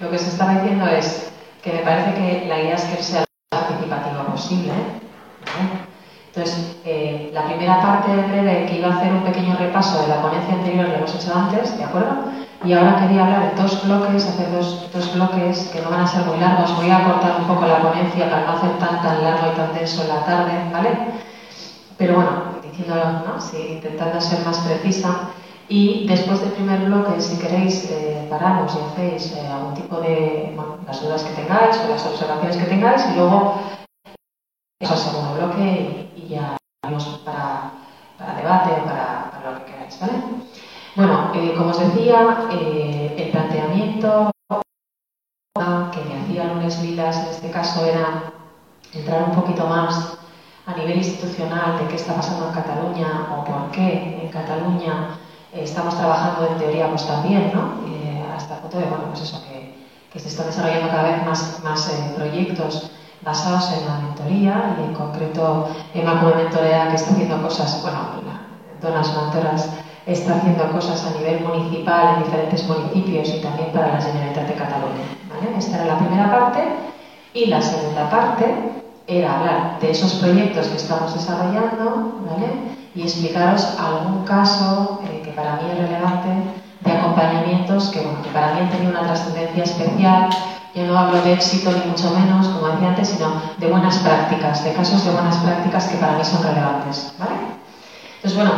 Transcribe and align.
Lo 0.00 0.10
que 0.10 0.18
se 0.18 0.30
estaba 0.30 0.54
diciendo 0.54 0.86
es 0.86 1.30
que 1.62 1.74
me 1.74 1.80
parece 1.80 2.14
que 2.14 2.46
la 2.48 2.58
idea 2.58 2.74
es 2.74 2.84
que 2.84 3.02
sea 3.02 3.24
participativa 3.50 4.24
posible. 4.24 4.72
Entonces, 6.28 6.76
eh, 6.86 7.30
la 7.34 7.44
primera 7.44 7.82
parte 7.82 8.10
breve 8.16 8.64
que 8.66 8.78
iba 8.78 8.88
a 8.88 8.96
hacer 8.96 9.12
un 9.12 9.24
pequeño 9.24 9.56
repaso 9.58 10.00
de 10.00 10.08
la 10.08 10.22
ponencia 10.22 10.54
anterior 10.54 10.88
lo 10.88 10.94
hemos 10.94 11.14
hecho 11.14 11.34
antes, 11.34 11.76
¿de 11.76 11.84
acuerdo? 11.84 12.16
Y 12.64 12.72
ahora 12.72 13.00
quería 13.00 13.24
hablar 13.24 13.54
de 13.54 13.62
dos 13.62 13.84
bloques, 13.84 14.26
hacer 14.26 14.50
dos, 14.52 14.90
dos 14.90 15.14
bloques 15.14 15.68
que 15.72 15.82
no 15.82 15.90
van 15.90 16.00
a 16.00 16.06
ser 16.06 16.24
muy 16.24 16.38
largos. 16.38 16.74
Voy 16.76 16.90
a 16.90 17.04
cortar 17.04 17.36
un 17.40 17.46
poco 17.46 17.66
la 17.66 17.82
ponencia 17.82 18.30
para 18.30 18.46
no 18.46 18.52
hacer 18.52 18.70
tan 18.78 19.02
tan 19.02 19.22
largo 19.22 19.52
y 19.52 19.56
tan 19.56 19.74
denso 19.74 20.02
en 20.02 20.08
la 20.08 20.24
tarde, 20.24 20.52
¿vale? 20.72 20.90
Pero 21.98 22.14
bueno, 22.14 22.30
diciéndolo, 22.62 23.04
¿no? 23.26 23.40
Sí, 23.40 23.72
intentando 23.72 24.18
ser 24.20 24.46
más 24.46 24.58
precisa. 24.60 25.30
Y 25.72 26.04
después 26.08 26.40
del 26.40 26.50
primer 26.50 26.84
bloque, 26.86 27.20
si 27.20 27.38
queréis, 27.38 27.88
eh, 27.92 28.26
paramos 28.28 28.74
y 28.74 28.78
hacéis 28.80 29.36
eh, 29.36 29.46
algún 29.46 29.72
tipo 29.74 30.00
de, 30.00 30.52
bueno, 30.56 30.78
las 30.84 31.00
dudas 31.00 31.22
que 31.22 31.32
tengáis 31.40 31.78
o 31.78 31.88
las 31.88 32.04
observaciones 32.04 32.56
que 32.56 32.64
tengáis 32.64 33.06
y 33.06 33.14
luego 33.14 33.54
eso 34.80 34.92
al 34.92 34.98
segundo 34.98 35.34
bloque 35.34 36.10
y, 36.16 36.26
ya 36.26 36.56
vamos 36.82 37.22
para, 37.24 37.70
para, 38.18 38.34
debate 38.34 38.80
o 38.80 38.84
para, 38.84 39.30
para, 39.30 39.50
lo 39.52 39.58
que 39.58 39.70
queráis, 39.70 40.00
¿vale? 40.00 40.14
Bueno, 40.96 41.30
eh, 41.36 41.54
como 41.56 41.70
os 41.70 41.78
decía, 41.78 42.48
eh, 42.50 43.14
el 43.16 43.30
planteamiento 43.30 44.32
que 45.54 46.04
me 46.04 46.20
hacía 46.20 46.52
Lunes 46.52 46.82
Lilas 46.82 47.16
en 47.16 47.28
este 47.28 47.50
caso 47.52 47.86
era 47.86 48.32
entrar 48.92 49.22
un 49.22 49.36
poquito 49.36 49.68
más 49.68 50.18
a 50.66 50.74
nivel 50.74 50.96
institucional 50.96 51.78
de 51.78 51.86
qué 51.86 51.94
está 51.94 52.16
pasando 52.16 52.48
en 52.48 52.54
Cataluña 52.54 53.28
o 53.36 53.44
por 53.44 53.70
qué 53.70 54.18
en 54.20 54.28
Cataluña 54.30 55.20
estamos 55.52 55.96
trabajando 55.96 56.46
en 56.46 56.58
teoría 56.58 56.88
pues 56.88 57.06
también, 57.06 57.50
¿no? 57.54 57.86
Eh, 57.88 58.24
hasta 58.36 58.56
el 58.56 58.60
punto 58.60 58.78
de, 58.78 58.84
bueno, 58.84 59.04
pues 59.08 59.22
eso, 59.22 59.42
que, 59.48 59.74
que 60.12 60.18
se 60.18 60.28
están 60.28 60.46
desarrollando 60.46 60.88
cada 60.88 61.02
vez 61.02 61.26
más, 61.26 61.60
más 61.62 61.88
eh, 61.88 62.12
proyectos 62.16 62.90
basados 63.22 63.72
en 63.72 63.86
la 63.86 63.98
mentoría 63.98 64.76
y 64.78 64.84
en 64.84 64.94
concreto 64.94 65.68
en 65.94 66.06
la 66.06 66.14
Mentorea 66.14 66.88
que 66.88 66.96
está 66.96 67.10
haciendo 67.10 67.42
cosas, 67.42 67.82
bueno, 67.82 67.98
Donas 68.80 69.14
Mentoras 69.14 69.68
está 70.06 70.36
haciendo 70.36 70.70
cosas 70.72 71.06
a 71.06 71.18
nivel 71.18 71.40
municipal 71.44 72.16
en 72.16 72.24
diferentes 72.24 72.66
municipios 72.66 73.28
y 73.28 73.40
también 73.42 73.70
para 73.72 73.92
la 73.92 74.00
Generalitat 74.00 74.48
de 74.48 74.54
Cataluña. 74.54 75.04
¿vale? 75.28 75.58
Esta 75.58 75.76
era 75.76 75.84
la 75.84 75.98
primera 75.98 76.30
parte 76.30 76.60
y 77.34 77.46
la 77.46 77.60
segunda 77.60 78.08
parte 78.08 78.54
era 79.06 79.38
hablar 79.38 79.80
de 79.80 79.90
esos 79.90 80.14
proyectos 80.14 80.68
que 80.68 80.76
estamos 80.76 81.14
desarrollando 81.14 82.20
¿vale? 82.28 82.76
y 82.94 83.02
explicaros 83.02 83.76
algún 83.78 84.24
caso 84.24 85.00
eh, 85.04 85.22
que 85.24 85.30
para 85.32 85.56
mí 85.56 85.62
es 85.72 85.78
relevante 85.78 86.28
de 86.80 86.92
acompañamientos 86.92 87.90
que, 87.90 88.00
bueno, 88.00 88.22
que 88.22 88.30
para 88.30 88.54
mí 88.54 88.60
han 88.60 88.70
tenido 88.70 88.90
una 88.90 89.02
trascendencia 89.02 89.64
especial. 89.64 90.30
Yo 90.74 90.86
no 90.86 90.98
hablo 90.98 91.20
de 91.22 91.32
éxito 91.32 91.72
ni 91.72 91.90
mucho 91.90 92.10
menos, 92.10 92.46
como 92.48 92.68
decía 92.68 92.88
antes, 92.88 93.08
sino 93.08 93.42
de 93.58 93.66
buenas 93.66 93.98
prácticas, 93.98 94.64
de 94.64 94.72
casos 94.72 95.04
de 95.04 95.10
buenas 95.10 95.36
prácticas 95.38 95.88
que 95.88 95.98
para 95.98 96.16
mí 96.16 96.24
son 96.24 96.42
relevantes. 96.42 97.12
¿vale? 97.18 97.32
Entonces, 98.16 98.36
bueno, 98.36 98.52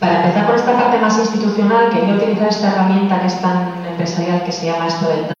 para 0.00 0.16
empezar 0.16 0.46
por 0.46 0.56
esta 0.56 0.72
parte 0.72 0.98
más 0.98 1.16
institucional, 1.18 1.90
quería 1.90 2.14
utilizar 2.14 2.48
esta 2.48 2.72
herramienta 2.72 3.20
que 3.20 3.26
es 3.28 3.40
tan 3.40 3.86
empresarial 3.86 4.44
que 4.44 4.52
se 4.52 4.66
llama 4.66 4.88
esto 4.88 5.08
del 5.08 5.32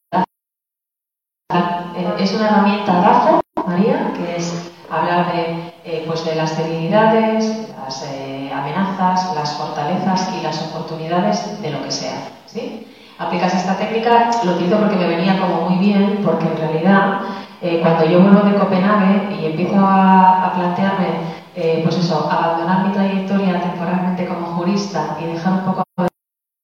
eh, 1.96 2.14
Es 2.18 2.32
una 2.34 2.46
herramienta 2.46 2.92
DAFO, 2.92 3.41
María, 3.56 4.12
que 4.16 4.36
es 4.36 4.72
hablar 4.90 5.32
de, 5.32 5.72
eh, 5.84 6.04
pues 6.06 6.24
de 6.24 6.34
las 6.34 6.56
debilidades, 6.56 7.68
las 7.78 8.02
eh, 8.10 8.50
amenazas, 8.52 9.34
las 9.34 9.52
fortalezas 9.54 10.30
y 10.38 10.42
las 10.42 10.60
oportunidades 10.62 11.60
de 11.60 11.70
lo 11.70 11.82
que 11.84 11.90
sea. 11.90 12.28
¿sí? 12.46 12.86
Aplicas 13.18 13.54
esta 13.54 13.76
técnica, 13.76 14.30
lo 14.44 14.52
utilizo 14.52 14.78
porque 14.78 14.96
me 14.96 15.08
venía 15.08 15.38
como 15.38 15.68
muy 15.68 15.78
bien, 15.78 16.20
porque 16.24 16.46
en 16.46 16.56
realidad 16.56 17.20
eh, 17.60 17.80
cuando 17.80 18.04
yo 18.06 18.20
vuelvo 18.20 18.48
de 18.48 18.58
Copenhague 18.58 19.36
y 19.40 19.46
empiezo 19.46 19.78
a, 19.78 20.46
a 20.46 20.52
plantearme, 20.54 21.42
pues 21.84 21.98
eso, 21.98 22.28
abandonar 22.30 22.86
mi 22.86 22.94
trayectoria 22.94 23.60
temporalmente 23.60 24.26
como 24.26 24.46
jurista 24.56 25.18
y 25.20 25.26
dejar 25.26 25.52
un 25.52 25.64
poco 25.66 25.82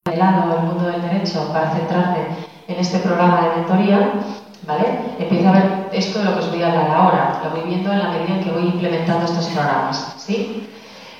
de 0.06 0.16
lado 0.16 0.56
el 0.56 0.62
mundo 0.62 0.86
del 0.86 1.02
derecho 1.02 1.52
para 1.52 1.70
centrarme 1.72 2.20
en 2.66 2.76
este 2.76 2.98
programa 3.00 3.42
de 3.42 3.56
mentoría, 3.56 4.12
¿vale? 4.68 4.84
Empiezo 5.18 5.48
a 5.48 5.52
ver 5.52 5.88
esto 5.92 6.18
de 6.18 6.26
lo 6.26 6.34
que 6.34 6.40
os 6.40 6.50
voy 6.50 6.62
a 6.62 6.68
hablar 6.68 6.90
ahora, 6.90 7.40
lo 7.42 7.50
voy 7.50 7.68
viendo 7.68 7.90
en 7.90 7.98
la 7.98 8.10
medida 8.10 8.34
en 8.34 8.44
que 8.44 8.52
voy 8.52 8.64
implementando 8.64 9.24
estos 9.24 9.46
programas, 9.46 10.14
¿sí? 10.18 10.68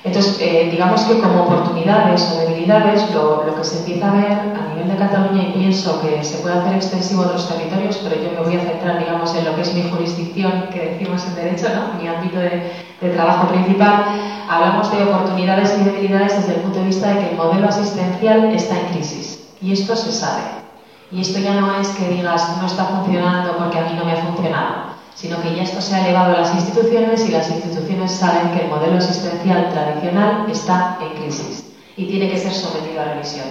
Entonces, 0.03 0.37
eh, 0.39 0.69
digamos 0.71 1.01
que 1.01 1.19
como 1.19 1.43
oportunidades 1.43 2.31
o 2.31 2.47
debilidades, 2.47 3.11
lo, 3.11 3.43
lo, 3.43 3.55
que 3.55 3.63
se 3.65 3.79
empieza 3.79 4.09
a 4.09 4.13
ver 4.13 4.31
a 4.31 4.73
nivel 4.73 4.87
de 4.87 4.95
Cataluña, 4.95 5.43
y 5.43 5.59
pienso 5.59 5.99
que 6.01 6.23
se 6.23 6.37
puede 6.37 6.59
hacer 6.59 6.75
extensivo 6.75 7.23
a 7.23 7.25
otros 7.25 7.49
territorios, 7.49 7.99
pero 8.03 8.15
yo 8.21 8.31
me 8.31 8.47
voy 8.47 8.55
a 8.55 8.61
centrar, 8.61 8.99
digamos, 8.99 9.35
en 9.35 9.43
lo 9.43 9.55
que 9.55 9.61
es 9.61 9.73
mi 9.73 9.89
jurisdicción, 9.89 10.67
que 10.71 10.91
decimos 10.91 11.25
en 11.25 11.35
derecho, 11.35 11.67
¿no? 11.75 11.99
mi 11.99 12.07
ámbito 12.07 12.37
de, 12.39 12.71
de 13.01 13.09
trabajo 13.09 13.49
principal, 13.49 14.05
hablamos 14.47 14.89
de 14.91 15.03
oportunidades 15.03 15.75
y 15.77 15.83
debilidades 15.83 16.37
desde 16.37 16.55
el 16.55 16.61
punto 16.61 16.79
de 16.79 16.85
vista 16.85 17.09
de 17.09 17.19
que 17.19 17.29
el 17.31 17.35
modelo 17.35 17.67
asistencial 17.67 18.53
está 18.53 18.79
en 18.79 18.85
crisis. 18.93 19.49
Y 19.61 19.73
esto 19.73 19.97
se 19.97 20.13
sabe. 20.13 20.68
Y 21.11 21.21
esto 21.21 21.39
ya 21.39 21.59
no 21.59 21.79
es 21.79 21.89
que 21.89 22.07
digas, 22.07 22.57
no 22.59 22.67
está 22.67 22.85
funcionando 22.85 23.57
porque 23.57 23.79
a 23.79 23.83
mí 23.83 23.93
no 23.97 24.05
me 24.05 24.13
ha 24.13 24.23
funcionado 24.23 24.89
sino 25.19 25.41
que 25.41 25.53
ya 25.53 25.63
esto 25.63 25.81
se 25.81 25.95
ha 25.95 26.05
elevado 26.05 26.33
a 26.33 26.39
las 26.39 26.55
instituciones 26.55 27.27
y 27.27 27.33
las 27.33 27.49
instituciones 27.49 28.09
saben 28.09 28.51
que 28.51 28.63
el 28.63 28.69
modelo 28.69 28.97
asistencial 28.97 29.69
tradicional 29.69 30.45
está 30.49 30.97
en 31.01 31.21
crisis 31.21 31.73
y 31.97 32.05
tiene 32.05 32.29
que 32.29 32.37
ser 32.37 32.53
sometido 32.53 33.01
a 33.01 33.05
revisión. 33.05 33.47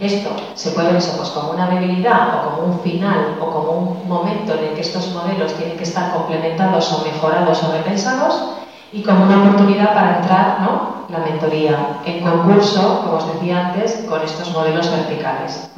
Esto 0.00 0.30
se 0.54 0.70
puede 0.70 0.94
ver 0.94 1.02
pues, 1.16 1.28
como 1.28 1.50
una 1.50 1.68
debilidad 1.68 2.38
o 2.38 2.50
como 2.50 2.72
un 2.72 2.80
final 2.80 3.36
o 3.38 3.50
como 3.50 3.72
un 3.72 4.08
momento 4.08 4.54
en 4.54 4.64
el 4.64 4.74
que 4.74 4.80
estos 4.80 5.12
modelos 5.12 5.52
tienen 5.52 5.76
que 5.76 5.82
estar 5.82 6.14
complementados 6.14 6.90
o 6.94 7.04
mejorados 7.04 7.62
o 7.62 7.72
repensados 7.72 8.54
y 8.90 9.02
como 9.02 9.24
una 9.24 9.42
oportunidad 9.42 9.92
para 9.92 10.16
entrar 10.16 10.60
¿no? 10.62 11.04
la 11.10 11.18
mentoría 11.18 12.00
en 12.06 12.22
concurso, 12.22 13.02
como 13.02 13.18
os 13.18 13.34
decía 13.34 13.68
antes, 13.68 14.02
con 14.08 14.22
estos 14.22 14.50
modelos 14.52 14.90
verticales. 14.90 15.70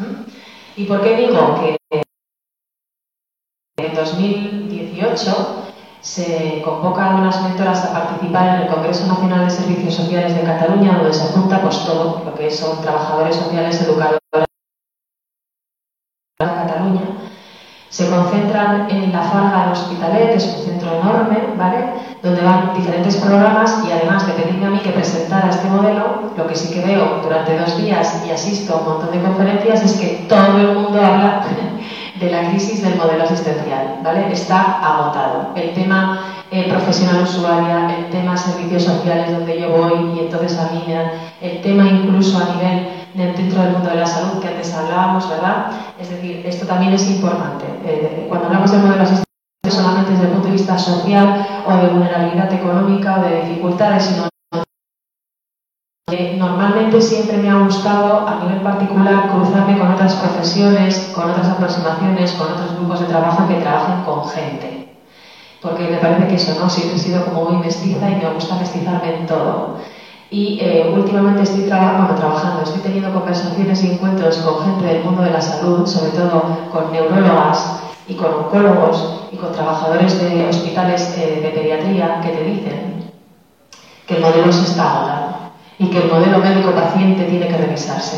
¿Y 0.76 0.86
por 0.86 1.02
qué 1.02 1.16
digo 1.16 1.60
que 1.60 1.76
en 3.76 3.94
2018 3.94 5.64
se 6.00 6.62
convoca 6.62 7.12
a 7.12 7.14
unas 7.16 7.42
mentoras 7.42 7.84
a 7.84 7.92
participar 7.92 8.56
en 8.56 8.62
el 8.62 8.74
Congreso 8.74 9.06
Nacional 9.06 9.44
de 9.44 9.50
Servicios 9.50 9.94
Sociales 9.94 10.34
de 10.34 10.42
Cataluña, 10.42 10.98
donde 10.98 11.14
se 11.14 11.32
junta 11.32 11.62
pues, 11.62 11.84
todo 11.84 12.24
lo 12.24 12.34
que 12.34 12.50
son 12.50 12.82
trabajadores 12.82 13.36
sociales, 13.36 13.80
educadores 13.82 14.20
de 14.32 14.44
Cataluña. 16.38 17.33
Se 17.94 18.10
concentran 18.10 18.90
en 18.90 19.12
la 19.12 19.22
Farga 19.22 19.62
del 19.62 19.72
Hospitalet, 19.72 20.30
que 20.30 20.36
es 20.38 20.46
un 20.46 20.64
centro 20.64 21.00
enorme, 21.00 21.38
¿vale? 21.56 21.78
donde 22.24 22.42
van 22.42 22.74
diferentes 22.74 23.14
programas 23.18 23.84
y 23.86 23.92
además 23.92 24.26
de 24.26 24.32
pedirme 24.32 24.66
a 24.66 24.70
mí 24.70 24.78
que 24.80 24.90
presentara 24.90 25.48
este 25.48 25.68
modelo, 25.68 26.32
lo 26.36 26.44
que 26.48 26.56
sí 26.56 26.74
que 26.74 26.84
veo 26.84 27.20
durante 27.22 27.56
dos 27.56 27.76
días 27.76 28.20
y 28.26 28.32
asisto 28.32 28.74
a 28.74 28.76
un 28.78 28.84
montón 28.84 29.12
de 29.12 29.20
conferencias 29.22 29.84
es 29.84 29.92
que 29.92 30.26
todo 30.28 30.58
el 30.58 30.74
mundo 30.74 30.98
habla 30.98 31.46
de 32.18 32.30
la 32.32 32.50
crisis 32.50 32.82
del 32.82 32.96
modelo 32.96 33.22
asistencial, 33.22 34.00
¿vale? 34.02 34.32
Está 34.32 34.80
agotado. 34.80 35.50
El 35.54 35.72
tema 35.74 36.18
eh, 36.50 36.66
profesional 36.68 37.22
usuaria, 37.22 37.94
el 37.96 38.06
tema 38.06 38.36
servicios 38.36 38.82
sociales 38.82 39.30
donde 39.30 39.60
yo 39.60 39.70
voy 39.70 40.16
y 40.16 40.18
entonces 40.18 40.58
a 40.58 40.72
mí 40.72 40.82
el 41.40 41.60
tema 41.62 41.84
incluso 41.84 42.38
a 42.38 42.56
nivel 42.56 43.03
dentro 43.14 43.62
del 43.62 43.72
mundo 43.72 43.90
de 43.90 43.96
la 43.96 44.06
salud 44.06 44.40
que 44.40 44.48
antes 44.48 44.74
hablábamos, 44.74 45.28
¿verdad? 45.28 45.70
Es 46.00 46.10
decir, 46.10 46.42
esto 46.44 46.66
también 46.66 46.92
es 46.92 47.08
importante. 47.08 47.64
Eh, 47.84 48.26
cuando 48.28 48.46
hablamos 48.48 48.70
del 48.70 48.80
modelo 48.80 49.02
asistencial 49.02 49.24
solamente 49.68 50.12
desde 50.12 50.24
el 50.24 50.30
punto 50.30 50.46
de 50.48 50.52
vista 50.52 50.78
social 50.78 51.46
o 51.66 51.76
de 51.76 51.88
vulnerabilidad 51.88 52.52
económica 52.52 53.18
o 53.18 53.22
de 53.22 53.42
dificultades, 53.42 54.04
sino 54.04 54.28
normalmente 56.36 57.00
siempre 57.00 57.38
me 57.38 57.50
ha 57.50 57.58
gustado 57.64 58.26
a 58.28 58.40
nivel 58.44 58.60
particular 58.60 59.30
cruzarme 59.30 59.78
con 59.78 59.92
otras 59.92 60.14
profesiones, 60.16 61.12
con 61.14 61.30
otras 61.30 61.48
aproximaciones, 61.48 62.32
con 62.32 62.52
otros 62.52 62.76
grupos 62.76 63.00
de 63.00 63.06
trabajo 63.06 63.48
que 63.48 63.54
trabajen 63.54 64.04
con 64.04 64.28
gente. 64.28 64.96
Porque 65.62 65.88
me 65.88 65.96
parece 65.96 66.28
que 66.28 66.34
eso, 66.34 66.60
¿no? 66.60 66.68
Siempre 66.68 66.96
he 66.96 66.98
sido 66.98 67.24
como 67.24 67.50
muy 67.50 67.64
mestiza 67.64 68.10
y 68.10 68.16
me 68.16 68.30
gusta 68.34 68.56
mestizarme 68.56 69.14
en 69.14 69.26
todo. 69.26 69.78
Y 70.34 70.58
eh, 70.60 70.92
últimamente 70.92 71.44
estoy 71.44 71.62
bueno, 71.62 72.12
trabajando, 72.16 72.64
estoy 72.64 72.80
teniendo 72.80 73.12
conversaciones 73.12 73.84
y 73.84 73.92
encuentros 73.92 74.38
con 74.38 74.64
gente 74.64 74.84
del 74.84 75.04
mundo 75.04 75.22
de 75.22 75.30
la 75.30 75.40
salud, 75.40 75.86
sobre 75.86 76.10
todo 76.10 76.42
con 76.72 76.90
neurólogas 76.90 77.78
y 78.08 78.14
con 78.14 78.34
oncólogos 78.34 79.28
y 79.30 79.36
con 79.36 79.52
trabajadores 79.52 80.20
de 80.20 80.48
hospitales 80.48 81.16
eh, 81.18 81.38
de 81.40 81.50
pediatría 81.50 82.20
que 82.20 82.30
te 82.30 82.42
dicen 82.42 83.12
que 84.08 84.16
el 84.16 84.22
modelo 84.22 84.52
se 84.52 84.64
está 84.64 84.90
agotando 84.90 85.36
y 85.78 85.86
que 85.86 85.98
el 86.02 86.10
modelo 86.10 86.38
médico-paciente 86.38 87.26
tiene 87.26 87.46
que 87.46 87.56
revisarse. 87.56 88.16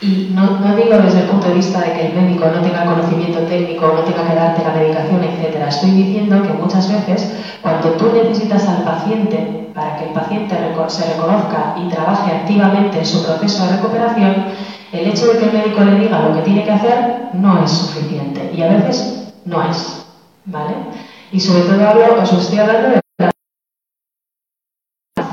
Y 0.00 0.30
no, 0.32 0.60
no, 0.60 0.76
digo 0.76 0.96
desde 0.98 1.20
el 1.22 1.26
punto 1.26 1.48
de 1.48 1.54
vista 1.54 1.80
de 1.80 1.92
que 1.92 2.06
el 2.06 2.14
médico 2.14 2.46
no 2.46 2.62
tenga 2.62 2.84
conocimiento 2.84 3.40
técnico, 3.40 3.88
no 3.88 4.02
tenga 4.02 4.28
que 4.28 4.34
darte 4.36 4.62
la 4.62 4.74
medicación, 4.74 5.24
etc. 5.24 5.56
Estoy 5.66 5.90
diciendo 5.90 6.40
que 6.42 6.52
muchas 6.52 6.88
veces 6.88 7.32
cuando 7.62 7.90
tú 7.92 8.12
necesitas 8.12 8.68
al 8.68 8.84
paciente 8.84 9.70
para 9.74 9.96
que 9.96 10.04
el 10.04 10.10
paciente 10.10 10.54
se 10.86 11.14
reconozca 11.14 11.74
y 11.76 11.88
trabaje 11.88 12.32
activamente 12.32 12.98
en 12.98 13.06
su 13.06 13.24
proceso 13.24 13.64
de 13.66 13.72
recuperación, 13.72 14.44
el 14.92 15.08
hecho 15.08 15.26
de 15.32 15.38
que 15.38 15.44
el 15.46 15.52
médico 15.52 15.80
le 15.80 15.98
diga 15.98 16.20
lo 16.20 16.34
que 16.34 16.42
tiene 16.42 16.64
que 16.64 16.70
hacer 16.70 17.30
no 17.32 17.62
es 17.64 17.70
suficiente 17.70 18.52
y 18.54 18.62
a 18.62 18.68
veces 18.68 19.32
no 19.44 19.68
es, 19.68 20.06
¿vale? 20.44 20.74
Y 21.32 21.40
sobre 21.40 21.62
todo 21.62 21.88
hablo, 21.88 22.22
os 22.22 22.32
estoy 22.32 22.58
hablando 22.58 22.88
de 22.90 23.07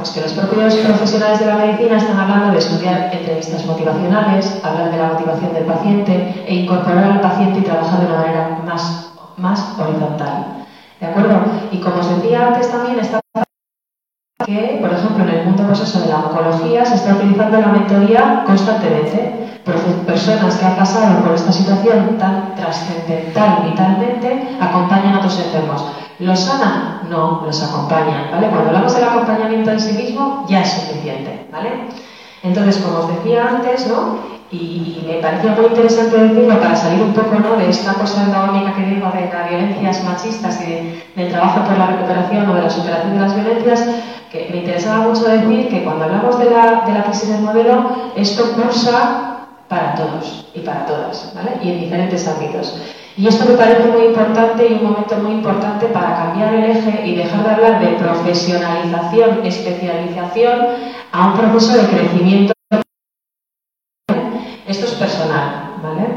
pues 0.05 0.13
que 0.13 0.21
los 0.21 0.33
propios 0.33 0.75
profesionales 0.75 1.39
de 1.39 1.45
la 1.47 1.55
medicina 1.55 1.97
están 1.97 2.19
hablando 2.19 2.51
de 2.51 2.59
estudiar 2.59 3.09
entrevistas 3.11 3.65
motivacionales, 3.65 4.61
hablar 4.63 4.91
de 4.91 4.97
la 4.97 5.07
motivación 5.13 5.51
del 5.51 5.63
paciente 5.63 6.43
e 6.45 6.53
incorporar 6.53 7.05
al 7.05 7.21
paciente 7.21 7.59
y 7.59 7.63
trabajar 7.63 8.01
de 8.01 8.05
una 8.05 8.17
manera 8.17 8.59
más, 8.63 9.13
más 9.37 9.75
horizontal. 9.79 10.65
¿De 10.99 11.07
acuerdo? 11.07 11.39
Y 11.71 11.79
como 11.79 12.01
os 12.01 12.21
decía 12.21 12.47
antes 12.47 12.69
también 12.69 12.99
está 12.99 13.19
que, 14.45 14.77
por 14.79 14.93
ejemplo, 14.93 15.23
en 15.23 15.29
el 15.29 15.45
mundo 15.45 15.63
pues 15.65 15.99
de 15.99 16.07
la 16.07 16.19
oncología 16.19 16.85
se 16.85 16.95
está 16.95 17.15
utilizando 17.15 17.59
la 17.59 17.67
mentoría 17.67 18.43
constantemente. 18.45 19.44
Personas 19.65 20.57
que 20.57 20.65
han 20.65 20.75
pasado 20.75 21.23
por 21.23 21.33
esta 21.33 21.51
situación 21.51 22.17
tan 22.19 22.53
trascendental 22.55 23.63
vitalmente 23.63 24.55
acompañan 24.61 25.15
a 25.15 25.17
otros 25.17 25.39
enfermos. 25.39 25.83
¿Los 26.19 26.39
sanan? 26.39 27.09
No, 27.09 27.41
los 27.43 27.63
acompañan, 27.63 28.29
¿vale? 28.31 28.47
Cuando 28.47 28.67
hablamos 28.67 28.93
del 28.93 29.03
acompañamiento 29.03 29.71
en 29.71 29.79
sí 29.79 29.93
mismo, 29.93 30.45
ya 30.47 30.61
es 30.61 30.69
suficiente, 30.69 31.47
¿vale? 31.51 31.89
Entonces, 32.43 32.77
como 32.77 32.99
os 32.99 33.07
decía 33.07 33.47
antes, 33.49 33.87
¿no? 33.87 34.35
Y, 34.51 35.03
me 35.07 35.15
parecía 35.15 35.51
muy 35.51 35.65
interesante 35.65 36.17
decirlo 36.17 36.59
para 36.59 36.75
salir 36.75 37.01
un 37.01 37.13
poco 37.13 37.35
¿no? 37.39 37.57
de 37.57 37.69
esta 37.69 37.93
cosa 37.95 38.23
endogómica 38.23 38.73
que 38.75 38.85
digo 38.85 39.11
de 39.11 39.29
las 39.33 39.49
violencias 39.49 40.03
machistas 40.03 40.61
y 40.61 41.01
del 41.19 41.31
trabajo 41.31 41.61
por 41.65 41.77
la 41.77 41.87
recuperación 41.87 42.47
o 42.49 42.53
de 42.53 42.61
la 42.61 42.69
superación 42.69 43.15
de 43.15 43.19
las 43.19 43.35
violencias, 43.35 43.83
que 44.31 44.47
me 44.51 44.57
interesaba 44.57 45.07
mucho 45.07 45.27
decir 45.27 45.69
que 45.69 45.83
cuando 45.83 46.05
hablamos 46.05 46.37
de 46.39 46.51
la, 46.51 46.83
de 46.85 46.93
la 46.93 47.03
crisis 47.03 47.29
del 47.29 47.41
modelo, 47.41 47.89
esto 48.15 48.53
cursa 48.53 49.34
para 49.67 49.95
todos 49.95 50.47
y 50.53 50.59
para 50.59 50.85
todas, 50.85 51.33
¿vale? 51.35 51.51
Y 51.63 51.71
en 51.71 51.79
diferentes 51.81 52.27
ámbitos. 52.27 52.81
Y 53.17 53.27
esto 53.27 53.45
me 53.49 53.57
parece 53.57 53.87
muy 53.87 54.07
importante 54.07 54.67
y 54.67 54.73
un 54.73 54.91
momento 54.91 55.15
muy 55.17 55.31
importante 55.31 55.85
para 55.87 56.15
cambiar 56.15 56.53
el 56.53 56.71
eje 56.71 57.07
y 57.07 57.15
dejar 57.15 57.43
de 57.43 57.49
hablar 57.49 57.79
de 57.79 57.95
profesionalización, 57.95 59.45
especialización, 59.45 60.59
a 61.11 61.27
un 61.27 61.37
proceso 61.37 61.77
de 61.77 61.87
crecimiento. 61.87 62.53
Esto 64.67 64.85
es 64.85 64.93
personal, 64.93 65.75
¿vale? 65.81 66.07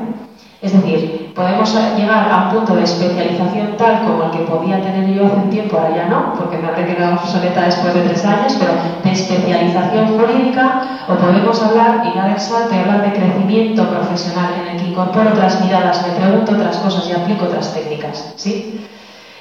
Es 0.61 0.73
decir, 0.73 1.28
podemos 1.38 1.73
llegar 1.96 2.32
a 2.32 2.37
un 2.44 2.50
punto 2.50 2.75
de 2.75 2.82
especialización 2.82 3.76
tal 3.76 4.02
como 4.02 4.25
el 4.25 4.31
que 4.32 4.38
podía 4.38 4.82
tener 4.82 5.08
yo 5.14 5.26
hace 5.26 5.37
un 5.37 5.50
tiempo, 5.50 5.79
ahora 5.79 5.94
ya 5.94 6.08
no, 6.08 6.35
porque 6.35 6.58
me 6.58 6.67
habré 6.67 6.85
quedado 6.85 7.14
obsoleta 7.14 7.64
después 7.64 7.94
de 7.94 8.00
tres 8.00 8.25
años, 8.25 8.56
pero 8.58 8.73
de 9.05 9.12
especialización 9.12 10.19
jurídica, 10.19 10.82
o 11.06 11.14
podemos 11.14 11.62
hablar 11.62 12.02
y 12.05 12.19
dar 12.19 12.31
el 12.31 12.40
salto 12.40 12.75
y 12.75 12.79
hablar 12.79 13.02
de 13.02 13.12
crecimiento 13.12 13.88
profesional 13.88 14.50
en 14.61 14.75
el 14.75 14.82
que 14.82 14.90
incorporo 14.90 15.31
otras 15.31 15.64
miradas, 15.64 16.05
me 16.08 16.14
pregunto 16.14 16.52
otras 16.52 16.76
cosas 16.79 17.08
y 17.08 17.12
aplico 17.12 17.44
otras 17.44 17.73
técnicas. 17.73 18.35
¿sí? 18.35 18.85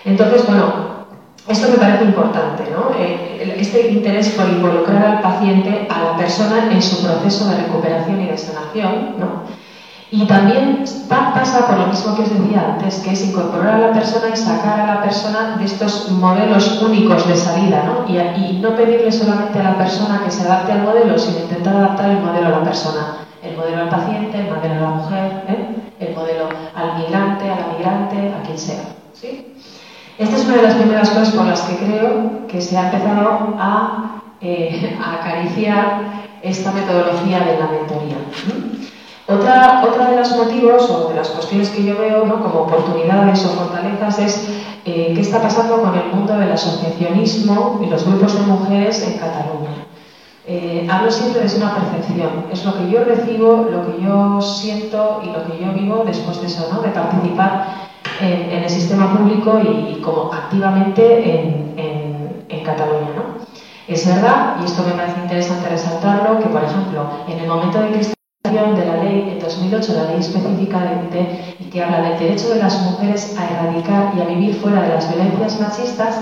Entonces, 0.05 0.45
bueno, 0.45 1.07
esto 1.47 1.67
me 1.71 1.77
parece 1.77 2.03
importante, 2.03 2.63
¿no? 2.71 2.91
Eh, 2.95 3.55
este 3.57 3.89
interés 3.89 4.29
por 4.29 4.47
involucrar 4.47 5.03
al 5.03 5.21
paciente, 5.21 5.87
a 5.89 6.11
la 6.11 6.17
persona 6.17 6.71
en 6.71 6.81
su 6.81 7.03
proceso 7.03 7.49
de 7.49 7.57
recuperación 7.57 8.21
y 8.21 8.27
de 8.27 8.37
sanación, 8.37 9.15
¿no? 9.17 9.66
Y 10.09 10.25
también 10.25 10.85
pasa 11.09 11.67
por 11.67 11.77
lo 11.79 11.87
mismo 11.87 12.15
que 12.15 12.21
os 12.21 12.29
decía 12.29 12.75
antes, 12.75 12.99
que 12.99 13.11
es 13.11 13.27
incorporar 13.27 13.75
a 13.75 13.87
la 13.87 13.91
persona 13.91 14.29
y 14.33 14.37
sacar 14.37 14.79
a 14.79 14.95
la 14.95 15.01
persona 15.01 15.57
de 15.57 15.65
estos 15.65 16.09
modelos 16.11 16.81
únicos 16.81 17.27
de 17.27 17.35
salida, 17.35 17.83
¿no? 17.83 18.05
Y, 18.07 18.59
no 18.61 18.75
pedirle 18.75 19.11
solamente 19.11 19.59
a 19.59 19.63
la 19.63 19.77
persona 19.77 20.21
que 20.23 20.31
se 20.31 20.43
adapte 20.43 20.71
al 20.71 20.83
modelo, 20.83 21.19
sino 21.19 21.39
intentar 21.39 21.75
adaptar 21.75 22.09
el 22.09 22.19
modelo 22.21 22.47
a 22.47 22.51
la 22.51 22.63
persona. 22.63 23.17
El 23.43 23.55
modelo 23.57 23.83
al 23.83 23.89
paciente, 23.89 24.39
el 24.39 24.47
modelo 24.47 24.75
a 24.75 24.79
la 24.79 24.89
mujer, 24.89 25.43
¿eh? 25.49 25.75
el 25.99 26.15
modelo 26.15 26.49
al 26.73 26.97
migrante, 26.97 27.49
a 27.49 27.55
la 27.55 27.67
migrante, 27.77 28.33
a 28.33 28.41
quien 28.43 28.57
sea. 28.57 28.83
¿sí? 29.13 29.53
Esta 30.17 30.35
es 30.37 30.45
una 30.45 30.55
de 30.55 30.63
las 30.63 30.73
primeras 30.75 31.09
cosas 31.09 31.31
por 31.31 31.45
las 31.45 31.61
que 31.61 31.77
creo 31.77 32.47
que 32.47 32.61
se 32.61 32.77
ha 32.77 32.85
empezado 32.85 33.55
a, 33.59 34.21
eh, 34.41 34.97
a 35.03 35.13
acariciar 35.15 36.01
esta 36.41 36.71
metodología 36.71 37.39
de 37.41 37.59
la 37.59 37.67
mentoría. 37.67 38.17
Otra, 39.29 39.83
otra 39.85 40.11
de 40.11 40.15
los 40.15 40.31
motivos 40.37 40.89
o 40.89 41.09
de 41.09 41.15
las 41.15 41.27
cuestiones 41.27 41.69
que 41.69 41.83
yo 41.83 41.97
veo 41.97 42.21
como 42.21 42.61
oportunidades 42.61 43.45
o 43.45 43.49
fortalezas 43.49 44.19
es 44.19 44.49
eh, 44.85 45.11
qué 45.13 45.19
está 45.19 45.41
pasando 45.41 45.81
con 45.81 45.93
el 45.95 46.05
mundo 46.13 46.37
del 46.37 46.53
asociacionismo 46.53 47.81
y 47.83 47.87
los 47.87 48.05
grupos 48.05 48.35
de 48.35 48.41
mujeres 48.43 49.05
en 49.05 49.17
Cataluña. 49.17 49.85
Eh, 50.45 50.87
hablo 50.89 51.11
siempre 51.11 51.41
desde 51.41 51.57
una 51.57 51.75
percepción, 51.75 52.45
es 52.53 52.63
lo 52.63 52.77
que 52.77 52.89
yo 52.89 53.03
recibo, 53.03 53.67
lo 53.69 53.85
que 53.85 54.01
yo 54.01 54.41
siento 54.41 55.21
y 55.21 55.27
lo 55.27 55.45
que 55.45 55.61
yo 55.61 55.73
vivo 55.73 56.03
después 56.05 56.39
de 56.39 56.47
eso, 56.47 56.69
¿no? 56.71 56.81
de 56.81 56.87
participar 56.87 57.89
en, 58.21 58.63
el 58.63 58.69
sistema 58.69 59.17
público 59.17 59.59
y, 59.59 59.99
como 59.99 60.31
activamente 60.31 61.03
en, 61.29 61.73
en, 61.77 62.45
en 62.47 62.63
Cataluña. 62.63 63.09
¿no? 63.13 63.45
Es 63.89 64.07
verdad, 64.07 64.55
y 64.61 64.65
esto 64.65 64.83
me 64.83 64.93
parece 64.93 65.19
interesante 65.19 65.67
resaltarlo, 65.67 66.39
que 66.39 66.45
por 66.45 66.63
ejemplo, 66.63 67.09
en 67.27 67.39
el 67.39 67.47
momento 67.49 67.81
de 67.81 67.91
que 67.91 68.16
de 68.51 68.85
la 68.85 69.03
ley 69.03 69.29
en 69.31 69.39
2008, 69.39 69.93
la 69.93 70.11
ley 70.11 70.19
específica 70.19 70.79
de, 71.11 71.53
y 71.59 71.65
que 71.65 71.81
habla 71.81 72.09
del 72.09 72.19
derecho 72.19 72.49
de 72.49 72.59
las 72.59 72.81
mujeres 72.81 73.35
a 73.37 73.45
erradicar 73.45 74.13
y 74.15 74.21
a 74.21 74.25
vivir 74.25 74.55
fuera 74.55 74.83
de 74.83 74.89
las 74.89 75.09
violencias 75.09 75.59
machistas, 75.59 76.15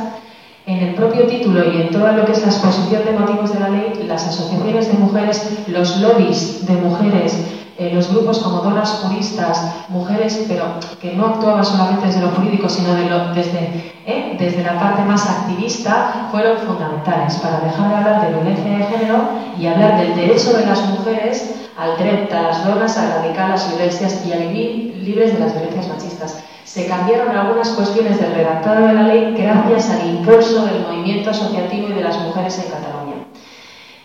en 0.66 0.78
el 0.78 0.96
propio 0.96 1.28
título 1.28 1.72
y 1.72 1.82
en 1.82 1.92
todo 1.92 2.12
lo 2.12 2.26
que 2.26 2.32
es 2.32 2.42
la 2.42 2.48
exposición 2.48 3.06
de 3.06 3.12
motivos 3.12 3.54
de 3.54 3.60
la 3.60 3.70
ley, 3.70 3.94
las 4.08 4.26
asociaciones 4.26 4.88
de 4.88 4.94
mujeres, 4.98 5.48
los 5.68 5.98
lobbies 5.98 6.66
de 6.66 6.74
mujeres, 6.74 7.65
eh, 7.78 7.92
los 7.94 8.10
grupos 8.10 8.40
como 8.40 8.62
donas 8.62 8.90
juristas, 9.04 9.62
mujeres, 9.90 10.46
pero 10.48 10.66
que 11.02 11.14
no 11.14 11.26
actuaban 11.26 11.66
solamente 11.66 12.08
desde 12.08 12.22
lo 12.22 12.30
jurídico, 12.30 12.70
sino 12.70 12.94
desde, 13.34 13.94
eh, 14.06 14.38
desde 14.40 14.64
la 14.64 14.80
parte 14.80 15.02
más 15.04 15.30
activista, 15.30 16.30
fueron 16.32 16.58
fundamentales 16.60 17.36
para 17.36 17.60
dejar 17.60 17.90
de 17.90 17.96
hablar 17.96 18.22
de 18.22 18.34
violencia 18.34 18.78
de 18.78 18.84
género 18.86 19.30
y 19.60 19.68
hablar 19.68 19.98
del 19.98 20.16
derecho 20.16 20.54
de 20.54 20.66
las 20.66 20.82
mujeres 20.90 21.66
al 21.78 21.98
derecho 21.98 22.38
a 22.38 22.42
las 22.44 22.66
donas 22.66 22.98
a 22.98 23.06
erradicar 23.06 23.50
las 23.50 23.68
violencias 23.70 24.26
y 24.26 24.32
a 24.32 24.38
vivir 24.38 24.96
libres 25.04 25.34
de 25.34 25.40
las 25.40 25.54
violencias 25.54 25.88
machistas. 25.88 26.44
Se 26.64 26.88
cambiaron 26.88 27.36
algunas 27.36 27.70
cuestiones 27.70 28.20
del 28.20 28.34
redactado 28.34 28.88
de 28.88 28.94
la 28.94 29.04
ley 29.04 29.36
gracias 29.38 29.90
al 29.90 30.08
impulso 30.08 30.66
del 30.66 30.82
movimiento 30.82 31.30
asociativo 31.30 31.90
y 31.90 31.94
de 31.94 32.02
las 32.02 32.20
mujeres 32.20 32.58
en 32.60 32.72
Cataluña. 32.72 33.05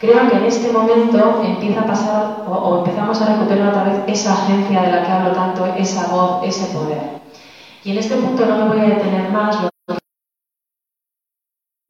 Creo 0.00 0.31
que 0.31 0.37
en 0.38 0.44
este 0.44 0.73
momento 0.73 1.43
empieza 1.44 1.82
a 1.82 1.87
pasar 1.87 2.44
o, 2.49 2.79
empezamos 2.79 3.20
a 3.20 3.35
recuperar 3.35 3.69
otra 3.69 3.85
vez 3.85 4.00
esa 4.06 4.32
agencia 4.32 4.81
de 4.81 4.93
la 4.93 5.02
que 5.05 5.12
hablo 5.12 5.32
tanto, 5.32 5.67
esa 5.76 6.08
voz, 6.08 6.43
ese 6.43 6.73
poder. 6.73 7.20
Y 7.84 7.91
en 7.91 7.98
este 7.98 8.17
punto 8.17 8.46
no 8.46 8.56
me 8.56 8.69
voy 8.69 8.81
a 8.81 8.94
detener 8.94 9.31
más. 9.31 9.63
Lo 9.63 9.69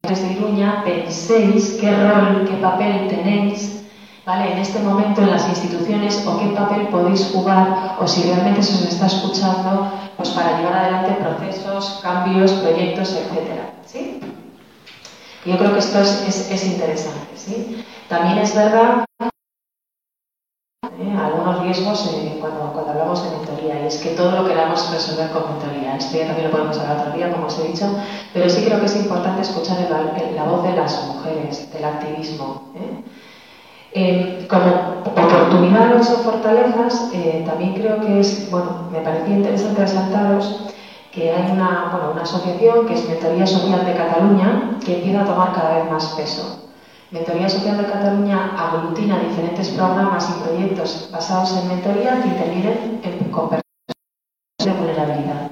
desde 0.03 0.33
Iruña 0.33 0.83
penséis 0.83 1.77
qué 1.79 1.89
rol, 1.95 2.45
qué 2.45 2.57
papel 2.57 3.07
tenéis 3.07 3.85
¿vale? 4.25 4.51
en 4.51 4.57
este 4.57 4.79
momento 4.79 5.21
en 5.21 5.31
las 5.31 5.47
instituciones 5.47 6.27
o 6.27 6.37
qué 6.37 6.47
papel 6.47 6.87
podéis 6.89 7.31
jugar 7.33 7.95
o 7.97 8.05
si 8.05 8.23
realmente 8.23 8.61
se 8.61 8.73
os 8.73 8.93
está 8.93 9.05
escuchando 9.05 9.89
pues 10.17 10.31
para 10.31 10.57
llevar 10.57 10.73
adelante 10.73 11.13
procesos, 11.13 12.01
cambios, 12.03 12.51
proyectos, 12.51 13.13
etc. 13.13 13.71
¿sí? 13.85 14.19
Yo 15.45 15.57
creo 15.57 15.71
que 15.71 15.79
esto 15.79 16.01
es, 16.01 16.27
es, 16.27 16.51
es 16.51 16.65
interesante. 16.65 17.27
¿sí? 17.35 17.85
También 18.11 18.39
es 18.39 18.53
verdad 18.53 19.05
¿eh? 20.99 21.15
algunos 21.17 21.63
riesgos 21.63 22.11
eh, 22.13 22.39
cuando, 22.41 22.89
hablamos 22.89 23.23
de 23.23 23.37
mentoría, 23.37 23.81
y 23.81 23.87
es 23.87 23.99
que 23.99 24.09
todo 24.09 24.31
lo 24.31 24.49
queramos 24.49 24.91
resolver 24.91 25.29
con 25.31 25.43
mentoría. 25.53 25.95
Esto 25.95 26.17
ya 26.17 26.27
también 26.27 26.47
lo 26.47 26.51
podemos 26.51 26.77
hablar 26.77 27.07
otro 27.07 27.13
día, 27.13 27.31
como 27.31 27.47
os 27.47 27.57
he 27.59 27.69
dicho, 27.69 27.85
pero 28.33 28.49
sí 28.49 28.65
creo 28.65 28.81
que 28.81 28.87
es 28.87 28.97
importante 28.97 29.43
escuchar 29.43 29.77
la 29.89 30.43
voz 30.43 30.61
de 30.61 30.73
las 30.73 31.07
mujeres, 31.07 31.71
del 31.71 31.85
activismo. 31.85 32.73
¿eh? 33.93 34.45
como 34.49 35.03
oportunidades 35.05 36.09
o 36.11 36.17
fortalezas, 36.17 37.11
también 37.45 37.75
creo 37.75 38.01
que 38.01 38.19
es, 38.19 38.51
bueno, 38.51 38.89
me 38.91 38.99
parecía 38.99 39.37
interesante 39.37 39.81
resaltaros 39.81 40.73
que 41.13 41.31
hay 41.31 41.51
una, 41.51 41.87
bueno, 41.93 42.11
una 42.11 42.23
asociación 42.23 42.87
que 42.87 42.93
es 42.93 43.07
Mentoría 43.07 43.47
Social 43.47 43.85
de 43.85 43.95
Cataluña 43.95 44.77
que 44.83 44.97
empieza 44.97 45.21
a 45.21 45.25
tomar 45.25 45.53
cada 45.53 45.75
vez 45.75 45.89
más 45.89 46.07
peso. 46.17 46.60
Mentoría 47.11 47.49
Social 47.49 47.77
de 47.77 47.91
Cataluña 47.91 48.55
aglutina 48.57 49.19
diferentes 49.19 49.67
programas 49.69 50.29
y 50.29 50.43
proyectos 50.47 51.09
basados 51.11 51.57
en 51.57 51.67
mentoría 51.67 52.21
que 52.21 52.29
intervienen 52.29 53.01
con 53.29 53.49
personas 53.49 54.63
de 54.63 54.71
vulnerabilidad. 54.71 55.51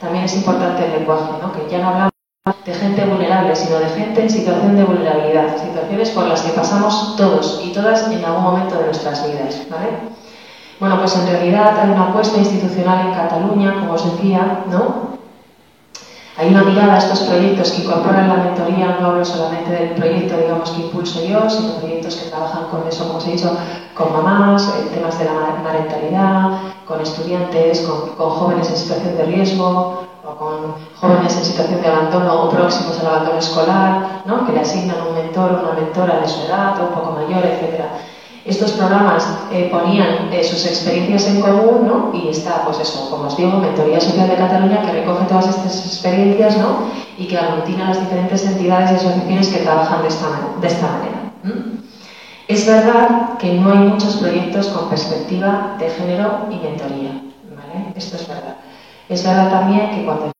También 0.00 0.24
es 0.24 0.34
importante 0.36 0.86
el 0.86 0.92
lenguaje, 0.92 1.32
¿no? 1.42 1.52
que 1.52 1.70
ya 1.70 1.80
no 1.80 1.88
hablamos 1.88 2.14
de 2.64 2.72
gente 2.72 3.04
vulnerable, 3.04 3.54
sino 3.54 3.78
de 3.78 3.90
gente 3.90 4.22
en 4.22 4.30
situación 4.30 4.74
de 4.74 4.84
vulnerabilidad, 4.84 5.54
situaciones 5.58 6.10
por 6.10 6.26
las 6.26 6.40
que 6.40 6.52
pasamos 6.52 7.14
todos 7.18 7.60
y 7.62 7.74
todas 7.74 8.10
en 8.10 8.24
algún 8.24 8.42
momento 8.42 8.78
de 8.78 8.86
nuestras 8.86 9.26
vidas. 9.26 9.60
Bueno, 10.80 10.98
pues 10.98 11.14
en 11.14 11.26
realidad 11.26 11.78
hay 11.78 11.90
una 11.90 12.08
apuesta 12.08 12.38
institucional 12.38 13.06
en 13.06 13.12
Cataluña, 13.12 13.74
como 13.74 13.92
os 13.92 14.16
decía, 14.16 14.64
¿no? 14.70 15.19
Hay 16.36 16.48
una 16.48 16.62
mirada 16.62 16.94
a 16.94 16.98
estos 16.98 17.20
proyectos 17.20 17.72
que 17.72 17.82
incorporan 17.82 18.28
la 18.28 18.36
mentoría, 18.36 18.96
no 19.00 19.08
hablo 19.08 19.24
solamente 19.24 19.70
del 19.72 19.90
proyecto, 19.90 20.36
digamos, 20.36 20.70
que 20.70 20.82
impulso 20.82 21.24
yo, 21.24 21.50
sino 21.50 21.74
proyectos 21.74 22.16
que 22.16 22.30
trabajan 22.30 22.64
con 22.70 22.86
eso, 22.88 23.06
como 23.06 23.18
os 23.18 23.26
he 23.26 23.32
dicho, 23.32 23.56
con 23.94 24.12
mamás, 24.12 24.72
en 24.80 24.88
temas 24.88 25.18
de 25.18 25.24
la 25.24 25.62
parentalidad, 25.62 26.50
con 26.86 27.00
estudiantes, 27.00 27.80
con, 27.80 28.30
jóvenes 28.30 28.70
en 28.70 28.76
situación 28.76 29.16
de 29.16 29.24
riesgo, 29.24 30.04
o 30.24 30.34
con 30.36 30.74
jóvenes 30.96 31.36
en 31.36 31.44
situación 31.44 31.82
de 31.82 31.88
abandono 31.88 32.44
o 32.44 32.48
próximos 32.48 32.98
al 33.00 33.06
abandono 33.06 33.38
escolar, 33.38 34.22
¿no? 34.24 34.46
que 34.46 34.52
le 34.52 34.60
asignan 34.60 35.08
un 35.08 35.14
mentor 35.14 35.50
o 35.52 35.62
una 35.62 35.72
mentora 35.72 36.20
de 36.20 36.28
su 36.28 36.40
edad 36.42 36.80
o 36.80 36.88
un 36.88 36.94
poco 36.94 37.12
mayor, 37.12 37.44
etc. 37.44 37.84
Estos 38.44 38.72
programas 38.72 39.28
eh, 39.52 39.68
ponían 39.70 40.32
eh, 40.32 40.42
sus 40.42 40.64
experiencias 40.66 41.26
en 41.26 41.42
común 41.42 41.86
¿no? 41.86 42.10
y 42.14 42.28
está, 42.28 42.64
pues 42.64 42.80
eso, 42.80 43.10
como 43.10 43.24
os 43.24 43.36
digo, 43.36 43.58
Mentoría 43.58 44.00
Social 44.00 44.28
de 44.28 44.36
Cataluña 44.36 44.82
que 44.82 44.92
recoge 44.92 45.26
todas 45.26 45.48
estas 45.48 45.86
experiencias 45.86 46.56
¿no? 46.56 46.90
y 47.18 47.26
que 47.26 47.36
aglutina 47.36 47.88
las 47.88 48.00
diferentes 48.00 48.46
entidades 48.46 48.92
y 48.92 48.94
asociaciones 48.94 49.48
que 49.48 49.58
trabajan 49.58 50.02
de 50.02 50.08
esta, 50.08 50.26
de 50.58 50.66
esta 50.66 50.86
manera. 50.86 51.32
Es 52.48 52.66
verdad 52.66 53.38
que 53.38 53.52
no 53.54 53.72
hay 53.72 53.78
muchos 53.78 54.16
proyectos 54.16 54.68
con 54.68 54.88
perspectiva 54.88 55.76
de 55.78 55.90
género 55.90 56.46
y 56.50 56.56
mentoría. 56.56 57.22
¿vale? 57.54 57.92
Esto 57.94 58.16
es 58.16 58.26
verdad. 58.26 58.56
Es 59.08 59.22
verdad 59.22 59.50
también 59.50 59.90
que 59.90 60.04
cuando 60.04 60.32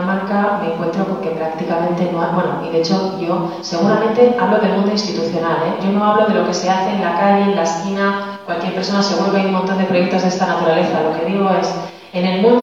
marca 0.00 0.58
me 0.60 0.72
encuentro 0.72 1.04
con 1.04 1.20
que 1.20 1.30
prácticamente 1.30 2.10
no 2.12 2.22
hay, 2.22 2.34
bueno, 2.34 2.62
y 2.66 2.70
de 2.70 2.78
hecho 2.78 3.18
yo 3.20 3.52
seguramente 3.62 4.36
hablo 4.40 4.58
del 4.58 4.72
mundo 4.72 4.92
institucional, 4.92 5.56
¿eh? 5.66 5.84
yo 5.84 5.90
no 5.92 6.04
hablo 6.04 6.26
de 6.26 6.34
lo 6.34 6.46
que 6.46 6.54
se 6.54 6.70
hace 6.70 6.90
en 6.90 7.02
la 7.02 7.18
calle, 7.18 7.42
en 7.42 7.56
la 7.56 7.62
esquina, 7.62 8.38
cualquier 8.44 8.74
persona 8.74 9.02
seguro 9.02 9.32
que 9.32 9.38
hay 9.38 9.46
un 9.46 9.52
montón 9.52 9.78
de 9.78 9.84
proyectos 9.84 10.22
de 10.22 10.28
esta 10.28 10.46
naturaleza, 10.46 11.02
lo 11.02 11.18
que 11.18 11.26
digo 11.26 11.50
es, 11.50 11.74
en 12.12 12.26
el 12.26 12.42
mundo 12.42 12.60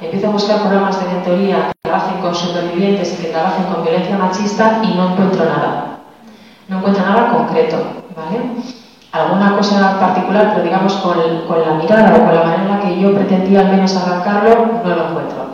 empiezo 0.00 0.28
a 0.28 0.32
buscar 0.32 0.60
programas 0.60 1.00
de 1.00 1.12
mentoría 1.12 1.68
que 1.68 1.88
trabajen 1.88 2.20
con 2.20 2.34
supervivientes 2.34 3.18
y 3.18 3.22
que 3.22 3.30
trabajen 3.30 3.64
con 3.64 3.82
violencia 3.82 4.16
machista 4.16 4.80
y 4.82 4.94
no 4.94 5.12
encuentro 5.12 5.44
nada, 5.44 5.98
no 6.68 6.78
encuentro 6.78 7.04
nada 7.04 7.32
concreto, 7.32 7.76
¿vale? 8.16 8.40
Alguna 9.12 9.54
cosa 9.56 10.00
particular, 10.00 10.52
pero 10.52 10.64
digamos 10.64 10.94
con, 10.94 11.46
con, 11.46 11.60
la 11.60 11.74
mirada 11.74 12.16
o 12.16 12.24
con 12.24 12.34
la 12.34 12.44
manera 12.44 12.62
en 12.62 12.68
la 12.68 12.80
que 12.80 12.98
yo 12.98 13.14
pretendía 13.14 13.60
al 13.60 13.68
menos 13.68 13.94
arrancarlo, 13.94 14.80
no 14.82 14.96
lo 14.96 15.08
encuentro. 15.08 15.52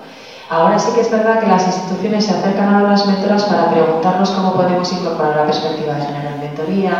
Ahora 0.50 0.78
sí 0.78 0.92
que 0.94 1.02
es 1.02 1.10
verdad 1.10 1.40
que 1.40 1.46
las 1.46 1.66
instituciones 1.66 2.24
se 2.24 2.34
acercan 2.34 2.74
a 2.74 2.82
las 2.82 3.06
mentoras 3.06 3.44
para 3.44 3.70
preguntarnos 3.70 4.30
cómo 4.30 4.54
podemos 4.54 4.90
incorporar 4.92 5.36
la 5.36 5.44
perspectiva 5.44 5.94
de 5.94 6.02
género 6.06 6.28
en 6.30 6.40
mentoría, 6.40 6.92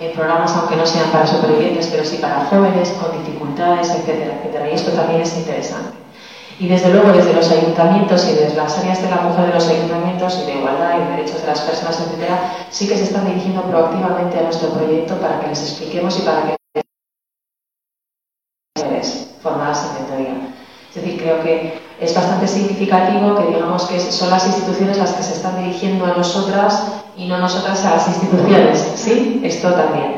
en 0.00 0.12
programas 0.12 0.56
aunque 0.56 0.74
no 0.74 0.84
sean 0.84 1.10
para 1.10 1.26
supervivientes, 1.26 1.86
pero 1.86 2.04
sí 2.04 2.16
para 2.16 2.46
jóvenes 2.46 2.96
con 3.00 3.12
dificultades, 3.22 3.90
etcétera, 3.90 4.34
etcétera. 4.38 4.70
Y 4.70 4.74
esto 4.74 4.90
también 4.90 5.20
es 5.20 5.36
interesante. 5.36 6.05
Y 6.58 6.68
desde 6.68 6.90
luego 6.90 7.12
desde 7.12 7.34
los 7.34 7.50
ayuntamientos 7.50 8.26
y 8.28 8.34
desde 8.34 8.56
las 8.56 8.78
áreas 8.78 9.02
de 9.02 9.10
la 9.10 9.16
mujer 9.16 9.48
de 9.48 9.54
los 9.54 9.68
ayuntamientos 9.68 10.40
y 10.42 10.46
de 10.46 10.58
igualdad 10.58 10.96
y 10.98 11.16
derechos 11.16 11.42
de 11.42 11.48
las 11.48 11.60
personas, 11.60 12.00
etcétera, 12.00 12.54
sí 12.70 12.88
que 12.88 12.96
se 12.96 13.04
están 13.04 13.26
dirigiendo 13.26 13.62
proactivamente 13.62 14.38
a 14.38 14.42
nuestro 14.42 14.70
proyecto 14.70 15.16
para 15.16 15.40
que 15.40 15.48
les 15.48 15.62
expliquemos 15.62 16.18
y 16.18 16.22
para 16.22 16.42
que 16.46 16.56
formadas 19.42 19.86
en 19.86 20.02
mentoría. 20.02 20.48
Es 20.88 20.94
decir, 20.96 21.20
creo 21.20 21.42
que 21.42 21.78
es 22.00 22.14
bastante 22.14 22.48
significativo 22.48 23.36
que 23.36 23.46
digamos 23.46 23.84
que 23.84 24.00
son 24.00 24.30
las 24.30 24.46
instituciones 24.46 24.98
las 24.98 25.12
que 25.12 25.22
se 25.22 25.34
están 25.34 25.62
dirigiendo 25.62 26.04
a 26.04 26.16
nosotras 26.16 27.02
y 27.16 27.28
no 27.28 27.38
nosotras 27.38 27.84
a 27.84 27.96
las 27.96 28.08
instituciones. 28.08 28.92
¿Sí? 28.96 29.40
Esto 29.44 29.72
también. 29.72 30.16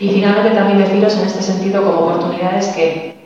Y 0.00 0.10
finalmente 0.10 0.50
también 0.50 0.78
deciros 0.78 1.16
en 1.16 1.26
este 1.26 1.42
sentido 1.42 1.82
como 1.82 2.00
oportunidades 2.00 2.68
que 2.68 3.17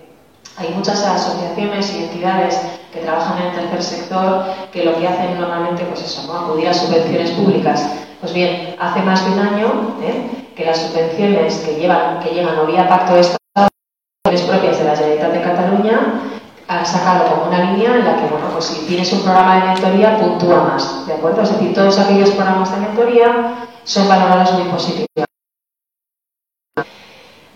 hay 0.57 0.69
muchas 0.75 1.05
asociaciones 1.05 1.93
y 1.95 2.05
entidades 2.05 2.61
que 2.93 3.01
trabajan 3.01 3.39
en 3.39 3.49
el 3.49 3.71
tercer 3.71 3.83
sector 3.83 4.45
que 4.73 4.85
lo 4.85 4.97
que 4.97 5.09
hacen 5.09 5.41
normalmente 5.41 5.85
pues 5.85 6.03
eso, 6.03 6.27
¿no? 6.27 6.41
acudir 6.41 6.69
a 6.69 6.75
subvenciones 6.75 7.31
públicas. 7.33 7.89
Pues 8.21 8.33
bien, 8.33 8.77
hace 8.79 9.01
más 9.03 9.25
de 9.25 9.33
un 9.33 9.39
año 9.39 9.97
¿eh? 10.03 10.53
que 10.55 10.65
las 10.65 10.79
subvenciones 10.79 11.57
que, 11.59 11.77
llevan, 11.77 12.21
que 12.21 12.31
llegan 12.31 12.59
o 12.59 12.67
vía 12.67 12.89
Pacto 12.89 13.15
de 13.15 13.21
Estado 13.21 13.39
propias 14.41 14.79
de 14.79 14.85
la 14.85 14.97
Generalitat 14.97 15.33
de 15.33 15.43
Cataluña 15.43 16.01
han 16.69 16.87
sacado 16.87 17.29
como 17.29 17.49
una 17.49 17.73
línea 17.73 17.97
en 17.97 18.05
la 18.05 18.17
que, 18.17 18.29
bueno, 18.29 18.49
pues 18.53 18.67
si 18.67 18.87
tienes 18.87 19.13
un 19.13 19.23
programa 19.23 19.57
de 19.57 19.73
mentoría, 19.73 20.19
puntúa 20.19 20.63
más, 20.65 21.07
¿de 21.07 21.15
acuerdo? 21.15 21.43
Es 21.43 21.53
decir, 21.53 21.75
todos 21.75 21.99
aquellos 21.99 22.31
programas 22.31 22.71
de 22.71 22.81
mentoría 22.81 23.69
son 23.85 24.09
valorados 24.09 24.53
muy 24.53 24.71
positivamente. 24.71 25.27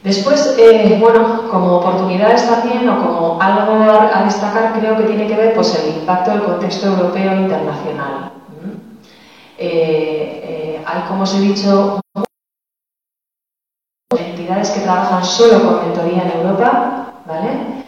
Después, 0.07 0.55
eh, 0.57 0.99
bueno, 1.01 1.51
como 1.51 1.79
oportunidades 1.79 2.49
también 2.49 2.89
o 2.89 3.05
como 3.05 3.43
algo 3.43 3.91
a, 3.91 4.23
destacar, 4.23 4.79
creo 4.79 4.97
que 4.97 5.03
tiene 5.03 5.27
que 5.27 5.35
ver 5.35 5.53
pues, 5.53 5.75
el 5.83 5.99
impacto 5.99 6.31
del 6.31 6.45
contexto 6.45 6.87
europeo 6.87 7.33
e 7.33 7.41
internacional. 7.41 8.31
Eh, 9.59 10.79
eh, 10.79 10.85
hay, 10.87 11.03
como 11.09 11.25
os 11.25 11.35
he 11.35 11.41
dicho, 11.41 12.01
entidades 14.17 14.71
que 14.71 14.81
trabajan 14.83 15.25
solo 15.25 15.65
con 15.65 15.89
mentoría 15.89 16.23
en 16.23 16.41
Europa, 16.41 17.13
¿vale? 17.27 17.86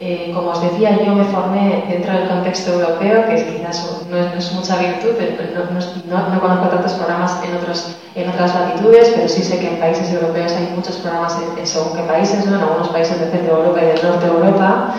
Eh, 0.00 0.30
como 0.32 0.50
os 0.50 0.62
decía, 0.62 0.96
yo 1.02 1.12
me 1.12 1.24
formé 1.24 1.84
dentro 1.88 2.12
del 2.12 2.28
contexto 2.28 2.72
europeo, 2.72 3.26
que 3.26 3.34
quizás 3.34 4.06
no 4.08 4.16
es, 4.16 4.52
mucha 4.52 4.76
virtud, 4.76 5.10
pero 5.18 5.64
no, 6.06 6.40
conozco 6.40 6.68
tantos 6.68 6.92
programas 6.92 7.42
en, 7.42 7.56
otros, 7.56 7.96
en 8.14 8.30
otras 8.30 8.54
latitudes, 8.54 9.10
pero 9.16 9.28
sí 9.28 9.42
sé 9.42 9.58
que 9.58 9.74
en 9.74 9.80
países 9.80 10.12
europeos 10.12 10.52
hay 10.52 10.72
muchos 10.76 10.98
programas 10.98 11.36
en, 11.58 11.66
según 11.66 11.96
qué 11.96 12.02
países, 12.02 12.46
en 12.46 12.54
algunos 12.54 12.88
países 12.90 13.18
del 13.18 13.30
centro 13.32 13.56
de 13.56 13.60
Europa 13.60 13.82
y 13.82 13.86
del 13.86 14.02
norte 14.04 14.26
de 14.26 14.32
Europa. 14.32 14.94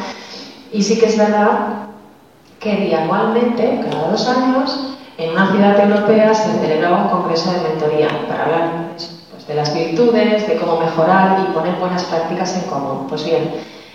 Y 0.74 0.84
sí 0.84 1.00
que 1.00 1.06
es 1.06 1.18
verdad 1.18 1.88
que 2.60 2.76
dianualmente, 2.76 3.80
cada 3.90 4.10
dos 4.10 4.28
años, 4.28 4.98
en 5.18 5.32
una 5.32 5.50
ciudad 5.50 5.80
europea 5.80 6.34
se 6.34 6.60
celebraba 6.60 7.04
un 7.04 7.08
congreso 7.08 7.54
de 7.54 7.70
mentoría 7.70 8.10
para 8.28 8.44
hablar 8.44 8.90
pues, 9.32 9.48
de 9.48 9.56
las 9.56 9.74
virtudes, 9.74 10.46
de 10.46 10.58
cómo 10.58 10.78
mejorar 10.78 11.40
y 11.40 11.54
poner 11.54 11.76
buenas 11.76 12.04
prácticas 12.04 12.54
en 12.58 12.70
común. 12.70 13.08
Pues 13.08 13.24
bien, 13.24 13.50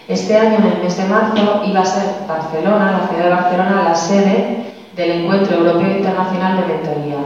este 0.08 0.36
año, 0.36 0.58
en 0.58 0.66
el 0.66 0.82
mes 0.82 0.96
de 0.96 1.04
marzo, 1.04 1.62
iba 1.64 1.80
a 1.80 1.84
ser 1.84 2.04
Barcelona, 2.28 3.00
la 3.00 3.08
ciudad 3.08 3.24
de 3.24 3.30
Barcelona, 3.30 3.82
la 3.84 3.94
sede 3.94 4.74
del 4.94 5.10
Encuentro 5.10 5.56
Europeo 5.56 5.96
Internacional 5.96 6.60
de 6.60 6.74
Mentoría. 6.74 7.16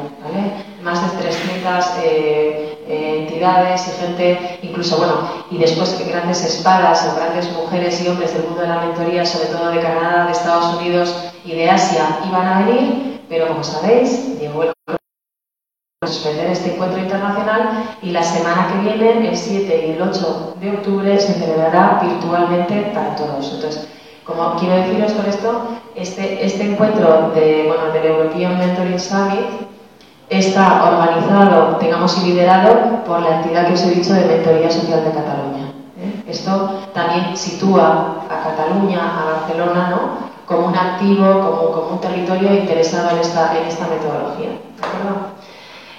Más 0.83 1.03
de 1.03 1.19
300 1.19 1.85
eh, 2.05 2.79
eh, 2.87 3.17
entidades 3.19 3.89
y 3.89 4.01
gente, 4.01 4.59
incluso, 4.63 4.97
bueno, 4.97 5.29
y 5.51 5.59
después 5.59 5.99
grandes 6.09 6.45
espadas 6.45 7.07
o 7.07 7.17
grandes 7.17 7.53
mujeres 7.53 8.01
y 8.01 8.09
hombres 8.09 8.33
del 8.33 8.45
mundo 8.45 8.63
de 8.63 8.69
la 8.69 8.81
mentoría, 8.81 9.27
sobre 9.27 9.47
todo 9.47 9.71
de 9.71 9.81
Canadá, 9.81 10.27
de 10.27 10.33
Estados 10.33 10.77
Unidos 10.77 11.33
y 11.45 11.57
de 11.57 11.69
Asia, 11.69 12.21
iban 12.27 12.47
a 12.47 12.59
venir, 12.61 13.21
pero 13.29 13.49
como 13.49 13.65
sabéis, 13.65 14.39
llegó 14.39 14.63
el 14.63 14.73
suspender 16.07 16.53
este 16.53 16.75
encuentro 16.75 17.01
internacional 17.01 17.97
y 18.03 18.11
la 18.13 18.23
semana 18.23 18.69
que 18.69 18.89
viene, 18.89 19.31
el 19.31 19.37
7 19.37 19.85
y 19.85 19.91
el 19.91 20.03
8 20.03 20.55
de 20.61 20.71
octubre, 20.71 21.19
se 21.19 21.33
celebrará 21.35 21.99
virtualmente 22.01 22.93
para 22.95 23.17
todos. 23.17 23.53
Entonces, 23.53 23.89
como 24.23 24.55
quiero 24.55 24.77
deciros 24.77 25.11
con 25.11 25.27
esto, 25.27 25.63
este, 25.97 26.47
este 26.47 26.71
encuentro 26.71 27.33
de, 27.35 27.65
bueno, 27.67 27.93
del 27.93 28.13
European 28.13 28.59
Mentoring 28.59 29.01
Summit 29.01 29.67
está 30.29 30.85
organizado, 30.85 31.81
digamos, 31.81 32.17
y 32.19 32.27
liderado 32.29 33.03
por 33.05 33.19
la 33.21 33.41
entidad 33.41 33.67
que 33.67 33.73
os 33.73 33.83
he 33.83 33.91
dicho 33.91 34.15
de 34.15 34.25
Mentoría 34.25 34.71
Social 34.71 35.05
de 35.05 35.11
Cataluña. 35.11 35.73
¿eh? 35.99 36.23
Esto 36.29 36.79
también 36.95 37.37
sitúa 37.37 38.23
a 38.31 38.43
Cataluña, 38.45 39.01
a 39.01 39.41
Barcelona, 39.41 39.91
¿no? 39.91 40.29
como 40.47 40.69
un 40.69 40.77
activo, 40.77 41.41
como, 41.41 41.73
como 41.73 41.89
un 41.95 42.01
territorio 42.01 42.55
interesado 42.55 43.11
en 43.11 43.19
esta, 43.19 43.59
en 43.59 43.67
esta 43.67 43.89
metodología. 43.89 44.51
¿De 44.51 44.87
acuerdo? 44.87 45.38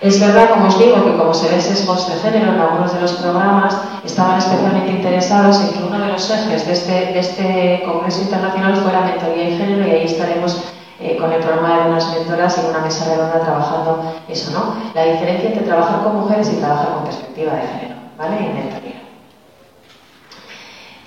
Es 0.02 0.18
verdad, 0.22 0.52
como 0.52 0.68
os 0.68 0.80
digo, 0.80 1.04
que 1.04 1.18
como 1.18 1.34
se 1.34 1.54
ve 1.54 1.60
sesgos 1.60 2.08
de 2.08 2.16
género 2.22 2.54
en 2.54 2.62
algunos 2.62 2.94
de 2.94 3.02
los 3.02 3.12
programas, 3.14 3.78
estaban 4.06 4.38
especialmente 4.38 4.92
interesados 4.92 5.60
en 5.60 5.74
que 5.74 5.84
uno 5.84 6.00
de 6.00 6.08
los 6.08 6.30
ejes 6.30 6.66
de 6.66 6.74
este, 6.74 7.20
este 7.20 7.84
Congreso 7.86 8.22
Internacional 8.22 8.78
fuera 8.78 9.02
mentoría 9.02 9.50
y 9.50 9.58
género 9.58 9.86
y 9.86 9.92
ahí 9.92 10.06
estaremos 10.06 10.64
eh, 11.02 11.18
con 11.18 11.34
el 11.34 11.42
programa 11.42 11.80
de 11.80 11.90
unas 11.90 12.14
mentoras 12.14 12.58
y 12.58 12.70
una 12.70 12.80
mesa 12.80 13.10
redonda 13.10 13.42
trabajando 13.42 14.14
eso, 14.30 14.52
¿no? 14.52 14.76
La 14.94 15.04
diferencia 15.04 15.50
entre 15.50 15.66
trabajar 15.66 16.02
con 16.04 16.22
mujeres 16.22 16.50
y 16.54 16.58
trabajar 16.58 16.94
con 16.94 17.04
perspectiva 17.04 17.54
de 17.54 17.68
género, 17.68 17.96
¿vale? 18.18 18.36
Y 18.38 18.54
mentoría. 18.54 19.09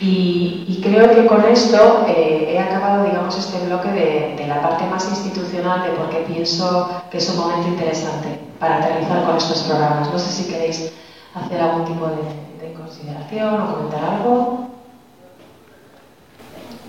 Y, 0.04 0.80
creo 0.82 1.14
que 1.14 1.26
con 1.26 1.44
esto 1.44 2.04
eh, 2.08 2.54
he 2.54 2.58
acabado, 2.58 3.04
digamos, 3.04 3.38
este 3.38 3.64
bloque 3.66 3.88
de, 3.92 4.46
la 4.48 4.60
parte 4.60 4.84
más 4.86 5.08
institucional 5.08 5.84
de 5.84 5.90
por 5.90 6.10
qué 6.10 6.24
pienso 6.26 6.90
que 7.08 7.18
es 7.18 7.30
un 7.30 7.36
momento 7.36 7.68
interesante 7.68 8.40
para 8.58 8.78
aterrizar 8.78 9.24
con 9.24 9.36
estos 9.36 9.62
programas. 9.62 10.10
No 10.10 10.18
sé 10.18 10.32
si 10.32 10.50
queréis 10.50 10.92
hacer 11.34 11.60
algún 11.60 11.84
tipo 11.84 12.06
de, 12.08 12.72
consideración 12.74 13.62
o 13.62 13.74
comentar 13.76 14.04
algo. 14.04 14.70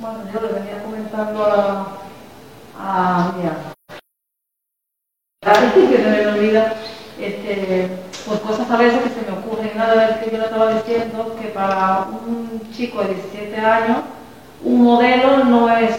Bueno, 0.01 0.19
yo 0.33 0.41
le 0.41 0.53
venía 0.53 0.83
comentando 0.83 1.45
a, 1.45 1.97
a, 2.79 3.33
mira, 3.37 3.57
a 5.45 5.73
que 5.73 5.97
se 5.97 6.09
me 6.09 6.27
olvida 6.27 6.73
este, 7.19 7.91
por 8.25 8.39
cosas 8.41 8.69
a 8.69 8.77
veces 8.77 9.01
que 9.01 9.09
se 9.09 9.31
me 9.31 9.37
ocurren, 9.37 9.77
nada 9.77 10.07
de 10.07 10.19
que 10.23 10.31
yo 10.31 10.37
le 10.37 10.45
estaba 10.45 10.73
diciendo, 10.73 11.35
que 11.39 11.47
para 11.49 12.07
un 12.25 12.61
chico 12.71 13.01
de 13.01 13.15
17 13.15 13.57
años, 13.59 13.99
un 14.63 14.83
modelo 14.83 15.43
no 15.43 15.69
es 15.69 15.97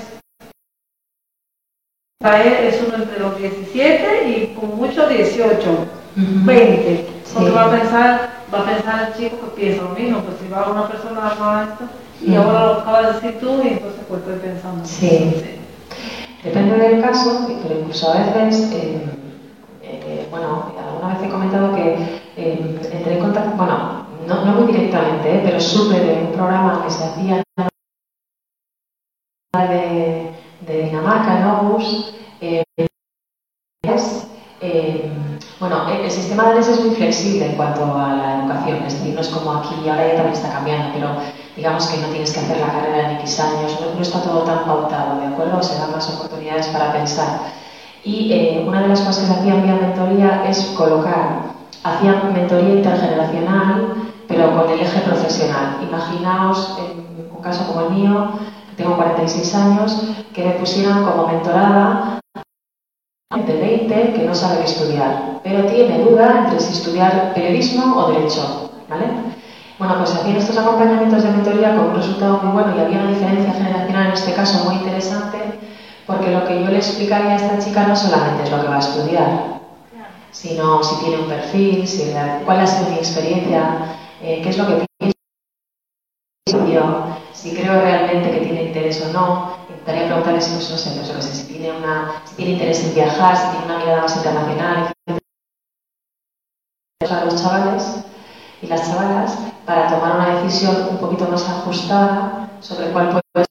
es 2.25 2.83
uno 2.87 2.97
entre 3.03 3.19
los 3.21 3.37
17 3.39 4.29
y 4.29 4.55
con 4.59 4.77
mucho 4.77 5.07
18, 5.07 5.87
20. 6.17 7.07
Porque 7.35 7.51
va 7.51 7.65
a 7.65 7.71
pensar, 7.71 8.31
va 8.53 8.61
a 8.61 8.65
pensar 8.65 9.09
el 9.09 9.15
chico 9.15 9.37
que 9.41 9.61
piensa 9.61 9.83
lo 9.83 9.91
mismo, 9.91 10.21
pues 10.23 10.37
si 10.41 10.49
va 10.49 10.71
una 10.71 10.89
persona 10.89 11.35
más 11.39 11.69
esto, 11.69 11.85
y 12.23 12.35
ahora 12.35 12.67
lo 12.67 12.73
acabas 12.81 13.07
de 13.07 13.13
decir 13.13 13.41
tú, 13.41 13.63
y 13.63 13.69
entonces 13.69 14.01
pues 14.09 14.21
estoy 14.21 14.39
pensando. 14.39 14.85
Sí. 14.87 15.35
Depende 16.43 16.77
del 16.77 17.03
caso, 17.03 17.47
pero 17.63 17.81
incluso 17.81 18.13
a 18.13 18.19
veces, 18.19 18.73
eh, 18.73 19.07
eh, 19.83 20.27
bueno, 20.31 20.73
alguna 21.05 21.15
vez 21.15 21.29
he 21.29 21.33
comentado 21.33 21.75
que 21.75 21.95
eh, 22.37 22.91
entré 22.93 23.15
en 23.15 23.21
contacto, 23.21 23.57
bueno, 23.57 24.07
no, 24.27 24.45
no 24.45 24.53
muy 24.53 24.73
directamente, 24.73 25.43
pero 25.45 25.61
supe 25.61 26.01
de 26.01 26.23
un 26.25 26.33
programa 26.33 26.83
que 26.85 26.91
se 26.91 27.05
hacía 27.05 27.43
de, 29.53 30.33
de 30.67 30.83
Dinamarca, 30.83 31.39
en 31.39 31.43
August, 31.45 32.15
eh, 32.41 32.65
bueno, 35.61 35.89
el, 35.89 36.11
sistema 36.11 36.45
danés 36.45 36.69
es 36.69 36.81
muy 36.81 36.95
flexible 36.95 37.47
en 37.47 37.57
cuanto 37.57 37.85
a 37.85 38.15
la 38.15 38.41
educación, 38.41 38.79
es 38.87 38.95
decir, 38.95 39.15
no 39.15 39.21
es 39.21 39.29
como 39.29 39.53
aquí, 39.53 39.75
y 39.85 39.89
ahora 39.89 40.09
ya 40.09 40.15
también 40.15 40.35
está 40.35 40.53
cambiando, 40.53 40.91
pero 40.93 41.17
digamos 41.57 41.87
que 41.87 41.99
no 41.99 42.09
tienes 42.09 42.33
que 42.33 42.41
hacer 42.41 42.61
la 42.61 42.73
carrera 42.73 43.11
en 43.11 43.17
X 43.19 43.41
años, 43.41 43.79
no, 43.81 44.03
está 44.03 44.23
todo 44.23 44.43
tan 44.43 44.65
pautado, 44.65 45.21
¿de 45.21 45.27
acuerdo? 45.27 45.63
Se 45.63 45.79
dan 45.79 45.93
más 45.93 46.09
oportunidades 46.11 46.67
para 46.69 46.93
pensar. 46.93 47.64
Y 48.05 48.33
eh, 48.33 48.65
una 48.67 48.83
de 48.83 48.89
las 48.89 49.01
cosas 49.01 49.21
que 49.21 49.33
se 49.33 49.41
hacía 49.41 49.55
en 49.55 49.63
vía 49.63 49.77
mentoría 49.77 50.45
es 50.47 50.63
colocar, 50.77 51.55
hacían 51.83 52.35
mentoría 52.35 52.75
intergeneracional, 52.75 53.95
pero 54.29 54.55
con 54.55 54.71
el 54.71 54.81
eje 54.81 55.01
profesional. 55.01 55.79
Imaginaos, 55.83 56.79
en 56.79 57.31
un 57.35 57.43
caso 57.43 57.67
como 57.67 57.87
el 57.87 57.95
mío, 57.95 58.29
tengo 58.77 58.97
46 58.97 59.55
años, 59.55 60.03
que 60.35 60.45
me 60.45 60.53
pusieran 60.53 61.05
como 61.05 61.29
mentorada 61.29 62.21
de 63.35 63.61
20 63.61 64.13
que 64.13 64.25
no 64.25 64.35
sabe 64.35 64.65
estudiar, 64.65 65.41
pero 65.43 65.67
tiene 65.67 66.05
duda 66.05 66.45
entre 66.45 66.61
si 66.61 66.73
estudiar 66.73 67.33
periodismo 67.35 67.97
o 67.97 68.13
derecho, 68.13 68.71
¿vale? 68.89 69.07
Bueno, 69.79 69.97
pues 69.99 70.15
hacían 70.15 70.37
estos 70.37 70.57
acompañamientos 70.57 71.23
de 71.23 71.31
mentoría 71.31 71.75
con 71.75 71.87
un 71.87 71.97
resultado 71.97 72.39
muy 72.43 72.53
bueno 72.53 72.77
y 72.77 72.81
había 72.81 73.01
una 73.01 73.11
diferencia 73.11 73.53
generacional 73.53 74.07
en 74.07 74.13
este 74.13 74.35
caso 74.35 74.65
muy 74.65 74.77
interesante, 74.77 75.39
porque 76.07 76.31
lo 76.31 76.45
que 76.47 76.63
yo 76.63 76.71
le 76.71 76.77
explicaría 76.77 77.33
a 77.33 77.37
esta 77.37 77.59
chica 77.59 77.87
no 77.87 77.97
solamente 77.97 78.45
es 78.45 78.51
lo 78.51 78.61
que 78.61 78.69
va 78.69 78.77
a 78.77 78.81
estudiar, 78.81 79.61
sino 80.31 80.83
si 80.83 80.97
tiene 81.05 81.23
un 81.23 81.29
perfil, 81.29 81.87
si, 81.87 82.13
cuál 82.45 82.61
ha 82.61 82.67
sido 82.67 82.91
mi 82.91 82.97
experiencia, 82.97 83.97
eh, 84.23 84.41
qué 84.43 84.49
es 84.49 84.59
lo 84.59 84.67
que 84.67 84.87
pienso, 84.99 85.15
si 87.33 87.55
creo 87.55 87.81
realmente 87.81 88.31
que 88.31 88.41
tiene 88.41 88.65
interés 88.65 89.03
o 89.03 89.13
no, 89.13 89.57
intentaría 89.69 90.07
preguntarle 90.07 90.41
si, 90.41 90.55
no 90.55 90.61
sé, 90.61 90.91
pues, 90.91 91.25
sé, 91.25 91.35
si, 91.35 91.53
tiene 91.53 91.73
si 92.25 92.37
tiene 92.37 92.53
interés 92.53 92.85
en 92.85 92.95
viajar, 92.95 93.37
si 93.37 93.51
tiene 93.51 93.65
una 93.67 93.79
mirada 93.79 94.03
más 94.03 94.17
internacional, 94.17 94.93
a 97.11 97.25
los 97.27 97.43
chavales 97.43 98.05
y 98.63 98.67
las 98.67 98.89
chavalas 98.89 99.39
para 99.67 99.89
tomar 99.89 100.17
una 100.17 100.41
decisión 100.41 100.89
un 100.91 100.99
poquito 100.99 101.29
más 101.29 101.47
ajustada 101.49 102.49
sobre 102.61 102.91
cuál 102.93 103.11
puede 103.11 103.44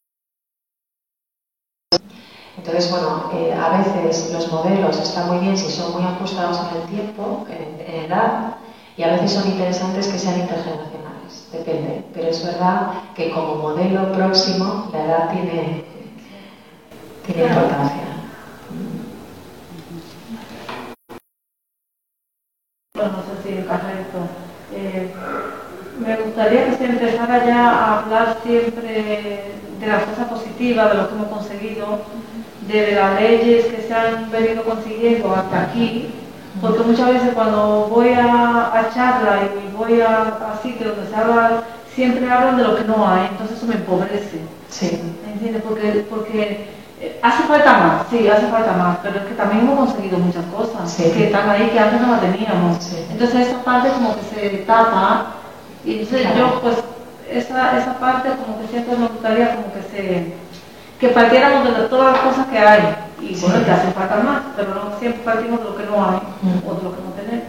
entonces, 2.65 2.91
bueno, 2.91 3.29
eh, 3.33 3.53
a 3.53 3.77
veces 3.77 4.31
los 4.31 4.49
modelos 4.49 4.97
están 4.97 5.27
muy 5.27 5.39
bien 5.39 5.57
si 5.57 5.69
son 5.69 5.91
muy 5.91 6.03
ajustados 6.03 6.61
en 6.71 6.81
el 6.81 6.87
tiempo, 6.87 7.45
en, 7.49 7.81
en 7.85 8.05
edad, 8.05 8.55
y 8.95 9.03
a 9.03 9.11
veces 9.11 9.33
son 9.33 9.51
interesantes 9.51 10.07
que 10.07 10.17
sean 10.17 10.39
intergeneracionales, 10.39 11.49
depende. 11.51 12.05
Pero 12.13 12.29
es 12.29 12.45
verdad 12.45 12.91
que 13.15 13.31
como 13.31 13.55
modelo 13.55 14.13
próximo 14.13 14.89
la 14.93 15.03
edad 15.03 15.31
tiene, 15.31 15.83
tiene 17.25 17.47
importancia. 17.49 18.03
Bueno, 22.95 23.11
no 23.11 23.23
sé 23.23 23.43
si 23.43 23.61
correcto. 23.63 24.19
Eh, 24.73 25.11
me 25.99 26.15
gustaría 26.15 26.65
que 26.69 26.77
se 26.77 26.85
empezara 26.85 27.45
ya 27.45 27.69
a 27.69 27.99
hablar 27.99 28.37
siempre 28.41 29.53
de 29.81 29.87
las 29.87 30.03
cosas 30.03 30.27
positivas, 30.29 30.91
de 30.91 30.97
lo 30.97 31.09
que 31.09 31.15
hemos 31.15 31.27
conseguido, 31.27 32.22
de 32.67 32.91
las 32.93 33.19
leyes 33.19 33.65
que 33.65 33.81
se 33.81 33.93
han 33.93 34.31
venido 34.31 34.63
consiguiendo 34.63 35.33
hasta 35.35 35.63
aquí, 35.63 36.13
porque 36.61 36.83
muchas 36.83 37.13
veces 37.13 37.29
cuando 37.33 37.87
voy 37.89 38.13
a, 38.13 38.71
a 38.73 38.89
charla 38.93 39.41
y 39.43 39.75
voy 39.75 40.01
a, 40.01 40.21
a 40.21 40.59
sitios 40.61 40.95
donde 40.95 41.09
se 41.09 41.15
habla, 41.15 41.63
siempre 41.93 42.29
hablan 42.29 42.57
de 42.57 42.63
lo 42.63 42.75
que 42.75 42.83
no 42.85 43.07
hay, 43.07 43.27
entonces 43.31 43.57
eso 43.57 43.67
me 43.67 43.75
empobrece. 43.75 44.39
Sí. 44.69 45.01
¿Me 45.25 45.33
entiendes? 45.33 45.61
Porque, 45.63 46.05
porque 46.09 46.67
eh, 47.01 47.19
hace 47.21 47.43
falta 47.43 47.77
más, 47.77 48.07
sí, 48.09 48.27
hace 48.27 48.47
falta 48.47 48.73
más, 48.73 48.97
pero 49.03 49.19
es 49.19 49.25
que 49.25 49.33
también 49.35 49.61
hemos 49.61 49.77
conseguido 49.77 50.17
muchas 50.19 50.45
cosas 50.45 50.95
que 50.95 51.25
están 51.25 51.49
ahí 51.49 51.69
que 51.69 51.79
antes 51.79 52.01
no 52.01 52.11
las 52.11 52.21
teníamos. 52.21 52.77
Entonces 53.11 53.47
esa 53.47 53.63
parte 53.63 53.89
como 53.89 54.15
que 54.15 54.21
se 54.21 54.49
tapa 54.59 55.33
y 55.83 55.99
entonces 55.99 56.27
yo 56.37 56.61
pues 56.61 56.77
esa, 57.29 57.77
esa 57.77 57.99
parte 57.99 58.29
como 58.29 58.61
que 58.61 58.67
siempre 58.67 58.95
me 58.95 59.07
gustaría 59.07 59.55
como 59.55 59.73
que 59.73 59.81
se 59.91 60.33
que 61.03 61.09
partiéramos 61.09 61.65
de 61.65 61.83
todas 61.89 62.13
las 62.13 62.21
cosas 62.21 62.47
que 62.47 62.57
hay 62.57 62.95
y 63.19 63.35
bueno, 63.35 63.65
que 63.65 63.71
hace 63.71 63.91
falta 63.91 64.23
más, 64.23 64.41
pero 64.55 64.73
no 64.73 64.97
siempre 64.97 65.21
partimos 65.23 65.59
de 65.59 65.65
lo 65.65 65.75
que 65.75 65.83
no 65.83 65.95
hay 65.95 66.15
mm. 66.41 66.65
o 66.65 66.75
de 66.75 66.83
lo 66.83 66.95
que 66.95 67.01
no 67.01 67.11
tenemos. 67.11 67.47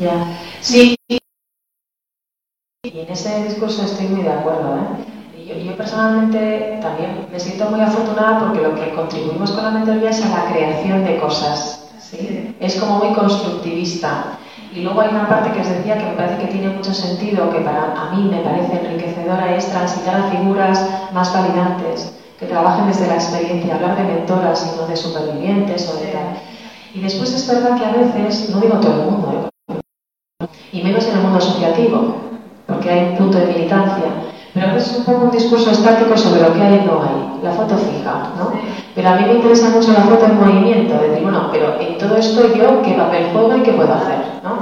Ya, 0.00 0.38
sí. 0.60 0.96
Y 1.08 2.98
en 2.98 3.12
ese 3.12 3.44
discurso 3.44 3.84
estoy 3.84 4.06
muy 4.08 4.22
de 4.24 4.32
acuerdo. 4.32 4.76
¿eh? 4.76 5.46
Yo, 5.46 5.54
yo, 5.54 5.76
personalmente 5.76 6.80
también 6.82 7.28
me 7.30 7.38
siento 7.38 7.70
muy 7.70 7.80
afortunada 7.80 8.40
porque 8.40 8.60
lo 8.60 8.74
que 8.74 8.92
contribuimos 8.92 9.52
con 9.52 9.62
la 9.62 9.70
mentoría 9.70 10.10
es 10.10 10.24
a 10.24 10.30
la 10.30 10.52
creación 10.52 11.04
de 11.04 11.18
cosas. 11.20 11.92
¿sí? 12.00 12.56
Es 12.58 12.74
como 12.80 13.04
muy 13.04 13.14
constructivista. 13.14 14.38
Y 14.74 14.80
luego 14.80 15.00
hay 15.00 15.10
una 15.10 15.28
parte 15.28 15.52
que 15.52 15.60
os 15.60 15.68
decía 15.68 15.96
que 15.96 16.06
me 16.06 16.14
parece 16.14 16.38
que 16.38 16.52
tiene 16.52 16.70
mucho 16.70 16.92
sentido, 16.92 17.52
que 17.52 17.60
para 17.60 17.92
a 17.92 18.10
mí 18.10 18.28
me 18.28 18.38
parece 18.38 18.84
enriquecedora, 18.84 19.54
es 19.54 19.70
transitar 19.70 20.16
a 20.16 20.30
figuras 20.30 20.84
más 21.12 21.32
validantes 21.32 22.14
que 22.38 22.46
trabajen 22.46 22.86
desde 22.88 23.06
la 23.06 23.14
experiencia, 23.14 23.74
hablar 23.74 23.96
de 23.96 24.04
mentoras 24.04 24.72
y 24.72 24.80
no 24.80 24.86
de 24.86 24.96
supervivientes 24.96 25.88
o 25.88 26.00
de 26.00 26.06
tal. 26.06 26.36
Y 26.94 27.00
después 27.00 27.32
es 27.32 27.46
verdad 27.48 27.76
que 27.78 27.84
a 27.84 27.92
veces, 27.92 28.50
no 28.50 28.60
digo 28.60 28.78
todo 28.78 28.92
el 28.92 29.10
mundo, 29.10 29.50
¿eh? 29.68 29.76
y 30.72 30.82
menos 30.82 31.06
en 31.06 31.16
el 31.16 31.22
mundo 31.22 31.38
asociativo, 31.38 32.16
porque 32.66 32.90
hay 32.90 33.08
un 33.10 33.16
punto 33.16 33.38
de 33.38 33.46
militancia, 33.46 34.04
pero 34.52 34.68
a 34.68 34.74
veces 34.74 34.92
es 34.92 34.98
un 34.98 35.04
poco 35.04 35.24
un 35.24 35.30
discurso 35.30 35.70
estático 35.70 36.16
sobre 36.16 36.42
lo 36.42 36.52
que 36.54 36.62
hay 36.62 36.74
y 36.74 36.86
no 36.86 37.02
hay, 37.02 37.42
la 37.42 37.52
foto 37.52 37.76
fija, 37.76 38.30
¿no? 38.36 38.52
Pero 38.94 39.08
a 39.08 39.16
mí 39.16 39.26
me 39.26 39.34
interesa 39.34 39.70
mucho 39.70 39.92
la 39.92 40.02
foto 40.02 40.26
en 40.26 40.40
movimiento, 40.40 40.94
decir, 40.94 41.22
bueno, 41.22 41.48
pero 41.50 41.80
en 41.80 41.98
todo 41.98 42.16
esto 42.16 42.54
yo, 42.54 42.82
¿qué 42.82 42.92
papel 42.92 43.30
juego 43.32 43.56
y 43.56 43.62
qué 43.62 43.72
puedo 43.72 43.92
hacer? 43.92 44.18
¿no? 44.44 44.58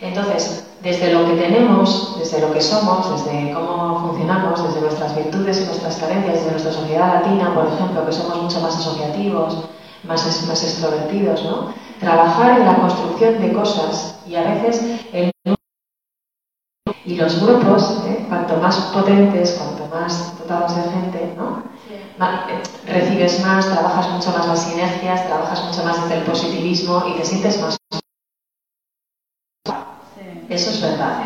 Entonces, 0.00 0.71
desde 0.82 1.12
lo 1.12 1.26
que 1.26 1.34
tenemos, 1.34 2.16
desde 2.18 2.40
lo 2.40 2.52
que 2.52 2.60
somos, 2.60 3.24
desde 3.24 3.52
cómo 3.52 4.00
funcionamos, 4.00 4.62
desde 4.62 4.80
nuestras 4.80 5.14
virtudes 5.14 5.60
y 5.60 5.66
nuestras 5.66 5.96
carencias, 5.96 6.34
desde 6.34 6.50
nuestra 6.50 6.72
sociedad 6.72 7.14
latina, 7.14 7.54
por 7.54 7.66
ejemplo, 7.66 8.04
que 8.04 8.12
somos 8.12 8.42
mucho 8.42 8.60
más 8.60 8.76
asociativos, 8.76 9.58
más, 10.04 10.46
más 10.46 10.64
extrovertidos, 10.64 11.44
¿no? 11.44 11.72
Trabajar 12.00 12.60
en 12.60 12.66
la 12.66 12.76
construcción 12.76 13.40
de 13.40 13.52
cosas 13.52 14.18
y 14.26 14.34
a 14.34 14.42
veces 14.42 15.00
el 15.12 15.30
y 17.04 17.16
los 17.16 17.44
grupos, 17.44 18.02
¿eh? 18.06 18.24
cuanto 18.28 18.56
más 18.58 18.76
potentes, 18.94 19.58
cuanto 19.58 19.94
más 19.94 20.38
dotados 20.38 20.76
de 20.76 20.82
gente, 20.82 21.34
¿no? 21.36 21.62
Eh, 21.90 22.62
recibes 22.86 23.40
más, 23.44 23.68
trabajas 23.68 24.08
mucho 24.10 24.30
más 24.30 24.46
las 24.46 24.62
sinergias, 24.62 25.26
trabajas 25.26 25.64
mucho 25.64 25.82
más 25.84 26.00
desde 26.02 26.18
el 26.18 26.24
positivismo 26.24 27.04
y 27.08 27.18
te 27.18 27.24
sientes 27.24 27.60
más 27.60 27.76
eso 30.54 30.70
es 30.70 30.82
verdad. 30.82 31.22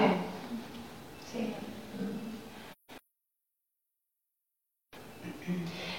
Sí. 1.32 1.54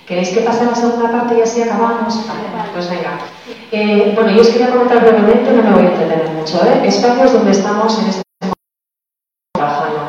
¿Queréis 0.07 0.29
que 0.29 0.41
pase 0.41 0.63
a 0.63 0.67
la 0.67 0.75
segunda 0.75 1.11
parte 1.11 1.37
y 1.37 1.41
así 1.41 1.61
acabamos? 1.61 2.15
pues 2.73 2.89
venga. 2.89 3.17
Eh, 3.71 4.11
bueno, 4.15 4.31
yo 4.31 4.41
os 4.41 4.49
quería 4.49 4.69
comentar 4.69 5.01
brevemente, 5.01 5.51
no 5.51 5.63
me 5.63 5.71
voy 5.71 5.85
a 5.85 5.89
entretener 5.89 6.29
mucho, 6.29 6.63
¿eh? 6.63 6.87
espacios 6.87 7.33
donde 7.33 7.51
estamos 7.51 7.99
en 7.99 8.07
este 8.09 8.21
momento 8.39 8.55
trabajando. 9.55 9.99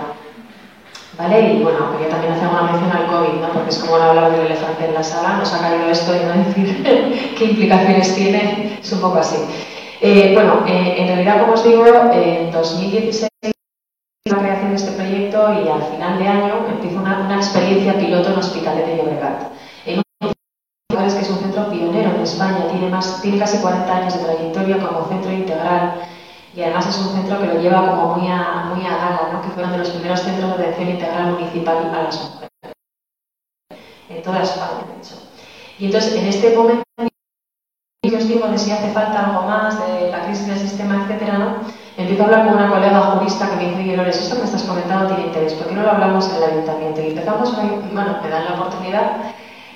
¿Vale? 1.17 1.55
Y 1.55 1.63
bueno, 1.63 1.91
quería 1.93 2.11
también 2.11 2.35
hacer 2.35 2.47
una 2.47 2.63
mención 2.63 2.93
al 2.93 3.07
COVID, 3.07 3.41
¿no? 3.41 3.49
Porque 3.53 3.71
es 3.71 3.79
como 3.79 3.97
hablar 3.97 4.31
del 4.31 4.47
elefante 4.47 4.85
en 4.85 4.95
la 4.95 5.03
sala, 5.03 5.39
nos 5.39 5.53
ha 5.53 5.61
caído 5.61 5.89
esto 5.89 6.15
y 6.15 6.25
no 6.27 6.45
decir 6.45 7.35
qué 7.37 7.45
implicaciones 7.45 8.15
tiene, 8.15 8.79
es 8.81 8.93
un 8.93 9.01
poco 9.01 9.19
así. 9.19 9.39
Eh, 10.01 10.33
bueno, 10.33 10.65
eh, 10.67 10.95
en 10.99 11.09
realidad, 11.09 11.41
como 11.41 11.55
os 11.55 11.65
digo, 11.65 11.85
en 11.85 12.53
2016 12.53 13.29
la 14.27 14.39
creación 14.39 14.71
de 14.71 14.77
este 14.77 14.93
proyecto 14.93 15.53
y 15.55 15.69
al 15.69 15.83
final 15.83 16.19
de 16.19 16.29
año 16.29 16.67
empiezo 16.69 16.99
una, 17.01 17.21
una 17.21 17.37
experiencia 17.37 17.99
piloto 17.99 18.31
en 18.31 18.39
Hospitalet 18.39 18.87
de 18.87 18.97
Llobregat. 18.97 19.53
En 19.87 20.03
un 20.23 20.33
que 20.91 21.07
es 21.07 21.31
un 21.31 21.39
centro 21.39 21.71
pionero 21.71 22.11
en 22.11 22.21
España, 22.21 22.69
tiene, 22.71 22.91
más, 22.91 23.23
tiene 23.23 23.39
casi 23.39 23.59
40 23.59 23.97
años 23.97 24.15
de 24.15 24.25
trayectoria 24.25 24.79
como 24.79 25.09
centro 25.09 25.33
integral 25.33 25.95
y 26.55 26.63
además 26.63 26.87
es 26.87 26.99
un 26.99 27.15
centro 27.15 27.41
que 27.41 27.47
lo 27.47 27.61
lleva 27.61 27.91
como 27.91 28.17
muy 28.17 28.29
a, 28.29 28.73
muy 28.75 28.85
a 28.85 28.97
gala, 28.97 29.31
¿no? 29.33 29.43
que 29.43 29.49
fueron 29.49 29.73
de 29.73 29.79
los 29.79 29.91
primeros 29.91 30.21
centros 30.21 30.59
de 30.59 30.65
atención 30.65 30.91
integral 30.91 31.33
municipal 31.33 31.91
a 31.93 32.03
las 32.03 32.21
mujeres. 32.21 32.49
En 34.11 34.23
toda 34.23 34.43
España, 34.43 34.85
de 34.93 34.99
hecho. 34.99 35.15
Y 35.79 35.87
entonces, 35.87 36.15
en 36.15 36.27
este 36.27 36.57
momento 36.57 36.83
os 38.07 38.29
digo 38.29 38.47
de 38.47 38.57
si 38.57 38.71
hace 38.71 38.93
falta 38.93 39.27
algo 39.27 39.43
más, 39.43 39.75
de 39.77 40.09
la 40.13 40.21
crisis 40.23 40.47
del 40.47 40.59
sistema, 40.59 41.03
etcétera, 41.03 41.39
¿no? 41.39 41.47
Empiezo 41.97 42.23
a 42.23 42.27
hablar 42.27 42.45
con 42.47 42.55
una 42.55 42.71
colega 42.71 43.01
jurista 43.01 43.51
que 43.51 43.57
me 43.57 43.65
dice, 43.71 43.81
oye, 43.83 43.97
Lores, 43.97 44.23
esto 44.23 44.37
que 44.37 44.45
estás 44.45 44.63
comentando 44.63 45.09
tiene 45.09 45.27
interés, 45.27 45.55
¿por 45.55 45.67
qué 45.67 45.75
no 45.75 45.83
lo 45.83 45.91
hablamos 45.91 46.31
en 46.31 46.37
el 46.37 46.45
ayuntamiento? 46.45 47.01
Y 47.01 47.09
empezamos, 47.09 47.57
bueno, 47.57 48.19
me 48.23 48.29
dan 48.29 48.45
la 48.45 48.55
oportunidad 48.55 49.13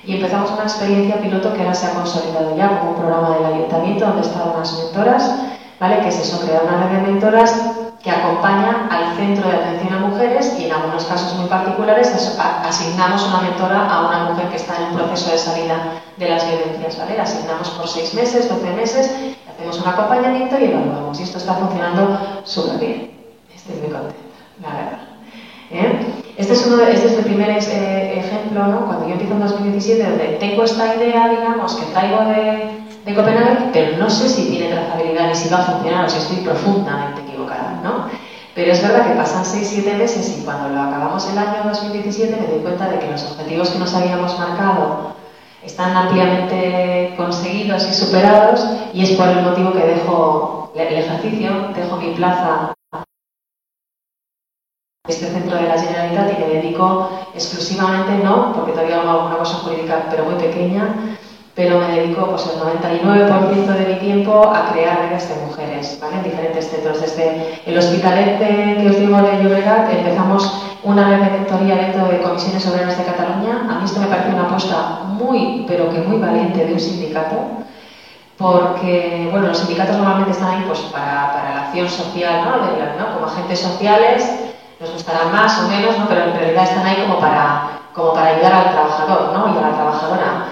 y 0.05 0.15
empezamos 0.15 0.53
una 0.53 0.63
experiencia 0.63 1.21
piloto 1.21 1.53
que 1.53 1.63
ahora 1.63 1.75
se 1.75 1.87
ha 1.87 1.95
consolidado 1.95 2.57
ya 2.57 2.79
como 2.79 2.91
un 2.93 2.97
programa 2.97 3.37
del 3.39 3.55
ayuntamiento 3.55 4.07
donde 4.07 4.23
están 4.23 4.51
unas 4.55 4.73
mentoras, 4.73 5.43
¿vale? 5.81 5.99
Que 5.99 6.09
es 6.09 6.21
eso, 6.21 6.47
crear 6.47 6.63
una 6.63 6.87
red 6.87 6.99
de 6.99 7.03
mentoras 7.11 7.82
que 8.03 8.11
acompaña 8.11 8.89
al 8.91 9.17
centro 9.17 9.49
de 9.49 9.57
atención 9.57 9.95
a 9.95 9.99
mujeres 10.01 10.57
y 10.59 10.65
en 10.65 10.73
algunos 10.73 11.05
casos 11.05 11.35
muy 11.39 11.49
particulares 11.49 12.13
asignamos 12.65 13.23
una 13.29 13.43
mentora 13.43 13.89
a 13.89 14.07
una 14.09 14.25
mujer 14.31 14.49
que 14.49 14.57
está 14.57 14.77
en 14.77 14.91
un 14.91 14.97
proceso 14.97 15.31
de 15.31 15.39
salida 15.39 15.77
de 16.17 16.29
las 16.29 16.45
violencias, 16.45 16.99
¿vale? 16.99 17.21
Asignamos 17.21 17.71
por 17.71 17.87
seis 17.87 18.13
meses, 18.15 18.49
doce 18.49 18.71
meses, 18.73 19.09
hacemos 19.49 19.81
un 19.81 19.89
acompañamiento 19.89 20.59
y 20.59 20.65
evaluamos. 20.65 21.21
Y 21.21 21.23
esto 21.23 21.39
está 21.39 21.55
funcionando 21.55 22.19
súper 22.45 22.79
bien. 22.81 23.11
Estoy 23.55 23.77
muy 23.77 23.91
contenta, 23.91 24.17
la 24.61 24.69
verdad. 24.69 24.99
¿Eh? 25.71 26.23
Este, 26.37 26.55
es 26.55 26.67
uno 26.67 26.83
este 26.83 27.07
es 27.07 27.19
el 27.19 27.25
primer 27.25 27.51
eh, 27.51 28.19
ejemplo, 28.19 28.67
¿no? 28.67 28.87
Cuando 28.87 29.07
yo 29.07 29.13
empiezo 29.13 29.35
en 29.35 29.41
2017, 29.41 30.03
donde 30.03 30.25
tengo 30.41 30.65
esta 30.65 30.97
idea, 30.97 31.29
digamos, 31.29 31.75
que 31.77 31.87
traigo 31.93 32.25
de, 32.25 32.83
de 33.05 33.15
Copenhague, 33.15 33.71
pero 33.73 33.97
no 33.97 34.11
sé 34.11 34.29
si 34.29 34.51
tiene 34.51 34.73
trazabilidad 34.73 35.29
ni 35.29 35.35
si 35.37 35.49
va 35.49 35.59
a 35.59 35.63
funcionar 35.63 36.05
o 36.07 36.09
si 36.09 36.19
estoy 36.19 36.39
profundamente. 36.39 37.32
Pero 38.55 38.73
es 38.73 38.83
verdad 38.83 39.07
que 39.07 39.17
pasan 39.17 39.45
6-7 39.45 39.97
meses 39.97 40.39
y 40.39 40.45
cuando 40.45 40.69
lo 40.69 40.83
acabamos 40.83 41.27
el 41.31 41.39
año 41.39 41.63
2017 41.65 42.37
me 42.39 42.47
doy 42.49 42.61
cuenta 42.61 42.89
de 42.89 42.99
que 42.99 43.11
los 43.11 43.25
objetivos 43.31 43.71
que 43.71 43.79
nos 43.79 43.95
habíamos 43.95 44.39
marcado 44.39 45.15
están 45.63 45.97
ampliamente 45.97 47.15
conseguidos 47.17 47.89
y 47.89 47.95
superados 47.95 48.67
y 48.93 49.05
es 49.05 49.13
por 49.13 49.29
el 49.29 49.43
motivo 49.43 49.73
que 49.73 49.87
dejo 49.87 50.71
el 50.75 50.99
ejercicio, 50.99 51.69
dejo 51.75 51.97
mi 51.97 52.13
plaza 52.15 52.75
este 55.09 55.27
centro 55.31 55.57
de 55.57 55.69
la 55.69 55.81
Generalitat 55.81 56.39
y 56.39 56.41
me 56.41 56.49
dedico 56.49 57.11
exclusivamente, 57.35 58.23
no, 58.23 58.53
porque 58.53 58.73
todavía 58.73 59.01
hago 59.01 59.11
alguna 59.11 59.39
cosa 59.39 59.55
jurídica, 59.59 60.07
pero 60.11 60.25
muy 60.25 60.35
pequeña, 60.35 61.17
pero 61.55 61.79
me 61.79 61.89
dedico 61.89 62.27
pues, 62.27 62.47
el 62.47 62.61
99% 62.61 63.67
de 63.67 63.87
mi 63.93 64.01
tiempo 64.01 64.51
a 64.55 64.73
crear 64.73 65.01
redes 65.01 65.29
de 65.29 65.47
mujeres, 65.47 65.99
¿vale? 66.01 66.17
En 66.17 66.23
diferentes 66.23 66.71
centros. 66.71 67.01
Desde 67.01 67.61
el 67.67 67.77
Hospitalet 67.77 68.39
que 68.39 68.89
os 68.89 68.99
digo 68.99 69.17
de 69.21 69.43
Llobregat 69.43 69.93
empezamos 69.93 70.63
una 70.83 71.09
red 71.09 71.21
de 71.21 71.31
mentoría 71.31 71.77
dentro 71.77 72.07
de 72.07 72.23
comisiones 72.23 72.67
obreras 72.67 72.97
de 72.97 73.05
Cataluña. 73.05 73.67
A 73.71 73.79
mí 73.79 73.85
esto 73.85 74.01
me 74.01 74.07
parece 74.07 74.31
una 74.31 74.45
apuesta 74.45 75.01
muy, 75.05 75.65
pero 75.69 75.91
que 75.91 75.99
muy 75.99 76.19
valiente 76.19 76.65
de 76.65 76.73
un 76.73 76.81
sindicato, 76.81 77.37
porque, 78.39 79.29
bueno, 79.31 79.49
los 79.49 79.59
sindicatos 79.59 79.97
normalmente 79.97 80.33
están 80.33 80.55
ahí 80.55 80.65
pues, 80.67 80.81
para, 80.81 81.33
para 81.33 81.55
la 81.55 81.63
acción 81.67 81.89
social, 81.89 82.45
¿no? 82.99 83.15
Como 83.15 83.27
agentes 83.27 83.61
sociales, 83.61 84.53
nos 84.83 84.93
gustarán 84.95 85.31
más 85.31 85.59
o 85.61 85.69
menos, 85.69 85.97
¿no? 85.97 86.09
pero 86.09 86.25
en 86.25 86.35
realidad 86.35 86.65
están 86.65 86.85
ahí 86.85 86.97
como 87.07 87.21
para, 87.21 87.69
como 87.93 88.15
para 88.15 88.31
ayudar 88.31 88.53
al 88.53 88.73
trabajador 88.73 89.33
¿no? 89.33 89.55
y 89.55 89.59
a 89.59 89.61
la 89.61 89.75
trabajadora. 89.77 90.47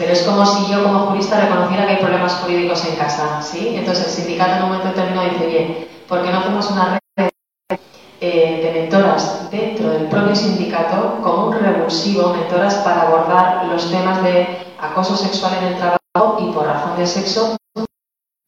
Pero 0.00 0.14
es 0.14 0.22
como 0.22 0.46
si 0.46 0.72
yo 0.72 0.82
como 0.82 1.08
jurista 1.08 1.38
reconociera 1.38 1.84
que 1.84 1.92
hay 1.92 1.98
problemas 1.98 2.32
jurídicos 2.36 2.86
en 2.86 2.96
casa, 2.96 3.42
¿sí? 3.42 3.74
Entonces 3.76 4.06
el 4.06 4.12
sindicato 4.12 4.52
en 4.52 4.62
un 4.62 4.68
momento 4.70 4.88
determinado 4.88 5.28
dice, 5.28 5.46
bien, 5.46 5.88
¿por 6.08 6.22
qué 6.22 6.30
no 6.30 6.38
hacemos 6.38 6.70
una 6.70 6.98
red 7.18 7.28
eh, 8.22 8.60
de 8.62 8.80
mentoras 8.80 9.50
dentro 9.50 9.90
del 9.90 10.06
propio 10.06 10.34
sindicato 10.34 11.18
como 11.22 11.48
un 11.48 11.60
revulsivo, 11.60 12.32
mentoras 12.32 12.76
para 12.76 13.02
abordar 13.02 13.66
los 13.66 13.90
temas 13.90 14.22
de 14.22 14.46
acoso 14.80 15.14
sexual 15.14 15.58
en 15.60 15.64
el 15.66 15.76
trabajo 15.76 16.38
y 16.40 16.50
por 16.50 16.64
razón 16.64 16.96
de 16.96 17.06
sexo 17.06 17.58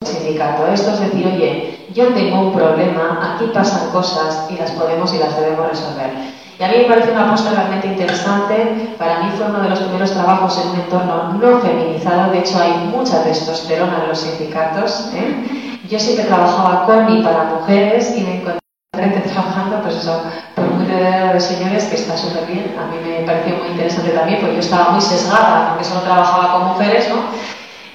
sindicato. 0.02 0.66
Esto 0.68 0.92
es 0.92 1.00
decir, 1.00 1.26
oye, 1.26 1.86
yo 1.92 2.14
tengo 2.14 2.40
un 2.40 2.54
problema, 2.54 3.34
aquí 3.34 3.50
pasan 3.52 3.90
cosas 3.90 4.50
y 4.50 4.56
las 4.56 4.70
podemos 4.70 5.12
y 5.12 5.18
las 5.18 5.38
debemos 5.38 5.68
resolver. 5.68 6.41
Y 6.58 6.62
a 6.62 6.68
mí 6.68 6.74
me 6.78 6.84
parece 6.84 7.12
una 7.12 7.24
apuesta 7.24 7.50
realmente 7.50 7.88
interesante. 7.88 8.94
Para 8.98 9.20
mí 9.20 9.30
fue 9.36 9.46
uno 9.46 9.60
de 9.60 9.70
los 9.70 9.80
primeros 9.80 10.12
trabajos 10.12 10.60
en 10.62 10.70
un 10.70 10.80
entorno 10.80 11.32
no 11.34 11.60
feminizado. 11.60 12.30
De 12.32 12.40
hecho, 12.40 12.60
hay 12.60 12.72
mucha 12.92 13.22
testosterona 13.24 14.02
en 14.02 14.08
los 14.08 14.18
sindicatos. 14.18 15.10
¿eh? 15.14 15.78
Yo 15.88 15.98
siempre 15.98 16.26
trabajaba 16.26 16.86
con 16.86 17.16
y 17.16 17.22
para 17.22 17.44
mujeres 17.44 18.14
y 18.16 18.22
me 18.22 18.36
encontré 18.36 18.60
trabajando, 18.92 19.80
pues 19.82 19.96
eso, 19.96 20.22
por 20.54 20.66
muy 20.66 20.86
de 20.86 21.40
señores, 21.40 21.84
que 21.86 21.96
está 21.96 22.16
súper 22.16 22.46
bien. 22.46 22.76
A 22.78 22.86
mí 22.86 22.96
me 23.04 23.26
pareció 23.26 23.56
muy 23.56 23.68
interesante 23.68 24.10
también, 24.10 24.40
porque 24.40 24.54
yo 24.54 24.60
estaba 24.60 24.90
muy 24.90 25.00
sesgada, 25.00 25.70
porque 25.70 25.84
solo 25.84 26.02
trabajaba 26.02 26.52
con 26.52 26.68
mujeres, 26.68 27.08
¿no? 27.08 27.22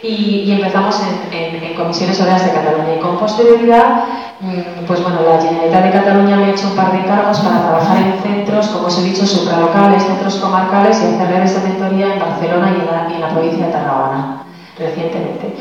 Y, 0.07 0.49
empezamos 0.51 1.01
en, 1.31 1.63
en, 1.63 1.75
comisiones 1.75 2.19
obreras 2.21 2.45
de 2.45 2.51
Cataluña. 2.51 2.95
Y 2.95 2.99
con 2.99 3.17
posterioridad, 3.17 4.05
mm, 4.39 4.85
pues 4.87 5.03
bueno, 5.03 5.19
la 5.21 5.41
Generalitat 5.41 5.83
de 5.83 5.91
Cataluña 5.91 6.37
me 6.37 6.45
ha 6.45 6.49
hecho 6.51 6.67
un 6.67 6.75
par 6.75 6.93
de 6.93 7.03
cargos 7.05 7.39
para 7.39 7.61
trabajar 7.61 7.97
en 7.97 8.13
centros, 8.23 8.67
como 8.67 8.87
os 8.87 8.97
he 8.99 9.03
dicho, 9.03 9.25
supralocales, 9.25 10.03
centros 10.03 10.35
comarcales 10.37 11.01
y 11.01 11.13
hacer 11.13 11.27
redes 11.27 11.61
de 11.61 11.69
mentoría 11.69 12.13
en 12.13 12.19
Barcelona 12.19 12.71
y 12.71 12.79
en 12.79 12.85
la, 12.85 13.15
en 13.15 13.21
la 13.21 13.29
provincia 13.29 13.65
de 13.65 13.71
Tarragona, 13.73 14.43
recientemente. 14.79 15.53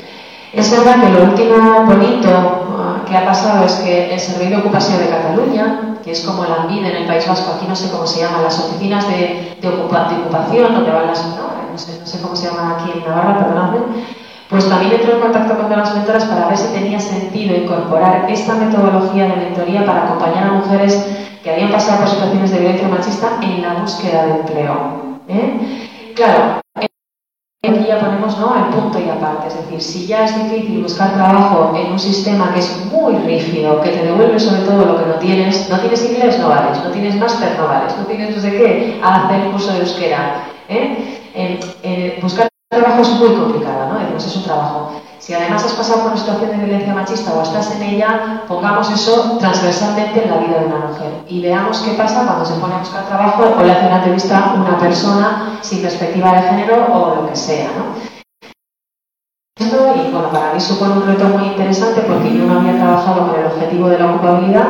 Es 0.52 0.70
verdad 0.70 1.02
que 1.02 1.10
lo 1.10 1.24
último 1.24 1.84
bonito 1.84 2.30
ah, 2.30 3.04
que 3.04 3.16
ha 3.16 3.26
pasado 3.26 3.66
es 3.66 3.74
que 3.74 4.14
el 4.14 4.20
Servicio 4.20 4.56
de 4.56 4.62
Ocupación 4.62 4.98
de 5.00 5.08
Cataluña, 5.08 5.96
que 6.04 6.12
es 6.12 6.20
como 6.20 6.44
el 6.44 6.52
AMBID 6.52 6.86
en 6.86 6.96
el 7.02 7.06
País 7.06 7.26
Vasco, 7.26 7.54
aquí 7.56 7.66
no 7.68 7.74
sé 7.74 7.90
cómo 7.90 8.06
se 8.06 8.20
llaman, 8.20 8.44
las 8.44 8.58
oficinas 8.60 9.08
de, 9.08 9.56
de, 9.60 9.68
ocupación, 9.68 10.72
donde 10.72 10.92
van 10.92 11.08
las, 11.08 11.26
no, 11.36 11.50
no, 11.72 11.76
sé, 11.76 11.98
no 11.98 12.06
sé 12.06 12.22
cómo 12.22 12.36
se 12.36 12.48
llaman 12.48 12.72
aquí 12.72 12.92
en 12.94 13.04
Navarra, 13.04 13.38
perdonadme, 13.38 13.78
pues 14.48 14.68
también 14.68 14.92
entró 14.92 15.14
en 15.14 15.20
contacto 15.20 15.58
con 15.58 15.70
las 15.70 15.94
mentoras 15.94 16.24
para 16.24 16.48
ver 16.48 16.56
si 16.56 16.72
tenía 16.72 17.00
sentido 17.00 17.56
incorporar 17.56 18.30
esta 18.30 18.54
metodología 18.54 19.24
de 19.24 19.36
mentoría 19.36 19.84
para 19.84 20.04
acompañar 20.04 20.44
a 20.44 20.52
mujeres 20.52 21.04
que 21.42 21.50
habían 21.50 21.72
pasado 21.72 22.00
por 22.00 22.08
situaciones 22.08 22.50
de 22.50 22.58
violencia 22.60 22.88
machista 22.88 23.38
en 23.42 23.62
la 23.62 23.74
búsqueda 23.74 24.26
de 24.26 24.32
empleo. 24.40 25.20
¿eh? 25.28 26.12
Claro, 26.14 26.60
aquí 26.74 27.84
ya 27.88 27.98
ponemos 27.98 28.38
¿no? 28.38 28.54
el 28.56 28.74
punto 28.74 29.00
y 29.00 29.08
aparte, 29.08 29.48
es 29.48 29.56
decir, 29.56 29.82
si 29.82 30.06
ya 30.06 30.24
es 30.24 30.34
difícil 30.44 30.82
buscar 30.82 31.14
trabajo 31.14 31.72
en 31.76 31.92
un 31.92 31.98
sistema 31.98 32.52
que 32.52 32.60
es 32.60 32.86
muy 32.86 33.16
rígido, 33.16 33.80
que 33.80 33.90
te 33.90 34.04
devuelve 34.04 34.38
sobre 34.38 34.62
todo 34.62 34.86
lo 34.86 34.98
que 34.98 35.06
no 35.06 35.14
tienes, 35.16 35.68
no 35.68 35.78
tienes 35.80 36.04
inglés, 36.08 36.38
no 36.38 36.48
vales, 36.48 36.82
no 36.84 36.90
tienes 36.90 37.16
máster, 37.16 37.56
no 37.58 37.66
vales, 37.66 37.96
no 37.98 38.04
tienes 38.04 38.36
no 38.36 38.42
sé 38.42 38.50
qué, 38.50 39.00
hacer 39.02 39.40
el 39.40 39.50
curso 39.50 39.72
de 39.72 39.80
euskera. 39.80 40.44
¿eh? 40.68 42.18
buscar 42.22 42.48
trabajo 42.76 43.02
es 43.02 43.10
muy 43.10 43.34
complicado, 43.34 43.92
¿no? 43.92 44.16
Es 44.16 44.36
un 44.36 44.44
trabajo. 44.44 44.92
Si 45.18 45.34
además 45.34 45.64
has 45.64 45.72
pasado 45.72 46.02
por 46.02 46.12
una 46.12 46.20
situación 46.20 46.50
de 46.50 46.56
violencia 46.56 46.94
machista 46.94 47.32
o 47.32 47.42
estás 47.42 47.72
en 47.72 47.82
ella, 47.82 48.42
pongamos 48.46 48.90
eso 48.92 49.36
transversalmente 49.40 50.22
en 50.22 50.30
la 50.30 50.36
vida 50.36 50.60
de 50.60 50.66
una 50.66 50.86
mujer 50.86 51.10
y 51.26 51.42
veamos 51.42 51.78
qué 51.80 51.92
pasa 51.94 52.24
cuando 52.24 52.44
se 52.44 52.54
pone 52.60 52.74
a 52.74 52.78
buscar 52.78 53.06
trabajo 53.06 53.56
o 53.58 53.62
le 53.64 53.72
hace 53.72 53.86
una 53.86 53.96
entrevista 53.96 54.38
a 54.38 54.54
una 54.54 54.78
persona 54.78 55.58
sin 55.62 55.82
perspectiva 55.82 56.32
de 56.32 56.42
género 56.42 56.86
o 56.92 57.16
lo 57.16 57.28
que 57.28 57.34
sea, 57.34 57.66
¿no? 57.76 58.15
Y 59.58 59.64
bueno, 60.12 60.28
para 60.30 60.52
mí 60.52 60.60
supone 60.60 60.92
un 60.92 61.06
reto 61.06 61.24
muy 61.28 61.46
interesante 61.46 62.02
porque 62.02 62.36
yo 62.36 62.44
no 62.44 62.60
había 62.60 62.76
trabajado 62.76 63.26
con 63.26 63.40
el 63.40 63.46
objetivo 63.46 63.88
de 63.88 63.98
la 63.98 64.10
ocupabilidad, 64.12 64.66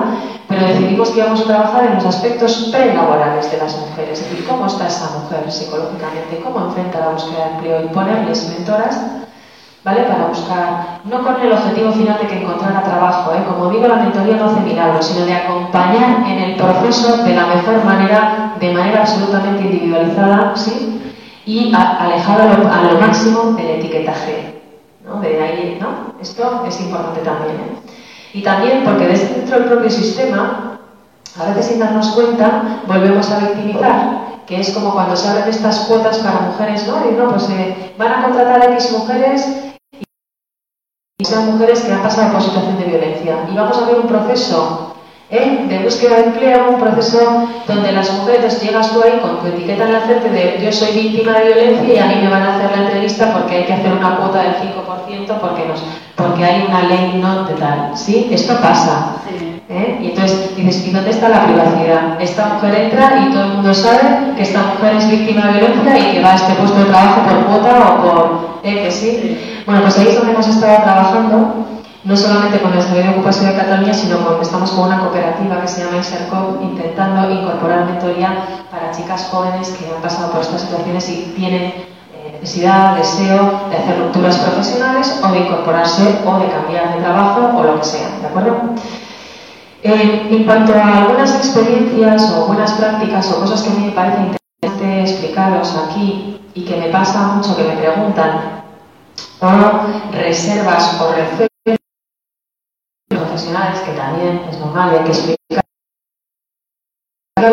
pero 0.49 0.65
decidimos 0.65 1.11
que 1.11 1.19
íbamos 1.19 1.41
a 1.41 1.45
trabajar 1.45 1.87
en 1.87 1.95
los 1.97 2.07
aspectos 2.07 2.71
prelaborales 2.71 3.51
de 3.51 3.59
las 3.59 3.77
mujeres, 3.77 4.21
es 4.21 4.31
decir, 4.31 4.47
cómo 4.47 4.67
está 4.67 4.87
esa 4.87 5.19
mujer 5.19 5.51
psicológicamente, 5.51 6.41
cómo 6.41 6.67
enfrenta 6.67 7.01
la 7.01 7.09
búsqueda 7.09 7.47
de 7.47 7.51
empleo 7.55 7.85
y 7.85 7.89
ponerles 7.89 8.49
mentoras, 8.49 9.01
¿vale? 9.83 10.03
Para 10.03 10.29
buscar, 10.29 11.01
no 11.03 11.21
con 11.25 11.41
el 11.41 11.53
objetivo 11.53 11.91
final 11.91 12.19
de 12.21 12.29
que 12.29 12.43
encontrara 12.43 12.85
trabajo, 12.85 13.33
¿eh? 13.33 13.43
como 13.45 13.71
digo, 13.71 13.89
la 13.89 13.97
mentoría 13.97 14.37
no 14.37 14.45
hace 14.45 14.61
milagros, 14.61 15.05
sino 15.05 15.27
de 15.27 15.35
acompañar 15.35 16.31
en 16.31 16.39
el 16.39 16.55
proceso 16.55 17.25
de 17.25 17.35
la 17.35 17.47
mejor 17.47 17.85
manera, 17.85 18.55
de 18.61 18.73
manera 18.73 19.01
absolutamente 19.01 19.63
individualizada, 19.63 20.53
¿sí? 20.55 20.93
Y 21.45 21.73
alejado 21.75 22.43
a 22.43 22.93
lo, 22.93 23.01
máximo 23.01 23.53
del 23.57 23.81
etiquetaje, 23.81 24.46
¿no? 25.07 25.21
De 25.21 25.41
ahí, 25.41 25.79
¿no? 25.81 26.15
Esto 26.21 26.65
es 26.67 26.81
importante 26.81 27.21
también, 27.21 27.57
¿eh? 27.57 27.77
Y 28.35 28.43
también 28.43 28.85
porque 28.85 29.07
desde 29.07 29.35
dentro 29.35 29.59
del 29.59 29.69
propio 29.69 29.91
sistema, 29.91 30.79
a 31.39 31.45
veces 31.47 31.67
sin 31.67 31.79
darnos 31.79 32.09
cuenta, 32.09 32.83
volvemos 32.87 33.31
a 33.31 33.39
victimizar, 33.39 34.43
que 34.47 34.61
es 34.61 34.71
como 34.71 34.93
cuando 34.93 35.17
se 35.17 35.29
abren 35.29 35.49
estas 35.49 35.81
cuotas 35.81 36.19
para 36.19 36.41
mujeres, 36.41 36.87
¿no? 36.87 37.09
Y 37.09 37.15
no, 37.15 37.31
pues 37.31 37.49
eh, 37.51 37.95
van 37.97 38.13
a 38.13 38.23
contratar 38.25 38.61
a 38.61 38.73
X 38.75 38.93
mujeres 38.93 39.47
y 41.19 41.25
sean 41.25 41.47
mujeres 41.53 41.81
que 41.81 41.93
han 41.93 42.03
pasado 42.03 42.33
por 42.33 42.43
situación 42.43 42.79
de 42.79 42.85
violencia. 42.85 43.49
Y 43.51 43.57
vamos 43.57 43.79
a 43.79 43.87
ver 43.87 44.01
un 44.01 44.07
proceso 44.07 44.86
¿eh? 45.31 45.67
de 45.69 45.79
búsqueda 45.81 46.17
de 46.17 46.25
empleo, 46.25 46.71
un 46.71 46.81
proceso 46.81 47.49
donde 47.67 47.93
las 47.93 48.13
mujeres 48.13 48.63
llegas 48.63 48.93
tú 48.93 49.03
ahí 49.03 49.19
con 49.21 49.41
tu 49.41 49.47
etiqueta 49.49 49.85
en 49.85 49.93
la 49.93 50.01
frente 50.01 50.31
de 50.31 50.61
yo 50.63 50.73
soy 50.73 50.93
víctima 50.93 51.33
de 51.39 51.53
violencia 51.53 51.95
y 51.95 51.99
a 51.99 52.07
mí 52.07 52.15
me 52.23 52.31
van 52.31 52.43
a 52.43 52.57
hacer 52.57 52.71
la 52.77 52.85
entrevista 52.85 53.33
porque 53.33 53.57
hay 53.57 53.65
que 53.65 53.73
hacer 53.73 53.93
una 53.93 54.17
cuota 54.17 54.43
del 54.43 54.55
5% 54.55 55.39
porque, 55.41 55.67
nos, 55.67 55.83
porque 56.15 56.45
hay 56.45 56.65
una 56.69 56.83
ley 56.83 57.21
no 57.21 57.45
de 57.45 57.55
tal. 57.55 57.97
¿Sí? 57.97 58.29
Esto 58.31 58.55
pasa. 58.61 59.17
¿eh? 59.69 59.99
Y 60.01 60.07
entonces 60.11 60.57
dices, 60.57 60.87
¿y 60.87 60.91
dónde 60.91 61.11
está 61.11 61.29
la 61.29 61.45
privacidad? 61.45 62.21
Esta 62.21 62.47
mujer 62.55 62.75
entra 62.75 63.27
y 63.27 63.33
todo 63.33 63.45
el 63.45 63.53
mundo 63.55 63.75
sabe 63.75 64.35
que 64.37 64.43
esta 64.43 64.63
mujer 64.63 64.97
es 64.97 65.11
víctima 65.11 65.47
de 65.47 65.59
violencia 65.59 65.99
y 65.99 66.13
que 66.13 66.23
va 66.23 66.33
a 66.33 66.37
este 66.37 66.55
puesto 66.55 66.79
de 66.79 66.85
trabajo 66.85 67.23
por 67.23 67.45
cuota 67.47 67.79
o 67.79 68.03
por... 68.03 68.61
¿eh? 68.63 68.83
Que 68.85 68.91
sí. 68.91 69.63
Bueno, 69.67 69.83
pues 69.83 69.99
ahí 69.99 70.09
es 70.09 70.17
donde 70.17 70.33
hemos 70.33 70.47
estado 70.47 70.83
trabajando, 70.85 71.67
no 72.07 72.17
solamente 72.17 72.61
con 72.61 72.73
el 72.73 72.81
Servicio 72.81 73.11
de 73.11 73.17
Ocupación 73.19 73.47
de 73.51 73.57
Cataluña, 73.57 73.93
sino 73.93 74.25
con, 74.25 74.41
estamos 74.41 74.71
con 74.71 74.87
una 74.87 75.01
cooperativa 75.01 75.61
que 75.61 75.67
se 75.67 75.85
llama 75.85 75.99
Isercop, 75.99 76.63
intentando 76.63 77.29
incorporar 77.29 77.85
mentoría 77.85 78.45
para 78.71 78.93
chicas 78.93 79.29
jóvenes 79.29 79.71
que 79.71 79.93
han 79.93 80.01
pasado 80.01 80.31
por 80.31 80.41
estas 80.41 80.61
situaciones 80.61 81.09
y 81.09 81.35
tienen 81.37 81.63
eh, 81.63 82.39
necesidad, 82.41 82.97
deseo 82.97 83.61
de 83.71 83.77
hacer 83.77 83.99
rupturas 83.99 84.39
profesionales 84.39 85.21
o 85.21 85.33
de 85.33 85.39
incorporarse 85.41 86.21
o 86.25 86.39
de 86.39 86.49
cambiar 86.49 86.95
de 86.95 87.03
trabajo 87.03 87.59
o 87.59 87.63
lo 87.65 87.81
que 87.81 87.85
sea, 87.85 88.09
¿de 88.21 88.27
acuerdo? 88.29 88.57
Eh, 89.83 90.29
en 90.31 90.45
cuanto 90.45 90.75
a 90.75 90.99
algunas 90.99 91.35
experiencias 91.35 92.33
o 92.39 92.47
buenas 92.47 92.71
prácticas 92.75 93.33
o 93.33 93.41
cosas 93.41 93.63
que 93.63 93.71
a 93.71 93.73
mí 93.73 93.87
me 93.87 93.93
parece 93.93 94.19
interesante 94.19 95.01
explicaros 95.01 95.77
aquí 95.89 96.41
y 96.55 96.65
que 96.65 96.77
me 96.77 96.87
pasa 96.87 97.35
mucho 97.35 97.57
que 97.57 97.65
me 97.65 97.77
preguntan, 97.77 98.63
o 99.41 100.13
reservas 100.13 101.01
o 101.01 101.09
referencias 101.11 101.56
que 103.45 103.93
también 103.93 104.41
es 104.51 104.59
normal 104.59 104.91
hay 104.91 105.05
que 105.05 105.11
explicar 105.11 105.63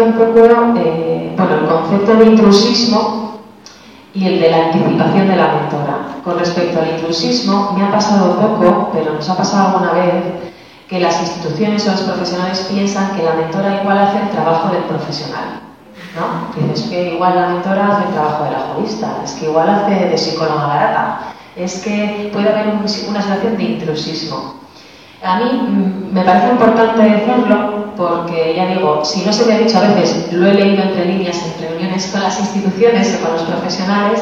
un 0.02 0.14
poco 0.14 0.40
eh, 0.78 1.34
bueno, 1.36 1.56
el 1.56 1.68
concepto 1.68 2.16
de 2.16 2.26
intrusismo 2.26 3.42
y 4.14 4.28
el 4.28 4.40
de 4.40 4.52
la 4.52 4.66
anticipación 4.68 5.28
de 5.28 5.36
la 5.36 5.48
mentora. 5.56 5.98
Con 6.24 6.40
respecto 6.40 6.80
al 6.80 6.92
intrusismo, 6.92 7.74
me 7.74 7.84
ha 7.84 7.92
pasado 7.92 8.40
poco, 8.40 8.92
pero 8.94 9.14
nos 9.14 9.30
ha 9.30 9.36
pasado 9.36 9.70
alguna 9.70 9.92
vez 9.92 10.24
que 10.88 11.00
las 11.00 11.20
instituciones 11.22 11.86
o 11.88 11.92
los 11.92 12.02
profesionales 12.02 12.68
piensan 12.72 13.16
que 13.18 13.24
la 13.24 13.34
mentora 13.34 13.82
igual 13.82 13.98
hace 13.98 14.22
el 14.22 14.30
trabajo 14.30 14.70
del 14.70 14.84
profesional. 14.84 15.62
¿no? 16.16 16.62
Dices 16.68 16.90
que 16.90 17.16
igual 17.16 17.36
la 17.36 17.50
mentora 17.50 17.98
hace 17.98 18.08
el 18.08 18.14
trabajo 18.14 18.46
de 18.46 18.52
la 18.52 18.60
jurista, 18.60 19.18
es 19.24 19.34
que 19.34 19.46
igual 19.46 19.70
hace 19.70 19.96
de 19.96 20.18
psicóloga 20.18 20.68
barata, 20.68 21.20
es 21.56 21.82
que 21.82 22.30
puede 22.32 22.50
haber 22.50 22.76
una 22.76 22.88
situación 22.88 23.58
de 23.58 23.64
intrusismo. 23.64 24.63
A 25.24 25.38
mí 25.38 25.46
me 26.12 26.22
parece 26.22 26.50
importante 26.50 27.02
decirlo 27.02 27.94
porque, 27.96 28.56
ya 28.58 28.68
digo, 28.68 29.06
si 29.06 29.26
no 29.26 29.32
se 29.32 29.46
me 29.46 29.54
ha 29.54 29.60
dicho 29.60 29.78
a 29.78 29.94
veces, 29.94 30.34
lo 30.34 30.46
he 30.48 30.54
leído 30.54 30.84
entre 30.84 31.06
líneas 31.06 31.42
en 31.46 31.64
reuniones 31.64 32.08
con 32.08 32.22
las 32.22 32.38
instituciones 32.42 33.18
o 33.18 33.26
con 33.26 33.36
los 33.36 33.44
profesionales, 33.44 34.22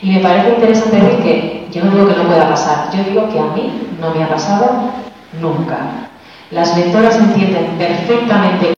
y 0.00 0.12
me 0.12 0.20
parece 0.20 0.50
interesante 0.50 1.00
decir 1.00 1.22
que 1.24 1.66
yo 1.72 1.84
no 1.84 1.90
digo 1.90 2.06
que 2.06 2.14
no 2.14 2.28
pueda 2.28 2.48
pasar, 2.48 2.88
yo 2.92 3.02
digo 3.02 3.28
que 3.32 3.40
a 3.40 3.46
mí 3.46 3.88
no 4.00 4.14
me 4.14 4.22
ha 4.22 4.28
pasado 4.28 4.92
nunca. 5.40 5.78
Las 6.52 6.76
mentoras 6.76 7.16
entienden 7.16 7.76
perfectamente 7.76 8.74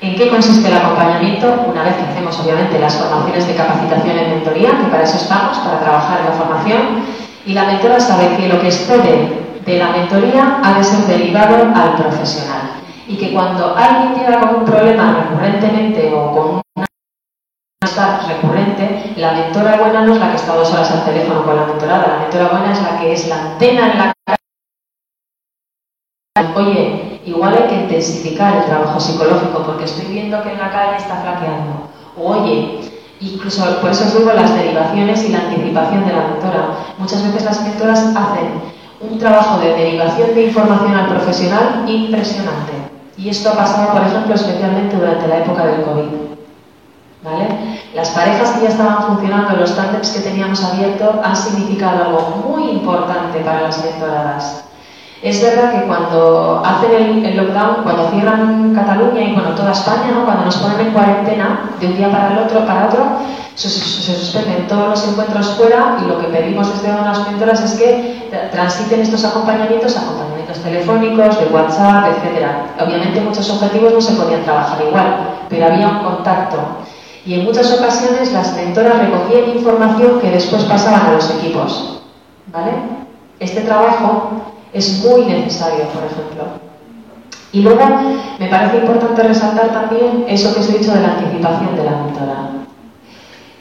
en 0.00 0.16
qué 0.16 0.28
consiste 0.30 0.66
el 0.68 0.78
acompañamiento, 0.78 1.66
una 1.70 1.84
vez 1.84 1.94
que 1.94 2.10
hacemos 2.10 2.40
obviamente 2.40 2.80
las 2.80 2.96
formaciones 2.96 3.46
de 3.46 3.54
capacitación 3.54 4.18
en 4.18 4.30
mentoría, 4.30 4.70
que 4.70 4.90
para 4.90 5.04
eso 5.04 5.16
estamos, 5.16 5.58
para 5.58 5.78
trabajar 5.78 6.22
en 6.22 6.26
la 6.26 6.32
formación, 6.32 6.82
y 7.46 7.52
la 7.52 7.66
mentora 7.66 8.00
sabe 8.00 8.36
que 8.36 8.48
lo 8.48 8.60
que 8.60 8.66
excede 8.66 9.51
de 9.64 9.78
la 9.78 9.90
mentoría 9.90 10.60
ha 10.62 10.78
de 10.78 10.84
ser 10.84 11.06
derivado 11.06 11.72
al 11.74 11.96
profesional. 11.96 12.82
Y 13.06 13.16
que 13.16 13.32
cuando 13.32 13.76
alguien 13.76 14.14
llega 14.14 14.40
con 14.40 14.60
un 14.60 14.64
problema 14.64 15.24
recurrentemente 15.24 16.12
o 16.14 16.32
con 16.32 16.62
una 16.76 16.86
recurrente, 18.28 19.12
la 19.16 19.32
mentora 19.32 19.76
buena 19.76 20.02
no 20.02 20.14
es 20.14 20.20
la 20.20 20.30
que 20.30 20.36
está 20.36 20.54
dos 20.54 20.72
horas 20.72 20.90
al 20.90 21.04
teléfono 21.04 21.44
con 21.44 21.56
la 21.56 21.66
mentorada, 21.66 22.06
la 22.08 22.18
mentora 22.20 22.48
buena 22.48 22.72
es 22.72 22.82
la 22.82 22.98
que 22.98 23.12
es 23.12 23.28
la 23.28 23.42
antena 23.42 23.92
en 23.92 23.98
la 23.98 24.12
Oye, 26.54 27.20
igual 27.26 27.54
hay 27.54 27.68
que 27.68 27.82
intensificar 27.82 28.56
el 28.56 28.64
trabajo 28.64 28.98
psicológico 28.98 29.62
porque 29.64 29.84
estoy 29.84 30.06
viendo 30.06 30.42
que 30.42 30.52
en 30.52 30.58
la 30.58 30.70
calle 30.70 30.96
está 30.96 31.16
flaqueando. 31.16 31.88
Oye, 32.16 32.80
incluso 33.20 33.80
por 33.80 33.90
eso 33.90 34.04
os 34.04 34.18
digo 34.18 34.32
las 34.32 34.54
derivaciones 34.54 35.24
y 35.24 35.32
la 35.32 35.40
anticipación 35.40 36.06
de 36.06 36.12
la 36.12 36.28
mentora. 36.28 36.68
Muchas 36.98 37.22
veces 37.22 37.44
las 37.44 37.62
mentoras 37.62 38.00
hacen 38.00 38.62
un 39.02 39.18
trabajo 39.18 39.60
de 39.60 39.74
derivación 39.74 40.34
de 40.34 40.46
información 40.46 40.94
al 40.94 41.08
profesional 41.08 41.84
impresionante. 41.86 42.72
Y 43.16 43.28
esto 43.28 43.50
ha 43.50 43.56
pasado, 43.56 43.92
por 43.92 44.02
ejemplo, 44.02 44.34
especialmente 44.34 44.96
durante 44.96 45.28
la 45.28 45.38
época 45.38 45.66
del 45.66 45.82
COVID. 45.82 46.08
¿Vale? 47.22 47.80
Las 47.94 48.10
parejas 48.10 48.50
que 48.52 48.62
ya 48.62 48.68
estaban 48.70 49.04
funcionando, 49.06 49.56
los 49.56 49.76
tándems 49.76 50.10
que 50.10 50.20
teníamos 50.20 50.64
abiertos, 50.64 51.16
han 51.22 51.36
significado 51.36 52.04
algo 52.04 52.42
muy 52.48 52.70
importante 52.70 53.38
para 53.40 53.62
las 53.62 53.84
mentoradas 53.84 54.64
es 55.22 55.40
verdad 55.40 55.70
que 55.70 55.86
cuando 55.86 56.62
hacen 56.64 57.24
el, 57.24 57.36
lockdown, 57.36 57.84
cuando 57.84 58.10
cierran 58.10 58.74
Cataluña 58.74 59.20
y 59.20 59.34
bueno, 59.34 59.50
toda 59.50 59.70
España, 59.70 60.10
¿no? 60.12 60.24
cuando 60.24 60.46
nos 60.46 60.56
ponen 60.56 60.80
en 60.80 60.92
cuarentena 60.92 61.70
de 61.78 61.86
un 61.86 61.96
día 61.96 62.10
para 62.10 62.32
el 62.32 62.38
otro, 62.38 62.66
para 62.66 62.86
otro, 62.86 63.06
se, 63.54 63.68
suspenden 63.68 64.66
todos 64.66 64.88
los 64.88 65.08
encuentros 65.08 65.50
fuera 65.50 65.98
y 66.02 66.08
lo 66.08 66.18
que 66.18 66.26
pedimos 66.26 66.68
desde 66.72 66.88
las 66.88 67.28
mentoras 67.28 67.60
es 67.60 67.78
que 67.78 68.30
transiten 68.50 69.00
estos 69.00 69.24
acompañamientos, 69.24 69.96
acompañamientos 69.96 70.58
telefónicos, 70.58 71.38
de 71.38 71.46
WhatsApp, 71.54 72.06
etc. 72.08 72.46
Obviamente 72.84 73.20
muchos 73.20 73.48
objetivos 73.48 73.92
no 73.92 74.00
se 74.00 74.14
podían 74.14 74.42
trabajar 74.42 74.82
igual, 74.84 75.36
pero 75.48 75.66
había 75.66 75.88
un 75.88 75.98
contacto. 76.04 76.58
Y 77.24 77.34
en 77.34 77.44
muchas 77.44 77.72
ocasiones 77.72 78.32
las 78.32 78.56
mentoras 78.56 78.98
recogían 78.98 79.56
información 79.56 80.18
que 80.20 80.30
después 80.30 80.64
pasaban 80.64 81.06
a 81.06 81.12
los 81.12 81.30
equipos. 81.30 82.00
¿Vale? 82.52 82.72
Este 83.38 83.60
trabajo 83.60 84.51
es 84.72 85.04
muy 85.04 85.26
necesario, 85.26 85.84
por 85.88 86.04
ejemplo. 86.04 86.44
Y 87.52 87.60
luego 87.60 87.84
me 88.38 88.48
parece 88.48 88.78
importante 88.78 89.22
resaltar 89.22 89.68
también 89.68 90.24
eso 90.26 90.54
que 90.54 90.60
os 90.60 90.70
he 90.70 90.78
dicho 90.78 90.94
de 90.94 91.02
la 91.02 91.12
anticipación 91.12 91.76
de 91.76 91.84
la 91.84 91.90
mentora. 91.90 92.50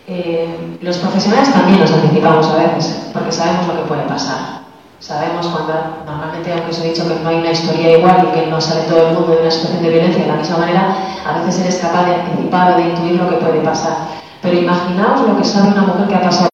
Eh, 0.07 0.77
los 0.81 0.97
profesionales 0.97 1.53
también 1.53 1.79
nos 1.79 1.91
anticipamos 1.91 2.47
a 2.47 2.55
veces, 2.55 3.09
porque 3.13 3.31
sabemos 3.31 3.67
lo 3.67 3.81
que 3.81 3.87
puede 3.89 4.03
pasar. 4.03 4.61
Sabemos 4.99 5.47
cuando, 5.47 5.73
normalmente, 6.05 6.53
aunque 6.53 6.69
os 6.69 6.79
he 6.79 6.89
dicho 6.89 7.07
que 7.07 7.15
no 7.21 7.29
hay 7.29 7.37
una 7.37 7.51
historia 7.51 7.97
igual 7.97 8.29
y 8.29 8.39
que 8.39 8.47
no 8.47 8.61
sale 8.61 8.81
todo 8.83 9.07
el 9.07 9.15
mundo 9.15 9.33
de 9.33 9.41
una 9.41 9.51
situación 9.51 9.83
de 9.83 9.89
violencia 9.89 10.23
de 10.23 10.29
la 10.29 10.37
misma 10.37 10.57
manera, 10.57 10.95
a 11.25 11.39
veces 11.39 11.61
eres 11.61 11.77
capaz 11.77 12.05
de 12.05 12.15
anticipar 12.15 12.73
o 12.73 12.77
de 12.77 12.89
intuir 12.89 13.13
lo 13.13 13.29
que 13.29 13.35
puede 13.37 13.59
pasar. 13.61 13.93
Pero 14.41 14.57
imaginaos 14.57 15.27
lo 15.27 15.37
que 15.37 15.43
sabe 15.43 15.69
una 15.69 15.81
mujer 15.81 16.07
que 16.07 16.15
ha 16.15 16.21
pasado 16.21 16.49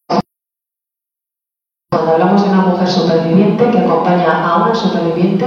cuando 1.89 2.11
hablamos 2.11 2.43
de 2.43 2.49
una 2.49 2.63
mujer 2.63 2.87
superviviente 2.89 3.71
que 3.71 3.79
acompaña 3.79 4.45
a 4.45 4.63
una 4.63 4.75
superviviente, 4.75 5.45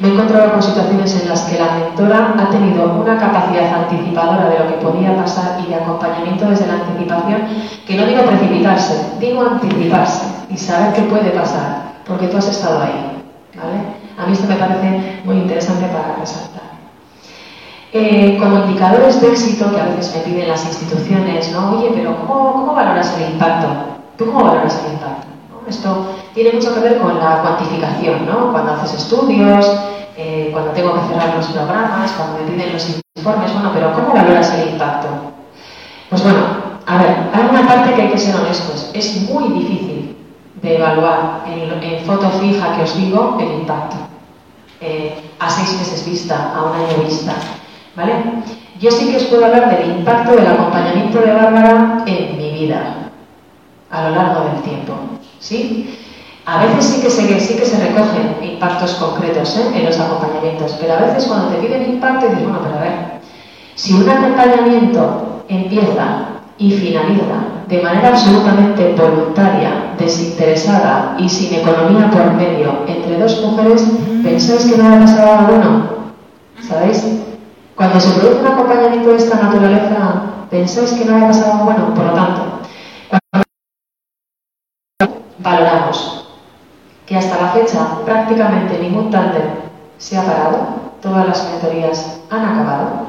me 0.00 0.08
he 0.08 0.12
encontrado 0.12 0.52
con 0.52 0.62
situaciones 0.62 1.20
en 1.20 1.28
las 1.28 1.42
que 1.42 1.58
la 1.58 1.72
mentora 1.72 2.34
ha 2.38 2.48
tenido 2.48 2.84
una 2.94 3.18
capacidad 3.18 3.74
anticipadora 3.74 4.48
de 4.48 4.60
lo 4.60 4.66
que 4.68 4.82
podía 4.84 5.14
pasar 5.14 5.60
y 5.60 5.68
de 5.68 5.74
acompañamiento 5.74 6.48
desde 6.48 6.68
la 6.68 6.74
anticipación, 6.74 7.42
que 7.86 7.96
no 7.96 8.06
digo 8.06 8.22
precipitarse, 8.22 9.12
digo 9.20 9.42
anticiparse 9.42 10.24
y 10.48 10.56
saber 10.56 10.94
qué 10.94 11.02
puede 11.02 11.30
pasar, 11.32 12.00
porque 12.06 12.28
tú 12.28 12.38
has 12.38 12.48
estado 12.48 12.80
ahí. 12.80 13.22
A 14.16 14.26
mí 14.26 14.32
esto 14.32 14.48
me 14.48 14.56
parece 14.56 15.20
muy 15.24 15.36
interesante 15.36 15.86
para 15.88 16.16
resaltar. 16.18 16.62
Eh, 17.92 18.38
como 18.40 18.64
indicadores 18.64 19.20
de 19.20 19.28
éxito 19.28 19.70
que 19.70 19.80
a 19.80 19.84
veces 19.84 20.16
me 20.16 20.22
piden 20.22 20.48
las 20.48 20.64
instituciones, 20.64 21.52
¿no? 21.52 21.72
Oye, 21.76 21.90
pero 21.94 22.16
¿cómo, 22.26 22.52
cómo 22.52 22.74
valoras 22.74 23.14
el 23.18 23.32
impacto? 23.32 23.68
¿Tú 24.16 24.26
cómo 24.26 24.44
valoras 24.44 24.80
el 24.84 24.92
impacto? 24.92 25.27
Esto 25.68 26.14
tiene 26.34 26.52
mucho 26.52 26.74
que 26.74 26.80
ver 26.80 26.98
con 26.98 27.18
la 27.18 27.42
cuantificación, 27.42 28.26
¿no? 28.26 28.52
Cuando 28.52 28.72
haces 28.72 29.02
estudios, 29.02 29.70
eh, 30.16 30.48
cuando 30.52 30.72
tengo 30.72 30.94
que 30.94 31.06
cerrar 31.08 31.36
los 31.36 31.46
programas, 31.48 32.10
cuando 32.12 32.38
me 32.38 32.50
piden 32.50 32.72
los 32.72 32.88
informes, 33.16 33.52
bueno, 33.52 33.70
pero 33.74 33.92
¿cómo 33.92 34.14
valoras 34.14 34.52
el 34.54 34.70
impacto? 34.70 35.08
Pues 36.08 36.22
bueno, 36.22 36.38
a 36.86 36.98
ver, 36.98 37.16
hay 37.34 37.48
una 37.50 37.66
parte 37.66 37.94
que 37.94 38.02
hay 38.02 38.08
que 38.08 38.18
ser 38.18 38.34
honestos. 38.34 38.90
Es 38.94 39.28
muy 39.30 39.52
difícil 39.52 40.16
de 40.62 40.76
evaluar 40.76 41.44
en, 41.46 42.04
foto 42.04 42.30
fija 42.40 42.76
que 42.76 42.82
os 42.82 42.96
digo 42.96 43.36
el 43.38 43.60
impacto. 43.60 43.96
Eh, 44.80 45.14
a 45.38 45.50
seis 45.50 45.76
meses 45.78 46.06
vista, 46.06 46.54
a 46.54 46.62
un 46.62 46.72
año 46.76 47.04
vista. 47.04 47.34
¿Vale? 47.94 48.14
Yo 48.80 48.90
sí 48.90 49.10
que 49.10 49.16
os 49.16 49.24
puedo 49.24 49.44
hablar 49.44 49.76
del 49.76 49.98
impacto 49.98 50.32
del 50.32 50.46
acompañamiento 50.46 51.18
de 51.20 51.32
Bárbara 51.32 52.04
en 52.06 52.38
mi 52.38 52.52
vida 52.52 52.94
a 53.90 54.08
lo 54.08 54.14
largo 54.14 54.44
del 54.44 54.62
tiempo. 54.62 54.94
¿Sí? 55.38 55.98
A 56.46 56.64
veces 56.64 56.84
sí 56.86 57.02
que 57.02 57.10
se, 57.10 57.40
sí 57.40 57.56
que 57.56 57.64
se 57.64 57.78
recogen 57.86 58.36
impactos 58.42 58.94
concretos 58.94 59.56
¿eh? 59.58 59.70
en 59.74 59.84
los 59.84 60.00
acompañamientos, 60.00 60.76
pero 60.80 60.94
a 60.94 61.00
veces 61.00 61.26
cuando 61.26 61.48
te 61.48 61.58
piden 61.58 61.90
impacto 61.90 62.26
dices, 62.26 62.42
bueno, 62.42 62.60
pero 62.62 62.76
a 62.76 62.80
ver, 62.80 63.20
si 63.74 63.92
un 63.92 64.08
acompañamiento 64.08 65.44
empieza 65.48 66.38
y 66.56 66.72
finaliza 66.72 67.58
de 67.68 67.82
manera 67.82 68.08
absolutamente 68.08 68.94
voluntaria, 68.94 69.94
desinteresada 69.98 71.16
y 71.18 71.28
sin 71.28 71.54
economía 71.54 72.10
por 72.10 72.32
medio 72.32 72.84
entre 72.86 73.18
dos 73.18 73.42
mujeres, 73.42 73.86
¿pensáis 74.22 74.64
que 74.64 74.78
no 74.78 74.88
va 74.88 74.96
a 74.96 75.00
pasar 75.00 75.26
nada 75.26 75.48
bueno? 75.48 75.82
¿Sabéis? 76.66 77.04
Cuando 77.74 78.00
se 78.00 78.18
produce 78.18 78.40
un 78.40 78.46
acompañamiento 78.46 79.10
de 79.10 79.16
esta 79.16 79.36
naturaleza, 79.36 80.22
¿pensáis 80.50 80.92
que 80.92 81.04
no 81.04 81.12
va 81.12 81.26
a 81.26 81.28
pasar 81.28 81.48
nada 81.48 81.64
bueno? 81.64 81.94
Por 81.94 82.06
lo 82.06 82.12
tanto, 82.12 82.42
hasta 87.18 87.42
la 87.42 87.48
fecha 87.48 87.78
prácticamente 88.04 88.78
ningún 88.78 89.10
tándem 89.10 89.42
se 89.98 90.16
ha 90.16 90.22
parado, 90.22 90.58
todas 91.02 91.26
las 91.26 91.50
mentorías 91.50 92.20
han 92.30 92.44
acabado. 92.44 93.06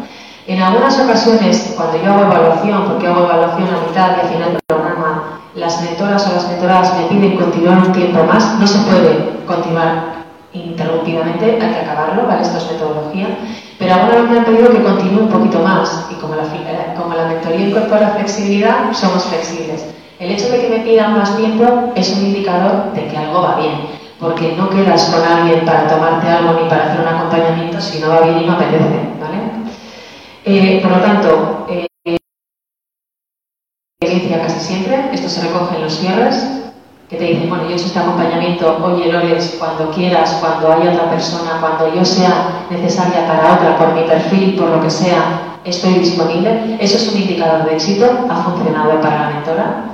En 0.48 0.62
algunas 0.62 1.00
ocasiones, 1.00 1.74
cuando 1.78 1.98
yo 2.02 2.12
hago 2.12 2.24
evaluación, 2.24 2.86
porque 2.86 3.08
hago 3.08 3.26
evaluación 3.26 3.68
a 3.70 3.88
mitad 3.88 4.18
y 4.18 4.26
a 4.26 4.30
final 4.30 4.52
del 4.54 4.62
programa, 4.68 5.40
las 5.56 5.82
mentoras 5.82 6.28
o 6.28 6.34
las 6.34 6.48
mentoradas 6.48 6.98
me 6.98 7.06
piden 7.06 7.38
continuar 7.38 7.78
un 7.80 7.92
tiempo 7.92 8.24
más, 8.24 8.60
no 8.60 8.66
se 8.66 8.80
puede 8.80 9.46
continuar 9.46 10.20
interrumpidamente, 10.54 11.60
hay 11.62 11.74
que 11.74 11.80
acabarlo, 11.80 12.26
¿vale? 12.26 12.42
Esto 12.42 12.58
es 12.58 12.72
metodología. 12.72 13.28
Pero 13.78 13.94
alguna 13.94 14.16
vez 14.16 14.30
me 14.32 14.40
han 14.40 14.46
pedido 14.46 14.72
que 14.72 14.84
continúe 14.84 15.22
un 15.22 15.30
poquito 15.30 15.60
más 15.60 16.08
y 16.12 16.16
como 16.16 16.36
la, 16.36 16.44
como 16.98 17.14
la 17.14 17.28
mentoría 17.28 17.68
incorpora 17.70 18.10
flexibilidad, 18.10 18.92
somos 18.94 19.26
flexibles. 19.26 19.86
El 20.20 20.32
hecho 20.32 20.50
de 20.50 20.60
que 20.60 20.68
me 20.68 20.80
pidan 20.80 21.18
más 21.18 21.38
tiempo 21.38 21.94
es 21.96 22.10
un 22.18 22.26
indicador 22.26 22.92
de 22.94 23.08
que 23.08 23.18
algo 23.18 23.42
va 23.42 23.56
bien, 23.56 23.72
porque 24.20 24.52
no 24.58 24.70
quedas 24.70 25.06
con 25.06 25.24
alguien 25.24 25.64
para 25.64 25.88
tomarte 25.88 26.28
algo 26.28 26.60
ni 26.60 26.68
para 26.68 26.88
hacer 26.88 27.00
un 27.00 27.08
acompañamiento 27.08 27.80
si 27.80 28.00
no 28.00 28.10
va 28.10 28.20
bien 28.22 28.44
y 28.44 28.46
no 28.46 28.52
apetece, 28.52 29.00
¿vale? 29.18 29.40
Eh, 30.44 30.80
por 30.82 30.92
lo 30.92 30.98
tanto, 31.00 31.66
eh, 31.70 31.88
casi 34.02 34.60
siempre, 34.60 35.10
esto 35.14 35.30
se 35.30 35.48
recoge 35.48 35.78
en 35.78 35.84
los 35.84 35.98
cierres, 35.98 36.64
que 37.10 37.16
te 37.16 37.24
dicen, 37.24 37.48
bueno, 37.48 37.64
yo 37.64 37.70
he 37.70 37.74
hecho 37.76 37.86
este 37.86 38.00
acompañamiento, 38.00 38.78
oye 38.84 39.12
Lores, 39.12 39.56
cuando 39.58 39.90
quieras, 39.92 40.38
cuando 40.42 40.74
haya 40.74 40.92
otra 40.92 41.12
persona, 41.12 41.60
cuando 41.62 41.96
yo 41.96 42.04
sea 42.04 42.66
necesaria 42.70 43.26
para 43.26 43.54
otra, 43.54 43.78
por 43.78 43.94
mi 43.94 44.04
perfil, 44.04 44.56
por 44.56 44.68
lo 44.70 44.82
que 44.82 44.90
sea, 44.90 45.60
estoy 45.64 45.94
disponible. 45.94 46.78
Eso 46.80 46.98
es 46.98 47.08
un 47.14 47.22
indicador 47.22 47.66
de 47.66 47.74
éxito, 47.74 48.06
ha 48.30 48.36
funcionado 48.44 49.00
para 49.02 49.22
la 49.22 49.30
mentora. 49.30 49.90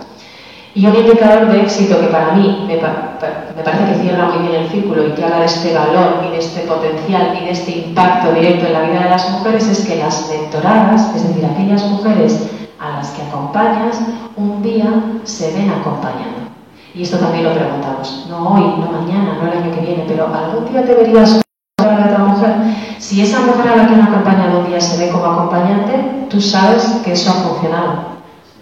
Y 0.75 0.85
un 0.85 0.93
indicador 0.93 1.47
de 1.47 1.61
éxito 1.61 2.01
que 2.01 2.07
para 2.07 2.33
mí 2.33 2.65
me, 2.67 2.75
parece 2.75 3.85
que 3.85 4.01
cierra 4.01 4.25
muy 4.25 4.45
bien 4.45 4.61
el 4.61 4.69
círculo 4.69 5.07
y 5.07 5.11
que 5.11 5.23
habla 5.23 5.39
de 5.39 5.45
este 5.45 5.73
valor 5.73 6.21
y 6.27 6.31
de 6.31 6.39
este 6.39 6.61
potencial 6.63 7.33
y 7.41 7.45
de 7.45 7.51
este 7.51 7.71
impacto 7.71 8.33
directo 8.33 8.67
en 8.67 8.73
la 8.73 8.81
vida 8.81 9.03
de 9.03 9.09
las 9.11 9.31
mujeres 9.31 9.65
es 9.69 9.88
que 9.88 9.95
las 9.95 10.29
mentoradas, 10.29 11.15
es 11.15 11.29
decir, 11.29 11.45
aquellas 11.45 11.81
mujeres 11.85 12.49
a 12.77 12.97
las 12.97 13.09
que 13.11 13.21
acompañas, 13.21 14.01
un 14.35 14.61
día 14.61 14.91
se 15.23 15.53
ven 15.53 15.69
acompañando. 15.69 16.49
Y 16.93 17.03
esto 17.03 17.19
también 17.19 17.45
lo 17.45 17.53
preguntamos. 17.53 18.27
No 18.29 18.49
hoy, 18.49 18.63
no 18.77 18.91
mañana, 18.91 19.38
no 19.41 19.49
el 19.49 19.57
año 19.57 19.73
que 19.73 19.79
viene, 19.79 20.03
pero 20.05 20.27
algún 20.27 20.69
día 20.73 20.85
te 20.85 20.93
verías 20.93 21.41
con 21.77 22.03
otra 22.03 22.17
mujer. 22.17 22.53
Si 22.97 23.21
esa 23.21 23.39
mujer 23.39 23.69
a 23.71 23.75
la 23.77 23.88
que 23.88 23.93
han 23.93 24.01
acompañado 24.01 24.59
un 24.59 24.67
día 24.67 24.81
se 24.81 24.97
ve 24.97 25.09
como 25.09 25.25
acompañante, 25.25 26.27
tú 26.29 26.41
sabes 26.41 26.99
que 27.05 27.13
eso 27.13 27.31
ha 27.31 27.33
funcionado, 27.35 28.14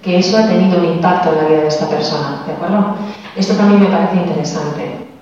que 0.04 0.20
eso 0.20 0.38
ha 0.38 0.48
tenido 0.48 0.80
un 0.80 0.86
impacto 0.86 1.30
en 1.30 1.38
la 1.38 1.44
vida 1.46 1.62
de 1.62 1.68
esta 1.68 1.88
persona. 1.88 2.44
¿De 2.46 2.54
acuerdo? 2.54 2.96
Esto 3.36 3.56
también 3.56 3.80
me 3.80 3.88
parece 3.88 4.18
interesante. 4.18 5.13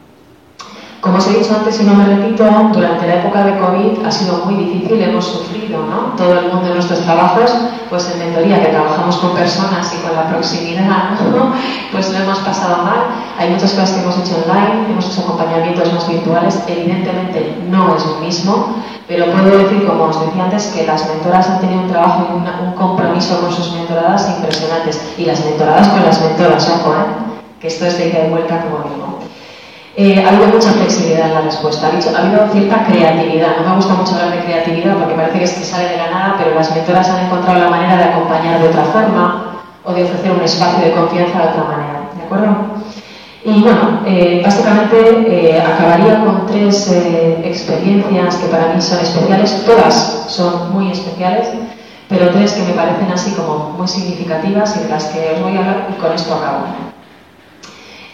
Como 1.02 1.18
os 1.18 1.26
he 1.26 1.40
dicho 1.40 1.56
antes 1.58 1.82
y 1.82 1.84
no 1.84 1.96
me 1.96 2.06
repito, 2.06 2.46
durante 2.72 3.08
la 3.08 3.16
época 3.16 3.44
de 3.44 3.58
COVID 3.58 4.06
ha 4.06 4.12
sido 4.12 4.46
muy 4.46 4.54
difícil, 4.54 5.02
hemos 5.02 5.26
sufrido, 5.26 5.80
¿no? 5.80 6.14
Todo 6.16 6.40
el 6.40 6.52
mundo 6.52 6.68
de 6.68 6.76
nuestros 6.76 7.00
trabajos, 7.00 7.52
pues 7.90 8.08
en 8.12 8.20
mentoría, 8.20 8.62
que 8.62 8.68
trabajamos 8.68 9.18
con 9.18 9.32
personas 9.34 9.92
y 9.96 9.98
con 10.06 10.16
la 10.16 10.30
proximidad, 10.30 11.20
¿no? 11.36 11.54
Pues 11.92 12.12
lo 12.12 12.20
hemos 12.20 12.38
pasado 12.40 12.84
mal. 12.84 13.00
Hay 13.40 13.50
muchas 13.50 13.72
cosas 13.72 13.94
que 13.94 14.02
hemos 14.02 14.16
hecho 14.20 14.36
online, 14.46 14.92
hemos 14.92 15.12
hecho 15.12 15.22
acompañamientos 15.22 15.92
más 15.92 16.08
virtuales, 16.08 16.64
evidentemente 16.68 17.58
no 17.68 17.96
es 17.96 18.06
lo 18.06 18.18
mismo, 18.18 18.76
pero 19.08 19.26
puedo 19.32 19.58
decir, 19.58 19.88
como 19.88 20.04
os 20.04 20.24
decía 20.24 20.44
antes, 20.44 20.68
que 20.68 20.86
las 20.86 21.10
mentoras 21.10 21.50
han 21.50 21.62
tenido 21.62 21.82
un 21.82 21.88
trabajo 21.88 22.28
y 22.30 22.34
un 22.36 22.74
compromiso 22.74 23.42
con 23.42 23.52
sus 23.52 23.74
mentoradas 23.74 24.30
impresionantes. 24.38 25.02
Y 25.18 25.26
las 25.26 25.44
mentoradas 25.44 25.88
con 25.88 26.06
las 26.06 26.22
mentoras, 26.22 26.70
ojo, 26.70 26.94
¿eh? 26.94 27.06
Que 27.60 27.68
esto 27.70 27.88
es 27.88 27.98
de 27.98 28.10
ida 28.10 28.28
y 28.28 28.30
vuelta, 28.30 28.62
como 28.62 28.84
digo. 28.88 29.21
Eh, 29.98 30.24
ha 30.24 30.30
habido 30.30 30.48
mucha 30.48 30.72
flexibilidad 30.72 31.28
en 31.28 31.34
la 31.34 31.42
respuesta, 31.42 31.88
ha, 31.88 31.90
habido 31.90 32.48
cierta 32.54 32.86
creatividad. 32.86 33.58
No 33.58 33.72
me 33.72 33.76
gusta 33.76 33.94
mucho 33.94 34.16
hablar 34.16 34.38
de 34.38 34.46
creatividad 34.46 34.96
porque 34.96 35.16
parece 35.16 35.40
que 35.40 35.44
es 35.44 35.52
que 35.52 35.66
sale 35.66 35.90
de 35.90 35.98
la 35.98 36.10
nada, 36.10 36.36
pero 36.38 36.56
las 36.56 36.74
mentoras 36.74 37.10
han 37.10 37.26
encontrado 37.26 37.60
la 37.60 37.70
manera 37.70 37.98
de 37.98 38.04
acompañar 38.06 38.62
de 38.62 38.70
otra 38.70 38.86
forma 38.86 39.64
o 39.84 39.92
de 39.92 40.04
ofrecer 40.04 40.32
un 40.32 40.42
espacio 40.42 40.86
de 40.86 40.92
confianza 40.94 41.40
de 41.40 41.48
otra 41.50 41.64
manera. 41.66 42.10
¿De 42.16 42.24
acuerdo? 42.24 42.56
Y 43.44 43.62
bueno, 43.62 44.02
eh, 44.06 44.42
básicamente 44.46 45.26
eh, 45.28 45.62
acabaría 45.62 46.24
con 46.24 46.46
tres 46.46 46.90
experiencias 47.44 48.36
que 48.36 48.48
para 48.48 48.74
mí 48.74 48.82
son 48.82 49.00
especiales. 49.00 49.66
Todas 49.66 50.26
son 50.28 50.72
muy 50.72 50.92
especiales, 50.92 51.50
pero 52.08 52.30
tres 52.30 52.54
que 52.54 52.64
me 52.64 52.74
parecen 52.74 53.12
así 53.12 53.32
como 53.32 53.72
muy 53.72 53.88
significativas 53.88 54.78
y 54.78 54.84
de 54.84 54.90
las 54.90 55.06
que 55.06 55.34
os 55.36 55.42
voy 55.42 55.58
a 55.58 55.60
hablar 55.60 55.88
y 55.92 56.00
con 56.00 56.14
esto 56.14 56.36
acabo. 56.36 56.91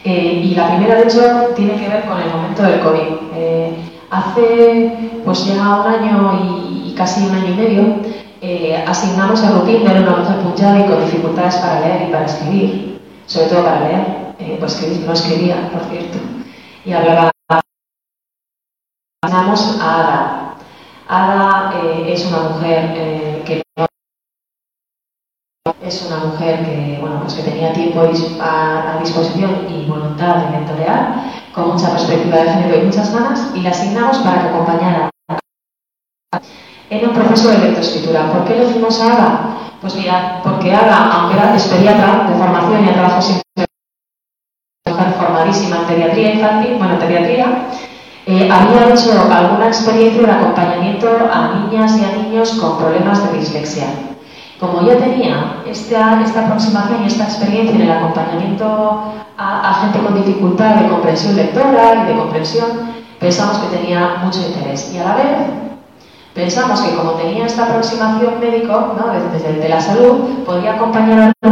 Eh, 0.10 0.42
y 0.42 0.56
la 0.56 0.70
primera, 0.70 0.96
de 0.96 1.04
hecho, 1.04 1.20
tiene 1.54 1.76
que 1.76 1.90
ver 1.90 2.06
con 2.06 2.18
el 2.22 2.30
momento 2.30 2.64
del 2.64 2.80
COVID. 2.80 3.34
Eh, 3.36 3.76
hace 4.10 5.20
pues 5.26 5.46
ya 5.46 5.82
un 5.82 5.86
año 5.86 6.86
y, 6.86 6.94
casi 6.96 7.26
un 7.26 7.36
año 7.36 7.54
y 7.54 7.58
medio 7.58 7.96
eh, 8.42 8.84
asignamos 8.88 9.44
a 9.44 9.52
Rupinder, 9.52 10.02
una 10.02 10.16
mujer 10.16 10.38
punjada 10.38 10.80
y 10.80 10.86
con 10.86 11.04
dificultades 11.04 11.58
para 11.58 11.82
leer 11.82 12.08
y 12.08 12.12
para 12.12 12.26
escribir, 12.26 13.02
sobre 13.26 13.48
todo 13.48 13.66
para 13.66 13.82
leer, 13.82 14.60
pues 14.60 14.82
no 15.06 15.12
escribía, 15.12 15.70
por 15.74 15.82
cierto, 15.92 16.18
y 16.86 16.94
hablaba. 16.94 17.30
Asignamos 19.22 19.78
a 19.82 20.00
Ada. 20.00 20.56
Ada 21.10 21.74
es 22.08 22.26
una 22.28 22.50
mujer 22.50 23.44
que 23.44 23.62
es 25.84 26.06
una 26.08 26.26
mujer 26.26 26.66
que, 26.66 26.98
bueno, 27.00 27.20
pues 27.22 27.36
que 27.36 27.44
tenía 27.44 27.74
tiempo 27.74 28.02
a, 28.42 28.98
disposición 29.00 29.68
y 29.70 29.86
voluntad 29.86 30.36
de 30.36 30.58
mentorear, 30.58 31.32
con 31.54 31.70
mucha 31.74 31.92
perspectiva 31.92 32.38
de 32.38 32.50
género 32.50 32.78
y 32.78 32.86
muchas 32.86 33.14
ganas, 33.14 33.52
y 33.56 33.62
la 33.62 33.70
asignamos 33.70 34.18
para 34.20 34.42
que 34.42 34.48
acompañara 34.50 35.10
en 36.90 37.10
un 37.10 37.14
proceso 37.14 37.50
de 37.50 37.58
lectoescritura. 37.60 38.32
¿Por 38.32 38.46
qué 38.46 38.56
le 38.56 38.70
hicimos 38.70 39.02
a 39.02 39.14
Ada? 39.14 39.58
Pues 39.82 39.96
mira, 39.96 40.42
porque 40.44 40.74
Ada, 40.74 41.12
aunque 41.14 41.38
era 41.38 41.54
pediatra 41.54 42.28
de 42.30 42.36
formación 42.36 42.86
y 42.86 42.90
ha 42.90 42.94
trabajado 42.94 43.22
siempre 43.22 43.66
mujer 44.90 45.14
formadísima 45.20 45.78
en 45.78 45.86
pediatría 45.86 46.34
infantil, 46.34 46.76
bueno, 46.78 46.94
en 46.94 47.00
pediatría, 47.00 47.68
eh, 48.26 48.50
había 48.52 48.94
hecho 48.94 49.12
alguna 49.32 49.68
experiencia 49.68 50.24
de 50.24 50.32
acompañamiento 50.32 51.08
a 51.32 51.54
niñas 51.54 51.98
y 51.98 52.04
a 52.04 52.24
niños 52.24 52.52
con 52.52 52.78
problemas 52.78 53.24
de 53.24 53.38
dislexia. 53.38 53.88
Como 54.60 54.82
ya 54.82 54.98
tenía 54.98 55.62
esta, 55.68 56.22
esta 56.24 56.46
aproximación 56.46 57.04
y 57.04 57.08
esta 57.08 57.26
experiencia 57.26 57.76
en 57.76 57.82
el 57.82 57.92
acompañamiento 57.92 59.14
a, 59.38 59.74
gente 59.82 60.00
con 60.00 60.16
dificultad 60.16 60.76
de 60.76 60.90
comprensión 60.90 61.36
lectora 61.36 62.04
y 62.04 62.08
de 62.08 62.18
comprensión, 62.18 62.66
pensamos 63.20 63.60
que 63.60 63.78
tenía 63.78 64.16
mucho 64.24 64.40
interés. 64.42 64.92
Y 64.94 64.98
a 64.98 65.04
la 65.04 65.16
vez 65.16 65.38
pensamos 66.34 66.82
que 66.82 66.96
como 66.96 67.12
tenía 67.12 67.46
esta 67.46 67.66
aproximación 67.66 68.40
médico, 68.40 68.96
¿no? 68.98 69.14
desde, 69.14 69.54
desde 69.54 69.70
la 69.70 69.80
salud, 69.80 70.44
podría 70.46 70.74
acompañar 70.74 71.34
a 71.42 71.52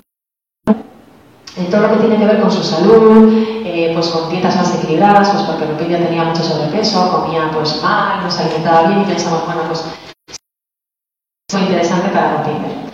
en 1.57 1.69
todo 1.69 1.81
lo 1.81 1.93
que 1.93 1.99
tiene 1.99 2.17
que 2.17 2.25
ver 2.25 2.41
con 2.41 2.51
su 2.51 2.63
salud, 2.63 3.31
eh, 3.65 3.91
pues 3.93 4.07
con 4.09 4.29
dietas 4.29 4.55
más 4.57 4.75
equilibradas, 4.75 5.29
pues 5.29 5.43
porque 5.43 5.65
Lupilla 5.65 6.05
tenía 6.05 6.23
mucho 6.23 6.43
sobrepeso, 6.43 7.11
comía 7.11 7.49
pues 7.53 7.81
mal, 7.81 8.23
no 8.23 8.29
se 8.29 8.43
alimentaba 8.43 8.87
bien 8.87 9.01
y 9.01 9.05
pensamos, 9.05 9.45
bueno, 9.45 9.61
pues 9.67 9.85
es 11.47 11.55
muy 11.55 11.63
interesante 11.63 12.09
para 12.09 12.39
Lupilla. 12.39 12.85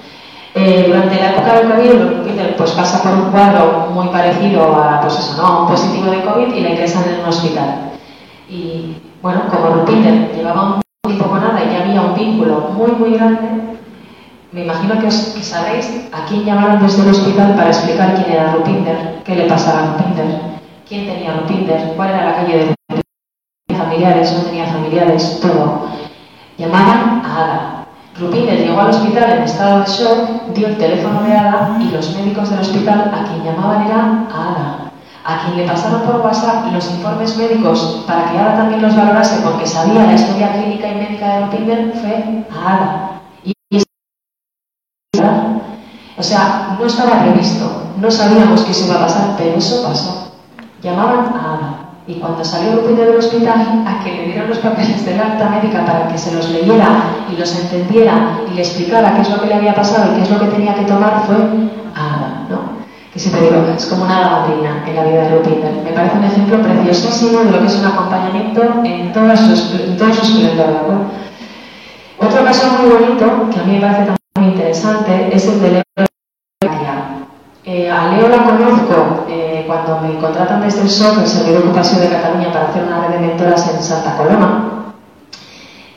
Eh, 0.53 0.83
durante 0.87 1.15
la 1.15 1.31
época 1.31 1.53
del 1.53 1.71
COVID, 1.71 2.23
Peter 2.25 2.55
pues, 2.57 2.71
pasa 2.71 3.01
por 3.01 3.13
un 3.13 3.31
cuadro 3.31 3.89
muy 3.93 4.09
parecido 4.09 4.75
a 4.75 4.99
pues 4.99 5.17
eso, 5.17 5.41
¿no? 5.41 5.61
un 5.61 5.67
positivo 5.69 6.11
de 6.11 6.23
COVID 6.23 6.53
y 6.53 6.59
la 6.59 6.69
ingresan 6.71 7.05
en 7.07 7.21
un 7.21 7.25
hospital. 7.25 7.91
Y 8.49 8.97
bueno, 9.21 9.43
como 9.49 9.75
Rupinder 9.75 10.35
llevaba 10.35 10.75
un 10.75 10.81
tiempo 11.07 11.29
con 11.29 11.41
nada 11.41 11.63
y 11.63 11.71
ya 11.71 11.83
había 11.83 12.01
un 12.01 12.15
vínculo 12.15 12.71
muy, 12.75 12.91
muy 12.91 13.17
grande, 13.17 13.77
me 14.51 14.65
imagino 14.65 14.99
que, 14.99 15.09
sabéis 15.09 16.09
a 16.11 16.25
quién 16.25 16.43
llamaron 16.43 16.81
desde 16.81 17.03
el 17.03 17.11
hospital 17.11 17.55
para 17.55 17.69
explicar 17.69 18.15
quién 18.15 18.31
era 18.31 18.51
Rupinder, 18.51 19.21
qué 19.23 19.35
le 19.35 19.45
pasaba 19.45 19.83
a 19.83 19.93
Rupinder, 19.93 20.41
quién 20.85 21.05
tenía 21.05 21.33
Rupinder, 21.33 21.93
cuál 21.95 22.09
era 22.09 22.25
la 22.25 22.35
calle 22.35 22.57
de 22.57 22.75
Rupinder, 22.89 23.77
familiares, 23.77 24.33
no 24.33 24.43
tenía 24.43 24.65
familiares, 24.65 25.39
todo. 25.41 25.87
Llamaban 26.57 27.21
a 27.23 27.43
Ada 27.43 27.80
Rupinder 28.19 28.59
llegó 28.59 28.81
al 28.81 28.89
hospital 28.89 29.31
en 29.31 29.43
estado 29.43 29.79
de 29.79 29.85
shock, 29.85 30.53
dio 30.53 30.67
el 30.67 30.77
teléfono 30.77 31.23
de 31.23 31.37
Ada 31.37 31.77
y 31.79 31.85
los 31.91 32.15
médicos 32.15 32.49
del 32.49 32.59
hospital 32.59 33.11
a 33.13 33.23
quien 33.25 33.43
llamaban 33.43 33.85
era 33.85 34.27
a 34.31 34.51
Ada. 34.51 34.91
A 35.23 35.45
quien 35.45 35.57
le 35.57 35.67
pasaron 35.67 36.01
por 36.01 36.17
WhatsApp 36.17 36.71
los 36.73 36.89
informes 36.91 37.37
médicos 37.37 38.03
para 38.05 38.31
que 38.31 38.37
Ada 38.37 38.57
también 38.57 38.81
los 38.81 38.95
valorase 38.95 39.41
porque 39.43 39.65
sabía 39.65 40.03
la 40.03 40.13
historia 40.13 40.51
clínica 40.53 40.89
y 40.89 40.95
médica 40.95 41.27
de 41.27 41.41
Rupinder 41.45 41.93
fue 42.01 42.45
a 42.51 42.73
Ada. 42.73 43.21
Y 43.43 43.53
o 46.17 46.23
sea, 46.23 46.75
no 46.79 46.85
estaba 46.85 47.23
previsto, 47.23 47.93
no 47.97 48.11
sabíamos 48.11 48.61
que 48.61 48.71
eso 48.71 48.85
iba 48.85 48.95
a 48.95 49.05
pasar, 49.05 49.35
pero 49.37 49.57
eso 49.57 49.81
pasó. 49.81 50.33
Llamaban 50.83 51.33
a 51.33 51.53
Ada. 51.53 51.80
Y 52.07 52.15
cuando 52.15 52.43
salió 52.43 52.75
Lupita 52.75 53.05
del 53.05 53.17
hospital, 53.17 53.83
a 53.85 54.03
que 54.03 54.11
le 54.11 54.25
dieron 54.25 54.49
los 54.49 54.57
papeles 54.57 55.05
de 55.05 55.15
la 55.15 55.33
alta 55.33 55.49
médica 55.49 55.85
para 55.85 56.07
que 56.07 56.17
se 56.17 56.33
los 56.33 56.49
leyera 56.49 56.87
y 57.31 57.37
los 57.37 57.55
entendiera 57.55 58.39
y 58.51 58.55
le 58.55 58.61
explicara 58.61 59.15
qué 59.15 59.21
es 59.21 59.29
lo 59.29 59.39
que 59.39 59.47
le 59.47 59.53
había 59.53 59.75
pasado 59.75 60.11
y 60.11 60.15
qué 60.15 60.23
es 60.23 60.31
lo 60.31 60.39
que 60.39 60.47
tenía 60.47 60.73
que 60.73 60.85
tomar, 60.85 61.23
fue 61.27 61.35
Ada, 61.93 62.47
¿no? 62.49 62.81
Que 63.13 63.19
siempre 63.19 63.41
digo, 63.41 63.63
es 63.75 63.85
como 63.85 64.05
una 64.05 64.29
madrina 64.29 64.83
en 64.87 64.95
la 64.95 65.03
vida 65.03 65.23
de 65.23 65.29
Rupinder. 65.35 65.73
Me 65.83 65.91
parece 65.91 66.17
un 66.17 66.23
ejemplo 66.23 66.61
preciosísimo 66.61 67.39
de 67.39 67.51
lo 67.51 67.59
que 67.59 67.67
es 67.67 67.75
un 67.75 67.85
acompañamiento 67.85 68.61
en, 68.83 69.11
todo 69.11 69.35
su 69.35 69.53
esplendor, 69.53 70.09
¿de? 70.09 71.21
Otro 72.17 72.43
caso 72.45 72.67
muy 72.79 72.89
bonito, 72.91 73.49
que 73.51 73.59
a 73.59 73.63
mí 73.63 73.73
me 73.73 73.81
parece 73.81 73.99
también 73.99 74.17
muy 74.37 74.45
interesante, 74.47 75.29
es 75.35 75.47
el 75.47 75.61
de 75.61 75.71
Leo 75.71 76.10
eh, 77.63 77.91
a 77.91 78.07
Leo 78.07 78.27
la 78.27 78.43
conozco 78.43 79.25
eh, 79.29 79.63
cuando 79.67 79.99
me 79.99 80.17
contratan 80.19 80.61
desde 80.61 80.81
el 80.81 80.89
SOC, 80.89 81.19
el 81.19 81.27
Servicio 81.27 81.53
de 81.53 81.59
Ocupación 81.59 82.01
de 82.01 82.09
Cataluña, 82.09 82.51
para 82.51 82.69
hacer 82.69 82.83
una 82.83 83.07
red 83.07 83.19
de 83.19 83.27
mentoras 83.27 83.69
en 83.69 83.83
Santa 83.83 84.17
Coloma. 84.17 84.95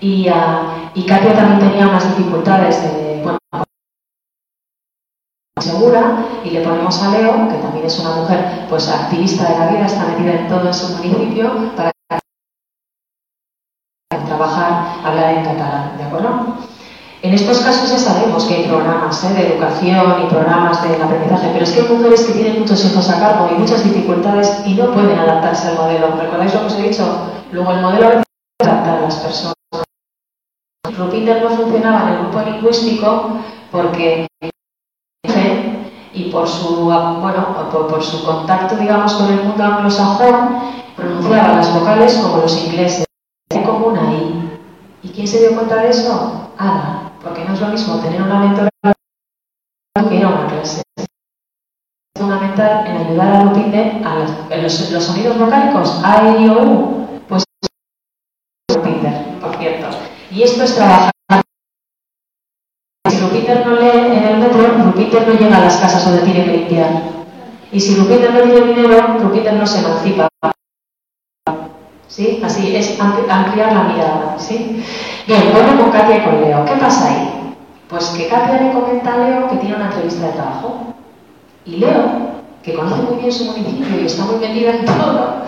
Y, 0.00 0.28
uh, 0.28 1.06
Katia 1.06 1.34
también 1.34 1.60
tenía 1.60 1.88
unas 1.88 2.16
dificultades 2.16 2.82
de, 2.82 3.22
bueno, 3.22 3.38
segura 5.58 6.26
y 6.44 6.50
le 6.50 6.60
ponemos 6.60 7.02
a 7.02 7.10
Leo, 7.10 7.48
que 7.48 7.56
también 7.56 7.86
es 7.86 7.98
una 7.98 8.16
mujer 8.16 8.66
pues 8.68 8.88
activista 8.88 9.48
de 9.48 9.58
la 9.58 9.66
vida, 9.68 9.86
está 9.86 10.04
metida 10.04 10.32
en 10.34 10.48
todo 10.48 10.66
en 10.66 10.74
su 10.74 10.94
municipio 10.96 11.72
para 11.74 11.92
trabajar, 14.26 14.98
hablar 15.02 15.34
en 15.34 15.44
catalán, 15.44 15.96
¿de 15.96 16.04
acuerdo? 16.04 16.58
En 17.24 17.32
estos 17.32 17.60
casos 17.60 17.88
ya 17.88 17.96
sabemos 17.96 18.44
que 18.44 18.54
hay 18.54 18.64
programas 18.64 19.24
¿eh? 19.24 19.32
de 19.32 19.54
educación 19.54 20.26
y 20.26 20.28
programas 20.28 20.82
de 20.82 21.02
aprendizaje, 21.02 21.48
pero 21.54 21.64
es 21.64 21.72
que 21.72 21.80
hay 21.80 21.88
mujeres 21.88 22.22
que 22.24 22.34
tienen 22.34 22.60
muchos 22.60 22.84
hijos 22.84 23.08
a 23.08 23.18
cargo 23.18 23.48
y 23.50 23.58
muchas 23.58 23.82
dificultades 23.82 24.60
y 24.66 24.74
no 24.74 24.92
pueden 24.92 25.18
adaptarse 25.18 25.68
al 25.68 25.76
modelo. 25.76 26.08
¿Recordáis 26.20 26.52
lo 26.52 26.60
que 26.60 26.66
os 26.66 26.78
he 26.78 26.82
dicho? 26.82 27.30
Luego 27.50 27.72
el 27.72 27.80
modelo 27.80 28.10
es 28.10 28.24
adaptar 28.60 28.98
a 28.98 29.00
las 29.00 29.16
personas. 29.16 29.54
Rupinder 30.98 31.42
no 31.42 31.48
funcionaba 31.48 32.02
en 32.02 32.08
el 32.08 32.18
grupo 32.18 32.42
lingüístico 32.42 33.38
porque 33.72 34.26
y 36.12 36.24
por 36.24 36.46
su, 36.46 36.84
bueno, 36.84 37.70
por, 37.72 37.86
por 37.86 38.02
su 38.04 38.22
contacto, 38.22 38.76
digamos, 38.76 39.14
con 39.14 39.32
el 39.32 39.42
mundo 39.44 39.64
anglosajón, 39.64 40.58
pronunciaba 40.94 41.54
las 41.54 41.72
vocales 41.72 42.18
como 42.18 42.42
los 42.42 42.66
ingleses, 42.66 43.06
como 43.64 43.86
una 43.86 44.12
I. 44.12 44.60
¿Y 45.04 45.08
quién 45.08 45.26
se 45.26 45.40
dio 45.40 45.54
cuenta 45.54 45.76
de 45.76 45.88
eso? 45.88 46.50
Ada, 46.56 47.13
lo 47.64 47.72
mismo 47.72 48.00
tener 48.00 48.22
una 48.22 48.40
mentora 48.40 48.70
que 50.08 50.14
ir 50.14 50.24
a 50.24 50.28
una 50.28 50.46
clase. 50.48 50.82
Es 50.96 51.06
fundamental 52.18 52.86
en 52.86 52.96
ayudar 52.96 53.28
a 53.28 53.44
Lupinde 53.44 54.02
a 54.04 54.56
los, 54.56 54.72
sonidos 54.72 55.38
vocálicos, 55.38 56.02
A, 56.04 56.36
I, 56.38 56.48
O, 56.48 56.62
U, 56.62 57.08
pues 57.28 57.44
Lupinde, 58.74 59.10
por 59.40 59.56
cierto. 59.56 59.86
Y 60.30 60.42
esto 60.42 60.64
es 60.64 60.74
trabajar 60.74 61.10
Lupiter 63.20 63.66
no 63.66 63.76
lee 63.76 64.16
en 64.16 64.24
el 64.24 64.38
metro, 64.38 64.78
Lupiter 64.84 65.26
no 65.26 65.34
llega 65.34 65.56
a 65.56 65.60
las 65.60 65.76
casas 65.76 66.04
donde 66.04 66.22
tiene 66.22 66.44
que 66.44 66.56
limpiar. 66.58 67.02
Y 67.72 67.80
si 67.80 67.96
Lupiter 67.96 68.32
no 68.32 68.40
tiene 68.42 68.74
dinero, 68.74 69.18
Lupiter 69.22 69.54
no 69.54 69.66
se 69.66 69.80
emancipa. 69.80 70.28
¿Sí? 72.08 72.40
Así 72.44 72.76
es 72.76 72.98
ampliar 73.00 73.72
la 73.72 73.84
mirada. 73.84 74.38
¿sí? 74.38 74.82
Bien, 75.26 75.52
vuelvo 75.52 75.82
con 75.82 75.92
Katia 75.92 76.18
y 76.18 76.24
con 76.24 76.40
Leo. 76.40 76.64
¿Qué 76.64 76.74
pasa 76.74 77.08
ahí? 77.08 77.43
Pues 77.94 78.06
que 78.06 78.26
Katia 78.26 78.60
le 78.60 78.72
comenta 78.72 79.14
a 79.14 79.18
Leo 79.18 79.48
que 79.48 79.56
tiene 79.58 79.76
una 79.76 79.84
entrevista 79.84 80.26
de 80.26 80.32
trabajo. 80.32 80.94
Y 81.64 81.76
Leo, 81.76 82.42
que 82.60 82.74
conoce 82.74 83.02
muy 83.02 83.20
bien 83.20 83.30
su 83.30 83.44
municipio 83.44 84.00
y 84.00 84.06
está 84.06 84.24
muy 84.24 84.34
metida 84.40 84.70
en 84.70 84.84
todo, 84.84 85.42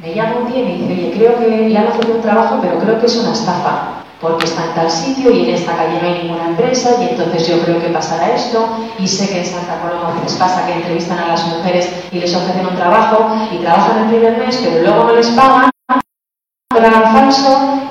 me 0.00 0.14
llama 0.14 0.36
un 0.42 0.52
día 0.52 0.60
y 0.60 0.64
me 0.64 0.74
dice, 0.76 0.92
oye, 0.92 1.12
creo 1.16 1.38
que 1.40 1.68
le 1.68 1.76
han 1.76 1.88
ofrecido 1.88 2.14
un 2.14 2.22
trabajo, 2.22 2.58
pero 2.62 2.78
creo 2.78 3.00
que 3.00 3.06
es 3.06 3.16
una 3.16 3.32
estafa 3.32 4.04
porque 4.20 4.44
está 4.44 4.64
en 4.64 4.74
tal 4.76 4.88
sitio 4.88 5.32
y 5.32 5.48
en 5.48 5.54
esta 5.56 5.76
calle 5.76 6.00
no 6.00 6.06
hay 6.06 6.22
ninguna 6.22 6.50
empresa 6.50 7.02
y 7.02 7.08
entonces 7.08 7.48
yo 7.48 7.60
creo 7.64 7.80
que 7.80 7.88
pasará 7.88 8.32
esto 8.32 8.64
y 9.00 9.08
sé 9.08 9.28
que 9.28 9.40
en 9.40 9.46
Santa 9.46 9.80
Coloma 9.80 10.14
les 10.22 10.34
pasa 10.34 10.66
que 10.66 10.72
entrevistan 10.72 11.18
a 11.18 11.26
las 11.26 11.48
mujeres 11.48 11.90
y 12.12 12.20
les 12.20 12.32
ofrecen 12.32 12.64
un 12.64 12.76
trabajo 12.76 13.28
y 13.50 13.58
trabajan 13.58 14.04
el 14.04 14.10
primer 14.10 14.38
mes 14.38 14.56
pero 14.64 14.82
luego 14.84 15.04
no 15.04 15.16
les 15.16 15.26
pagan, 15.30 15.68
pagan 16.68 17.12
falso 17.12 17.85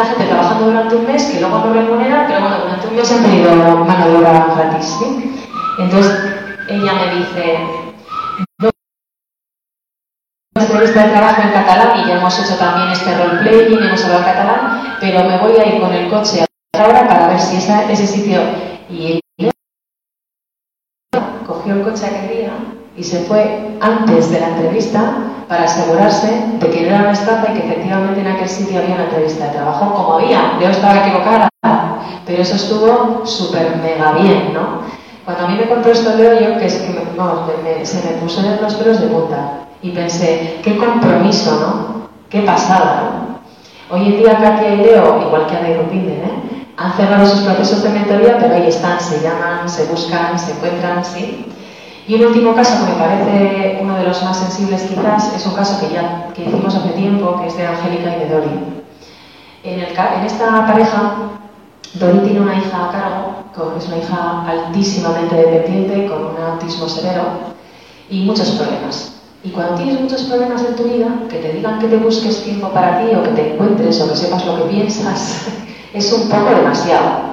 y, 0.00 0.06
y, 0.06 0.06
tienen 0.06 0.06
a 0.06 0.06
gente 0.06 0.24
trabajando 0.24 0.66
durante 0.66 0.96
un 0.96 1.06
mes 1.06 1.24
que 1.24 1.40
luego 1.40 1.58
no 1.58 1.72
remuneran 1.72 2.26
pero 2.26 2.40
bueno, 2.40 2.58
durante 2.60 2.86
un 2.88 2.96
mes 2.96 3.12
han 3.12 3.22
tenido 3.22 3.54
mano 3.84 4.08
de 4.08 4.16
obra 4.16 4.46
gratis. 4.54 4.96
¿sí? 4.98 5.40
Entonces 5.78 6.12
ella 6.68 6.92
me 6.94 7.14
dice, 7.16 7.58
entrevista 10.56 11.04
de 11.04 11.10
trabajo 11.10 11.42
en 11.42 11.52
catalán 11.52 12.00
y 12.00 12.08
ya 12.08 12.18
hemos 12.18 12.38
hecho 12.38 12.56
también 12.58 12.90
este 12.90 13.16
roleplaying, 13.16 13.82
hemos 13.82 14.04
hablado 14.04 14.24
catalán, 14.24 14.96
pero 15.00 15.24
me 15.24 15.38
voy 15.38 15.56
a 15.56 15.66
ir 15.66 15.80
con 15.80 15.92
el 15.92 16.08
coche 16.08 16.44
ahora 16.78 17.08
para 17.08 17.28
ver 17.28 17.40
si 17.40 17.56
esa, 17.56 17.90
ese 17.90 18.06
sitio. 18.06 18.40
Y 18.88 19.20
él 19.38 19.50
cogió 21.46 21.74
el 21.74 21.82
coche 21.82 22.06
aquel 22.06 22.28
día 22.28 22.79
y 23.00 23.02
se 23.02 23.20
fue 23.20 23.78
antes 23.80 24.30
de 24.30 24.40
la 24.40 24.48
entrevista 24.48 25.00
para 25.48 25.64
asegurarse 25.64 26.28
de 26.60 26.70
que 26.70 26.86
era 26.86 27.00
una 27.00 27.12
estafa 27.12 27.50
y 27.50 27.54
que 27.54 27.66
efectivamente 27.66 28.20
en 28.20 28.26
aquel 28.26 28.48
sitio 28.48 28.78
había 28.78 28.96
una 28.96 29.04
entrevista 29.04 29.46
de 29.46 29.52
trabajo, 29.52 29.94
como 29.94 30.18
había. 30.18 30.58
Yo 30.60 30.68
estaba 30.68 31.06
equivocada, 31.06 31.48
pero 32.26 32.42
eso 32.42 32.56
estuvo 32.56 33.24
súper 33.24 33.76
mega 33.76 34.12
bien, 34.12 34.52
¿no? 34.52 34.82
Cuando 35.24 35.46
a 35.46 35.48
mí 35.48 35.56
me 35.56 35.68
contó 35.68 35.90
esto 35.90 36.14
Leo, 36.14 36.40
yo 36.40 36.58
que, 36.58 36.66
es 36.66 36.74
que 36.74 36.92
me, 36.92 37.16
no, 37.16 37.46
se 37.82 38.06
me 38.06 38.18
puso 38.18 38.42
los 38.60 38.74
pelos 38.74 39.00
de 39.00 39.06
punta 39.06 39.60
y 39.80 39.92
pensé, 39.92 40.60
qué 40.62 40.76
compromiso, 40.76 41.58
¿no? 41.58 42.10
Qué 42.28 42.42
pasada. 42.42 43.38
Hoy 43.90 44.08
en 44.08 44.16
día 44.18 44.38
Katia 44.38 44.74
y 44.74 44.76
Leo, 44.76 45.22
igual 45.26 45.46
que 45.46 45.56
Ana 45.56 45.70
y 45.70 45.72
¿eh? 45.72 46.66
han 46.76 46.92
cerrado 46.92 47.26
sus 47.26 47.40
procesos 47.40 47.82
de 47.82 47.88
mentoría, 47.88 48.36
pero 48.38 48.54
ahí 48.54 48.68
están, 48.68 49.00
se 49.00 49.22
llaman, 49.22 49.66
se 49.68 49.86
buscan, 49.86 50.38
se 50.38 50.52
encuentran, 50.52 51.02
¿sí? 51.02 51.46
Y 52.10 52.16
un 52.16 52.26
último 52.26 52.56
caso 52.56 52.72
que 52.84 52.90
me 52.90 52.98
parece 52.98 53.78
uno 53.80 53.96
de 53.96 54.02
los 54.02 54.20
más 54.24 54.36
sensibles 54.36 54.82
quizás, 54.82 55.32
es 55.32 55.46
un 55.46 55.54
caso 55.54 55.78
que 55.78 55.94
ya 55.94 56.26
que 56.34 56.42
hicimos 56.42 56.74
hace 56.74 56.88
tiempo, 56.88 57.40
que 57.40 57.46
es 57.46 57.56
de 57.56 57.64
Angélica 57.64 58.16
y 58.16 58.18
de 58.18 58.28
Dori. 58.28 58.50
En, 59.62 59.78
el, 59.78 59.86
en 59.86 60.24
esta 60.26 60.66
pareja, 60.66 61.38
Dori 61.94 62.18
tiene 62.18 62.40
una 62.40 62.56
hija 62.56 62.88
a 62.88 62.90
cargo, 62.90 63.76
es 63.78 63.86
una 63.86 63.98
hija 63.98 64.44
altísimamente 64.44 65.36
dependiente, 65.36 66.08
con 66.08 66.34
un 66.34 66.42
autismo 66.50 66.88
severo 66.88 67.22
y 68.10 68.24
muchos 68.24 68.50
problemas. 68.58 69.20
Y 69.44 69.50
cuando 69.50 69.76
tienes 69.76 70.00
muchos 70.00 70.22
problemas 70.24 70.64
en 70.64 70.74
tu 70.74 70.82
vida, 70.82 71.06
que 71.28 71.36
te 71.36 71.52
digan 71.52 71.78
que 71.78 71.86
te 71.86 71.96
busques 71.96 72.42
tiempo 72.42 72.70
para 72.70 72.98
ti 72.98 73.14
o 73.14 73.22
que 73.22 73.30
te 73.30 73.52
encuentres 73.52 74.00
o 74.00 74.10
que 74.10 74.16
sepas 74.16 74.44
lo 74.46 74.56
que 74.56 74.64
piensas, 74.64 75.46
es 75.94 76.12
un 76.12 76.28
poco 76.28 76.56
demasiado. 76.56 77.30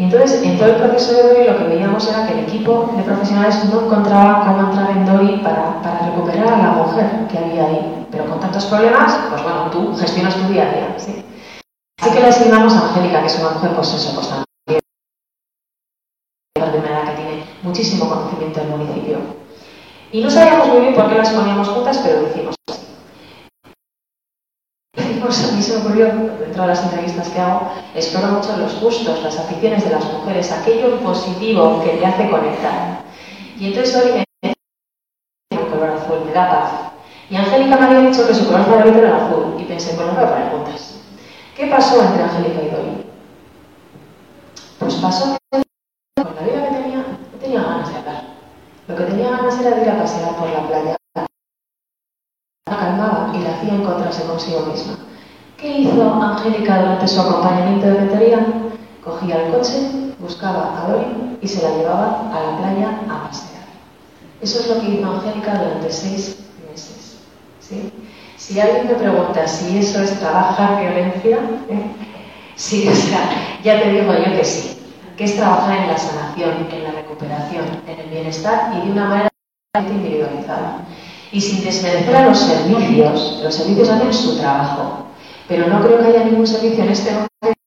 Y 0.00 0.04
entonces, 0.04 0.42
en 0.42 0.56
todo 0.56 0.68
el 0.70 0.76
proceso 0.76 1.12
de 1.12 1.22
DOI 1.22 1.46
lo 1.46 1.58
que 1.58 1.64
veíamos 1.64 2.08
era 2.08 2.26
que 2.26 2.32
el 2.32 2.38
equipo 2.38 2.90
de 2.96 3.02
profesionales 3.02 3.62
no 3.70 3.84
encontraba 3.84 4.46
cómo 4.46 4.70
entrar 4.70 4.90
en 4.92 5.04
DOI 5.04 5.42
para, 5.42 5.82
para 5.82 6.06
recuperar 6.06 6.54
a 6.54 6.56
la 6.56 6.70
mujer 6.70 7.26
que 7.30 7.36
había 7.36 7.66
ahí. 7.66 8.06
Pero 8.10 8.24
con 8.24 8.40
tantos 8.40 8.64
problemas, 8.64 9.12
pues 9.28 9.42
bueno, 9.42 9.70
tú 9.70 9.94
gestionas 9.94 10.34
tu 10.36 10.48
día 10.48 10.70
a 10.70 10.72
día. 10.72 10.94
¿sí? 10.96 11.22
Así 12.00 12.10
que 12.12 12.20
le 12.20 12.28
asignamos 12.28 12.72
a 12.72 12.88
Angélica, 12.88 13.20
que 13.20 13.26
es 13.26 13.38
una 13.40 13.50
mujer, 13.50 13.72
pues 13.74 13.92
eso, 13.92 14.14
pues 14.14 14.26
también 14.26 14.46
de 16.56 16.78
edad 16.78 17.04
que 17.04 17.16
tiene 17.16 17.44
muchísimo 17.62 18.08
conocimiento 18.08 18.58
del 18.58 18.70
municipio. 18.70 19.18
Y 20.12 20.22
no 20.22 20.30
sabíamos 20.30 20.68
muy 20.68 20.80
bien 20.80 20.94
por 20.94 21.10
qué 21.10 21.16
las 21.16 21.28
poníamos 21.28 21.68
juntas, 21.68 22.00
pero 22.02 22.22
lo 22.22 22.28
hicimos 22.28 22.54
así. 22.70 22.89
A 25.00 25.52
mí 25.52 25.62
se 25.62 25.74
me 25.74 25.80
ocurrió, 25.80 26.06
dentro 26.38 26.62
de 26.62 26.68
las 26.68 26.82
entrevistas 26.82 27.28
que 27.28 27.40
hago, 27.40 27.70
exploro 27.94 28.28
mucho 28.28 28.56
los 28.56 28.80
gustos, 28.80 29.22
las 29.22 29.38
aficiones 29.38 29.84
de 29.84 29.90
las 29.90 30.04
mujeres, 30.04 30.52
aquello 30.52 30.98
positivo 31.00 31.82
que 31.82 31.90
te 31.90 32.06
hace 32.06 32.30
conectar. 32.30 33.02
Y 33.58 33.68
entonces 33.68 33.96
hoy 33.96 34.24
me 34.42 34.54
el 35.50 35.66
color 35.68 35.90
azul, 35.90 36.24
me 36.24 36.32
da 36.32 36.50
paz. 36.50 36.70
Y 37.28 37.36
Angélica 37.36 37.76
me 37.76 37.86
había 37.86 38.10
dicho 38.10 38.26
que 38.26 38.34
su 38.34 38.46
color 38.46 38.64
favorito 38.64 38.98
era 38.98 39.08
el 39.08 39.14
azul, 39.14 39.56
y 39.58 39.64
pensé, 39.64 39.94
pues 39.94 40.06
lo 40.06 40.14
voy 40.14 40.24
a 40.24 40.50
poner. 40.50 40.80
¿Qué 41.56 41.66
pasó 41.66 42.02
entre 42.02 42.22
Angélica 42.22 42.62
y 42.62 42.70
Dori? 42.70 43.06
Pues 44.78 44.94
pasó 44.94 45.36
que 45.52 45.62
con 46.22 46.34
la 46.34 46.42
vida 46.42 46.68
que 46.68 46.74
tenía, 46.76 46.98
no 46.98 47.38
tenía 47.40 47.62
ganas 47.62 47.92
de 47.92 47.98
hablar. 47.98 48.24
Lo 48.88 48.96
que 48.96 49.04
tenía 49.04 49.30
ganas 49.30 49.60
era 49.60 49.76
de 49.76 49.82
ir 49.82 49.90
a 49.90 49.98
pasear 49.98 50.36
por 50.36 50.48
la 50.48 50.66
playa. 50.66 50.99
Calmaba 52.80 53.30
y 53.34 53.38
la 53.44 53.56
hacía 53.56 53.74
encontrarse 53.74 54.24
consigo 54.24 54.60
misma. 54.66 54.94
¿Qué 55.56 55.80
hizo 55.80 56.14
Angélica 56.14 56.80
durante 56.80 57.06
su 57.06 57.20
acompañamiento 57.20 57.86
de 57.86 57.92
mentoría? 57.92 58.46
Cogía 59.04 59.44
el 59.44 59.52
coche, 59.52 60.14
buscaba 60.18 60.78
a 60.78 60.88
Dori 60.88 61.38
y 61.40 61.46
se 61.46 61.62
la 61.62 61.76
llevaba 61.76 62.30
a 62.32 62.40
la 62.40 62.58
playa 62.58 63.00
a 63.08 63.28
pasear. 63.28 63.64
Eso 64.40 64.60
es 64.60 64.68
lo 64.68 64.80
que 64.80 64.94
hizo 64.94 65.10
Angélica 65.10 65.54
durante 65.54 65.92
seis 65.92 66.38
meses. 66.68 67.18
¿sí? 67.60 67.92
Si 68.36 68.58
alguien 68.58 68.88
me 68.88 68.94
pregunta 68.94 69.46
si 69.46 69.78
eso 69.78 70.02
es 70.02 70.18
trabajar 70.18 70.80
violencia, 70.80 71.38
¿eh? 71.68 71.86
sí, 72.56 72.88
o 72.88 72.94
sea, 72.94 73.30
ya 73.62 73.80
te 73.80 73.90
digo 73.90 74.12
yo 74.12 74.36
que 74.36 74.44
sí 74.44 74.80
que 75.20 75.26
es 75.26 75.36
trabajar 75.36 75.76
en 75.76 75.88
la 75.88 75.98
sanación, 75.98 76.66
en 76.72 76.82
la 76.82 76.92
recuperación, 76.92 77.66
en 77.86 78.00
el 78.00 78.08
bienestar 78.08 78.72
y 78.74 78.86
de 78.86 78.92
una 78.92 79.04
manera 79.04 79.30
individualizada. 79.74 80.78
Y 81.32 81.40
sin 81.40 81.64
desmerecer 81.64 82.16
a 82.16 82.26
los 82.26 82.38
servicios, 82.38 83.40
los 83.42 83.54
servicios 83.54 83.88
hacen 83.88 84.12
su 84.12 84.38
trabajo, 84.38 85.06
pero 85.48 85.68
no 85.68 85.80
creo 85.80 85.98
que 86.00 86.06
haya 86.06 86.24
ningún 86.24 86.46
servicio 86.46 86.82
en 86.82 86.90
este 86.90 87.10
momento 87.10 87.60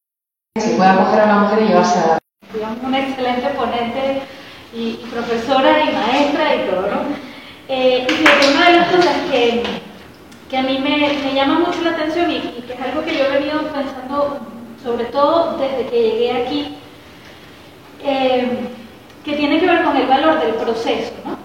que 0.56 0.76
pueda 0.76 0.98
coger 0.98 1.22
a 1.22 1.26
una 1.26 1.40
mujer 1.40 1.64
y 1.64 1.68
llevarse 1.68 2.00
a 2.00 2.08
la... 2.08 2.20
Un 2.86 2.94
excelente 2.94 3.50
ponente 3.50 4.22
y, 4.74 4.94
profesora 5.12 5.84
y 5.84 5.94
maestra 5.94 6.56
y 6.56 6.70
todo, 6.70 6.82
¿no? 6.82 7.02
Eh, 7.70 8.06
y 8.10 8.56
una 8.56 8.70
de 8.70 8.76
las 8.78 8.88
cosas 8.90 9.16
que, 9.32 9.64
que 10.50 10.58
a 10.58 10.64
mí 10.64 10.78
me, 10.80 10.98
me, 11.24 11.34
llama 11.34 11.60
mucho 11.60 11.82
la 11.82 11.92
atención 11.92 12.30
y, 12.30 12.40
que 12.40 12.74
es 12.74 12.82
algo 12.82 13.04
que 13.04 13.18
yo 13.18 13.26
he 13.26 13.40
venido 13.40 13.62
pensando 13.72 14.40
sobre 14.84 15.06
todo 15.06 15.58
desde 15.58 15.90
que 15.90 16.02
llegué 16.02 16.32
aquí, 16.32 16.78
eh, 18.04 18.68
que 19.24 19.34
tiene 19.34 19.60
que 19.60 19.68
ver 19.68 19.84
con 19.84 19.96
el 19.96 20.08
valor 20.08 20.40
del 20.42 20.56
proceso, 20.56 21.14
¿no? 21.24 21.43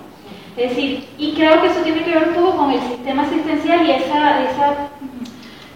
Es 0.59 0.71
decir, 0.71 1.07
y 1.19 1.35
creo 1.35 1.61
que 1.61 1.69
eso 1.69 1.83
tiene 1.83 2.03
que 2.03 2.11
ver 2.11 2.31
un 2.31 2.35
poco 2.35 2.57
con 2.57 2.73
el 2.73 2.81
sistema 2.81 3.23
asistencial 3.23 3.87
y 3.87 3.93
esa, 3.93 4.43
esa, 4.43 4.89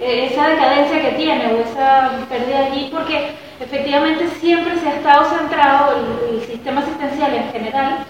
eh, 0.00 0.30
esa 0.32 0.48
decadencia 0.48 1.00
que 1.00 1.12
tiene 1.12 1.52
o 1.52 1.60
esa 1.60 2.10
pérdida 2.28 2.66
allí, 2.66 2.88
porque 2.92 3.36
efectivamente 3.60 4.26
siempre 4.40 4.76
se 4.80 4.88
ha 4.88 4.96
estado 4.96 5.38
centrado 5.38 5.94
el, 6.32 6.42
sistema 6.42 6.80
asistencial 6.80 7.32
en 7.32 7.52
general 7.52 8.04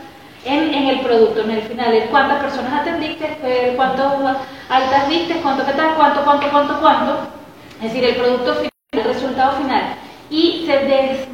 en, 0.47 0.73
en, 0.73 0.89
el 0.89 1.01
producto, 1.01 1.43
en 1.43 1.51
el 1.51 1.61
final, 1.61 1.93
en 1.93 2.09
cuántas 2.09 2.43
personas 2.43 2.81
atendiste, 2.81 3.37
cuántas 3.77 4.39
altas 4.71 5.11
viste, 5.11 5.43
cuánto 5.43 5.67
qué 5.67 5.73
tal, 5.73 5.95
cuánto, 5.95 6.25
cuánto, 6.25 6.51
cuánto, 6.51 6.81
cuánto. 6.81 7.19
Es 7.83 7.93
decir, 7.93 8.03
el 8.03 8.17
producto 8.17 8.55
final, 8.55 8.71
el 8.93 9.05
resultado 9.05 9.59
final. 9.59 9.97
Y 10.31 10.65
se, 10.67 10.79
des, 10.79 11.29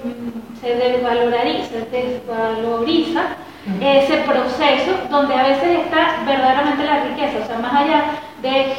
se 0.60 0.74
desvaloriza 0.74 3.36
ese 3.80 4.16
proceso 4.18 4.92
donde 5.10 5.34
a 5.34 5.42
veces 5.42 5.80
está 5.80 6.22
verdaderamente 6.26 6.84
la 6.84 7.04
riqueza, 7.04 7.38
o 7.42 7.46
sea, 7.46 7.58
más 7.58 7.74
allá 7.74 8.04
de 8.42 8.76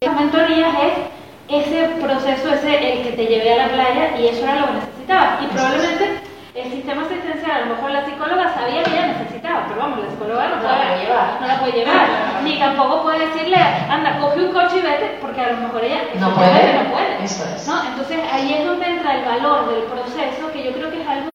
las 0.00 0.14
mentorías 0.14 0.74
es 1.48 1.66
ese 1.66 1.88
proceso, 2.00 2.52
ese 2.52 2.92
el 2.92 3.02
que 3.02 3.12
te 3.12 3.26
llevé 3.26 3.52
a 3.54 3.66
la 3.66 3.72
playa 3.72 4.18
y 4.18 4.28
eso 4.28 4.44
era 4.44 4.60
lo 4.60 4.66
que 4.66 4.72
necesitabas. 4.74 5.42
Y 5.42 5.46
probablemente 5.46 6.20
el 6.54 6.70
sistema 6.72 7.02
asistencial, 7.02 7.50
a 7.50 7.60
lo 7.66 7.74
mejor 7.74 7.90
la 7.90 8.04
psicóloga 8.04 8.54
sabía 8.54 8.82
que 8.82 8.90
ella 8.90 9.06
necesitaba, 9.18 9.66
pero 9.68 9.80
vamos, 9.80 10.00
la 10.00 10.10
psicóloga 10.10 10.48
no, 10.48 10.62
puede, 10.62 11.04
llevar. 11.04 11.40
no 11.40 11.46
la 11.46 11.60
puede 11.60 11.72
llevar, 11.72 12.08
ni 12.44 12.58
tampoco 12.58 13.02
puede 13.02 13.26
decirle, 13.26 13.56
anda, 13.56 14.18
coge 14.18 14.40
un 14.40 14.52
coche 14.52 14.78
y 14.78 14.82
vete, 14.82 15.18
porque 15.20 15.40
a 15.40 15.52
lo 15.52 15.58
mejor 15.58 15.84
ella 15.84 16.02
no 16.18 16.34
puede, 16.34 16.82
no 16.82 16.90
puede. 16.90 17.24
Eso 17.24 17.44
es. 17.44 17.68
¿no? 17.68 17.84
Entonces 17.84 18.18
ahí 18.32 18.54
es 18.54 18.66
donde 18.66 18.86
entra 18.86 19.16
el 19.16 19.24
valor 19.24 19.70
del 19.70 19.84
proceso, 19.84 20.50
que 20.52 20.64
yo 20.64 20.72
creo 20.72 20.90
que 20.90 21.02
es 21.02 21.08
algo 21.08 21.28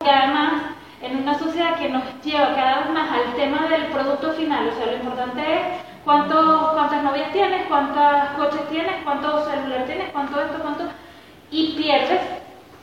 que 0.00 0.10
además 0.10 0.62
en 1.02 1.16
una 1.16 1.36
sociedad 1.36 1.76
que 1.76 1.88
nos 1.88 2.04
lleva 2.22 2.54
cada 2.54 2.82
vez 2.82 2.90
más 2.90 3.10
al 3.10 3.34
tema 3.34 3.66
del 3.66 3.86
producto 3.86 4.32
final, 4.34 4.68
o 4.68 4.76
sea, 4.76 4.86
lo 4.86 4.96
importante 4.96 5.40
es 5.42 5.60
cuánto, 6.04 6.70
cuántas 6.72 7.02
novias 7.02 7.32
tienes, 7.32 7.66
cuántos 7.66 8.28
coches 8.36 8.68
tienes, 8.70 9.02
cuántos 9.02 9.48
celulares 9.48 9.86
tienes, 9.86 10.10
cuánto 10.12 10.40
esto, 10.40 10.58
cuánto... 10.62 10.84
Y 11.50 11.72
pierdes 11.72 12.20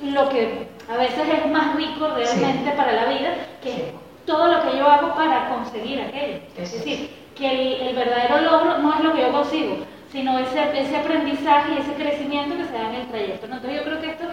lo 0.02 0.28
que 0.28 0.68
a 0.90 0.98
veces 0.98 1.30
es 1.30 1.52
más 1.52 1.76
rico 1.78 2.06
realmente 2.14 2.72
para 2.72 2.92
la 2.92 3.06
vida, 3.06 3.34
que 3.64 3.94
todo 4.26 4.48
lo 4.48 4.62
que 4.64 4.78
yo 4.78 4.86
hago 4.86 5.16
para 5.16 5.48
conseguir 5.48 6.02
aquello. 6.02 6.40
Es 6.58 6.74
decir, 6.74 7.12
que 7.34 7.90
el, 7.90 7.96
verdadero 7.96 8.42
logro 8.42 8.78
no 8.80 8.94
es 8.94 9.00
lo 9.00 9.14
que 9.14 9.22
yo 9.22 9.32
consigo, 9.32 9.78
sino 10.12 10.38
ese, 10.40 10.78
ese 10.78 10.98
aprendizaje 10.98 11.76
y 11.76 11.78
ese 11.78 11.94
crecimiento 11.94 12.58
que 12.58 12.66
se 12.66 12.74
da 12.74 12.90
en 12.90 12.96
el 12.96 13.08
trayecto. 13.08 13.46
Entonces 13.46 13.74
yo 13.74 13.84
creo 13.84 14.02
que 14.02 14.10
esto 14.10 14.26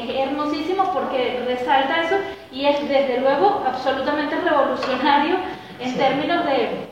es 0.00 0.28
hermosísimo 0.28 0.92
porque 0.92 1.42
resalta 1.46 2.02
eso 2.02 2.16
y 2.52 2.66
es 2.66 2.80
desde 2.88 3.20
luego 3.20 3.62
absolutamente 3.66 4.36
revolucionario 4.40 5.36
en 5.80 5.96
términos 5.96 6.44
de, 6.44 6.88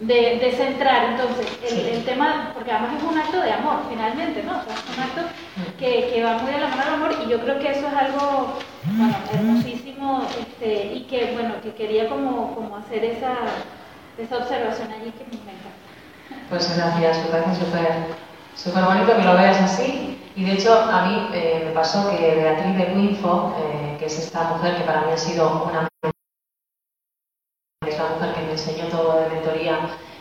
de, 0.00 0.52
centrar 0.52 1.10
entonces 1.10 1.46
el, 1.70 2.04
tema, 2.04 2.50
porque 2.54 2.72
además 2.72 2.94
es 2.96 3.02
un 3.02 3.18
acto 3.18 3.40
de 3.40 3.52
amor 3.52 3.76
finalmente, 3.88 4.42
¿no? 4.42 4.52
es 4.60 4.96
un 4.96 5.02
acto 5.02 5.22
que, 5.78 6.10
que, 6.12 6.22
va 6.22 6.38
muy 6.38 6.52
a 6.52 6.58
la 6.58 6.68
mano 6.68 6.84
del 6.84 6.94
amor 6.94 7.16
y 7.24 7.30
yo 7.30 7.40
creo 7.40 7.58
que 7.58 7.70
eso 7.70 7.86
es 7.86 7.94
algo 7.94 8.58
bueno, 8.84 9.16
hermosísimo 9.32 10.26
este, 10.40 10.92
y 10.94 11.04
que 11.04 11.32
bueno, 11.32 11.54
que 11.62 11.72
quería 11.74 12.08
como, 12.08 12.54
como 12.54 12.76
hacer 12.76 13.04
esa, 13.04 13.32
esa 14.18 14.36
observación 14.36 14.88
allí 14.92 15.12
que 15.12 15.24
me 15.24 15.40
encanta. 15.42 15.70
Pues 16.48 16.76
gracias, 16.76 17.18
me 17.24 17.30
parece 17.30 17.64
súper 18.56 18.84
bonito 18.84 19.16
que 19.16 19.22
lo 19.22 19.34
veas 19.34 19.60
así. 19.60 20.18
Y 20.36 20.44
de 20.44 20.52
hecho, 20.54 20.74
a 20.74 21.06
mí 21.06 21.28
eh, 21.32 21.62
me 21.64 21.70
pasó 21.72 22.10
que 22.10 22.34
Beatriz 22.34 22.76
de 22.76 22.94
Winfo, 22.94 23.54
eh, 23.56 23.96
que 23.98 24.06
es 24.06 24.18
esta 24.18 24.42
mujer 24.44 24.76
que 24.76 24.82
para 24.82 25.02
mí 25.02 25.12
ha 25.12 25.16
sido 25.16 25.64
una 25.64 25.88
es 27.86 27.98
la 27.98 28.08
mujer 28.14 28.34
que 28.34 28.40
me 28.40 28.52
enseñó 28.52 28.86
todo 28.86 29.20
de 29.20 29.28
mentoría 29.28 29.78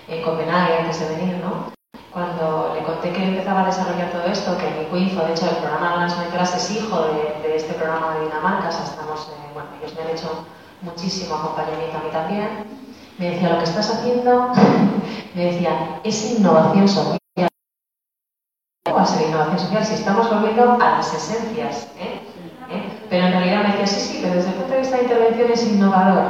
en 0.08 0.22
Copenhague 0.22 0.80
antes 0.80 1.00
de 1.00 1.16
venir, 1.16 1.38
¿no? 1.38 1.72
Cuando 2.12 2.76
le 2.76 2.84
conté 2.84 3.12
que 3.12 3.24
empezaba 3.24 3.64
a 3.64 3.66
desarrollar 3.66 4.12
todo 4.12 4.26
esto, 4.26 4.56
que 4.58 4.70
mi 4.70 4.86
Winfo, 4.92 5.26
de 5.26 5.32
hecho, 5.32 5.50
el 5.50 5.56
programa 5.56 5.94
de 5.94 6.00
las 6.02 6.18
mentoras 6.20 6.56
es 6.56 6.72
hijo 6.78 7.08
de, 7.08 7.56
este 7.56 7.74
programa 7.74 8.16
de 8.16 8.26
Dinamarca, 8.26 8.70
o 8.70 8.72
sea, 8.72 8.84
estamos, 8.84 9.30
eh, 9.30 9.50
bueno, 9.54 9.70
ellos 9.80 9.96
me 9.96 10.04
han 10.04 10.10
hecho 10.10 10.46
muchísimo 10.82 11.36
acompañamiento 11.36 11.98
a 11.98 12.02
mí 12.02 12.10
también. 12.12 12.50
Me 13.18 13.32
decía, 13.32 13.50
lo 13.50 13.58
que 13.60 13.64
estás 13.64 13.90
haciendo, 13.90 14.52
me 15.34 15.46
decía, 15.46 16.02
es 16.04 16.38
innovación 16.38 16.88
social 16.88 17.23
va 18.92 19.04
a 19.04 19.06
ser 19.06 19.30
innovación 19.30 19.60
social 19.60 19.86
si 19.86 19.94
estamos 19.94 20.30
volviendo 20.30 20.74
a 20.74 20.98
las 20.98 21.14
esencias? 21.14 21.88
¿eh? 21.98 22.20
¿Eh? 22.70 22.84
Pero 23.10 23.28
en 23.28 23.32
realidad 23.32 23.64
me 23.64 23.70
decía, 23.70 23.88
sí, 23.88 24.00
sí, 24.02 24.20
pero 24.22 24.36
desde 24.36 24.50
el 24.50 24.56
punto 24.56 24.74
de 24.74 24.80
vista 24.80 24.98
de 24.98 25.04
intervención 25.04 25.52
es 25.54 25.68
innovador. 25.68 26.24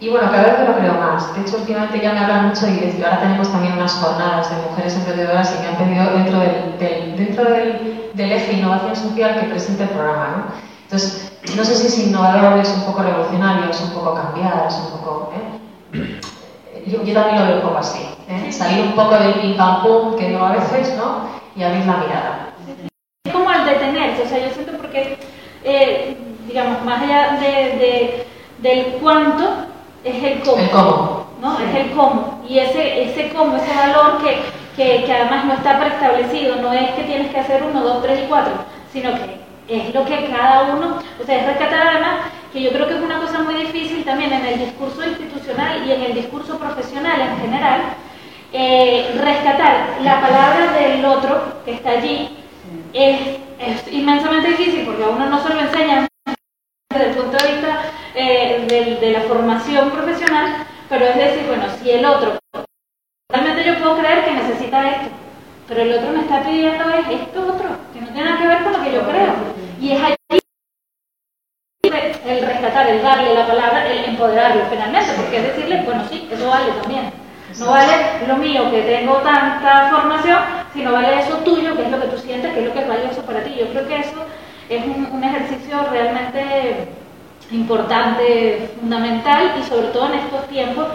Y 0.00 0.08
bueno, 0.08 0.28
cada 0.32 0.42
vez 0.42 0.58
me 0.58 0.64
lo 0.66 0.78
creo 0.78 0.94
más. 0.94 1.32
De 1.32 1.42
hecho, 1.42 1.58
últimamente 1.58 2.00
ya 2.00 2.12
me 2.12 2.18
hablan 2.18 2.48
mucho 2.48 2.66
y 2.66 3.00
ahora 3.04 3.20
tenemos 3.20 3.52
también 3.52 3.74
unas 3.74 3.92
jornadas 3.92 4.50
de 4.50 4.68
mujeres 4.68 4.96
emprendedoras 4.96 5.54
y 5.54 5.62
me 5.62 5.68
han 5.68 5.76
pedido 5.76 6.10
dentro 6.10 6.40
del, 6.40 7.16
dentro 7.16 7.44
del, 7.44 8.32
eje 8.32 8.52
innovación 8.52 8.96
social 8.96 9.38
que 9.38 9.46
presente 9.46 9.84
el 9.84 9.90
programa. 9.90 10.26
¿no? 10.26 10.44
Entonces, 10.82 11.38
no 11.54 11.64
sé 11.64 11.76
si 11.76 11.86
es 11.86 11.98
innovador, 12.08 12.58
es 12.58 12.74
un 12.74 12.82
poco 12.82 13.04
revolucionario, 13.04 13.70
es 13.70 13.80
un 13.80 13.90
poco 13.90 14.14
cambiar, 14.16 14.66
es 14.66 14.74
un 14.74 14.98
poco... 14.98 15.32
¿eh? 15.36 16.20
Yo, 16.84 16.98
también 17.14 17.38
lo 17.38 17.46
veo 17.46 17.56
un 17.58 17.62
poco 17.62 17.78
así. 17.78 18.04
¿eh? 18.28 18.50
Salir 18.50 18.86
un 18.86 18.96
poco 18.96 19.14
del 19.14 19.34
pim 19.34 19.56
pam 19.56 19.84
pum, 19.84 20.16
que 20.16 20.30
no 20.30 20.44
a 20.44 20.50
veces, 20.50 20.96
¿no? 20.96 21.41
Y 21.56 21.62
abrir 21.62 21.84
la 21.84 21.96
mirada. 21.96 22.48
Es 23.24 23.32
como 23.32 23.48
al 23.48 23.64
detenerse, 23.66 24.22
o 24.22 24.28
sea, 24.28 24.38
yo 24.38 24.54
siento 24.54 24.72
porque, 24.78 25.18
eh, 25.64 26.16
digamos, 26.46 26.84
más 26.84 27.02
allá 27.02 27.38
de, 27.40 28.26
del 28.58 28.84
cuánto, 29.00 29.66
es 30.04 30.22
el 30.22 30.40
cómo. 30.40 30.58
El 30.58 30.70
cómo. 30.70 31.26
¿no? 31.40 31.58
Es 31.58 31.74
el 31.74 31.90
cómo. 31.92 32.42
Y 32.48 32.58
ese, 32.58 33.04
ese 33.04 33.30
cómo, 33.30 33.56
ese 33.56 33.74
valor 33.74 34.22
que, 34.22 34.40
que, 34.76 35.04
que, 35.04 35.12
además 35.12 35.44
no 35.44 35.54
está 35.54 35.78
preestablecido, 35.78 36.56
no 36.56 36.72
es 36.72 36.90
que 36.92 37.04
tienes 37.04 37.30
que 37.30 37.40
hacer 37.40 37.62
uno, 37.62 37.82
dos, 37.82 38.02
tres 38.02 38.20
y 38.24 38.28
cuatro, 38.28 38.52
sino 38.92 39.12
que 39.14 39.42
es 39.68 39.94
lo 39.94 40.04
que 40.04 40.30
cada 40.30 40.74
uno, 40.74 40.98
o 41.20 41.24
sea, 41.24 41.38
es 41.38 41.46
rescatar 41.46 41.86
además, 41.88 42.20
que 42.52 42.62
yo 42.62 42.70
creo 42.70 42.86
que 42.86 42.94
es 42.94 43.02
una 43.02 43.18
cosa 43.18 43.42
muy 43.42 43.54
difícil 43.54 44.04
también 44.04 44.32
en 44.32 44.44
el 44.44 44.58
discurso 44.58 45.02
institucional 45.04 45.86
y 45.86 45.92
en 45.92 46.02
el 46.02 46.14
discurso 46.14 46.58
profesional 46.58 47.20
en 47.20 47.38
general, 47.38 47.80
eh, 48.52 49.18
rescatar 49.18 49.96
la 50.02 50.20
palabra 50.20 50.72
del 50.72 51.04
otro 51.04 51.62
que 51.64 51.72
está 51.72 51.92
allí 51.92 52.36
es, 52.92 53.38
inmensamente 53.90 54.48
difícil 54.48 54.84
porque 54.84 55.04
a 55.04 55.08
uno 55.08 55.26
no 55.26 55.42
se 55.42 55.54
lo 55.54 55.60
enseñan 55.60 56.06
desde 56.90 57.10
el 57.10 57.14
punto 57.14 57.36
de 57.38 57.52
vista 57.52 57.82
eh, 58.14 58.98
de, 59.00 59.10
la 59.12 59.20
formación 59.22 59.90
profesional, 59.90 60.66
pero 60.88 61.06
es 61.06 61.16
decir, 61.16 61.46
bueno, 61.46 61.64
si 61.80 61.90
el 61.90 62.04
otro, 62.04 62.38
realmente 63.30 63.64
yo 63.64 63.78
puedo 63.78 63.98
creer 63.98 64.24
que 64.24 64.32
necesita 64.32 64.90
esto, 64.90 65.08
pero 65.68 65.82
el 65.82 65.94
otro 65.94 66.10
me 66.10 66.20
está 66.20 66.42
pidiendo 66.42 66.90
es 66.90 67.20
esto 67.20 67.54
otro, 67.54 67.68
que 67.94 68.00
no 68.00 68.08
tiene 68.08 68.24
nada 68.24 68.38
que 68.38 68.48
ver 68.48 68.62
con 68.62 68.72
lo 68.72 68.82
que 68.82 68.92
yo 68.92 69.08
creo. 69.08 69.34
Y 69.80 69.92
es 69.92 70.02
allí 70.02 70.16
el 72.26 72.46
rescatar, 72.46 72.88
el 72.88 73.02
darle 73.02 73.34
la 73.34 73.46
palabra, 73.46 73.86
el 73.90 74.04
empoderarlo 74.04 74.64
finalmente, 74.70 75.12
porque 75.16 75.36
es 75.38 75.42
decirle, 75.44 75.82
bueno, 75.84 76.04
sí, 76.10 76.28
eso 76.30 76.48
vale 76.48 76.72
también. 76.72 77.21
No 77.58 77.66
vale 77.66 78.26
lo 78.26 78.36
mío 78.36 78.70
que 78.70 78.82
tengo 78.82 79.16
tanta 79.18 79.90
formación, 79.90 80.38
sino 80.72 80.92
vale 80.92 81.20
eso 81.20 81.36
tuyo, 81.38 81.76
que 81.76 81.84
es 81.84 81.90
lo 81.90 82.00
que 82.00 82.06
tú 82.08 82.18
sientes, 82.18 82.52
que 82.52 82.60
es 82.60 82.66
lo 82.66 82.72
que 82.72 82.80
es 82.80 82.88
valioso 82.88 83.22
para 83.22 83.42
ti. 83.42 83.56
Yo 83.58 83.68
creo 83.68 83.86
que 83.86 83.96
eso 84.00 84.24
es 84.68 84.84
un, 84.84 85.22
ejercicio 85.22 85.78
realmente 85.90 86.88
importante, 87.50 88.70
fundamental 88.80 89.52
y 89.60 89.62
sobre 89.64 89.88
todo 89.88 90.06
en 90.06 90.20
estos 90.20 90.48
tiempos 90.48 90.86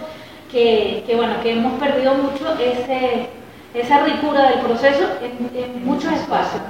que, 0.51 1.03
bueno, 1.15 1.35
que 1.43 1.51
hemos 1.51 1.79
perdido 1.79 2.15
mucho 2.15 2.57
ese, 2.59 3.29
esa 3.73 3.99
ricura 3.99 4.49
del 4.49 4.59
proceso 4.59 5.05
en, 5.21 5.51
en 5.55 5.85
muchos 5.85 6.11
espacios. 6.13 6.61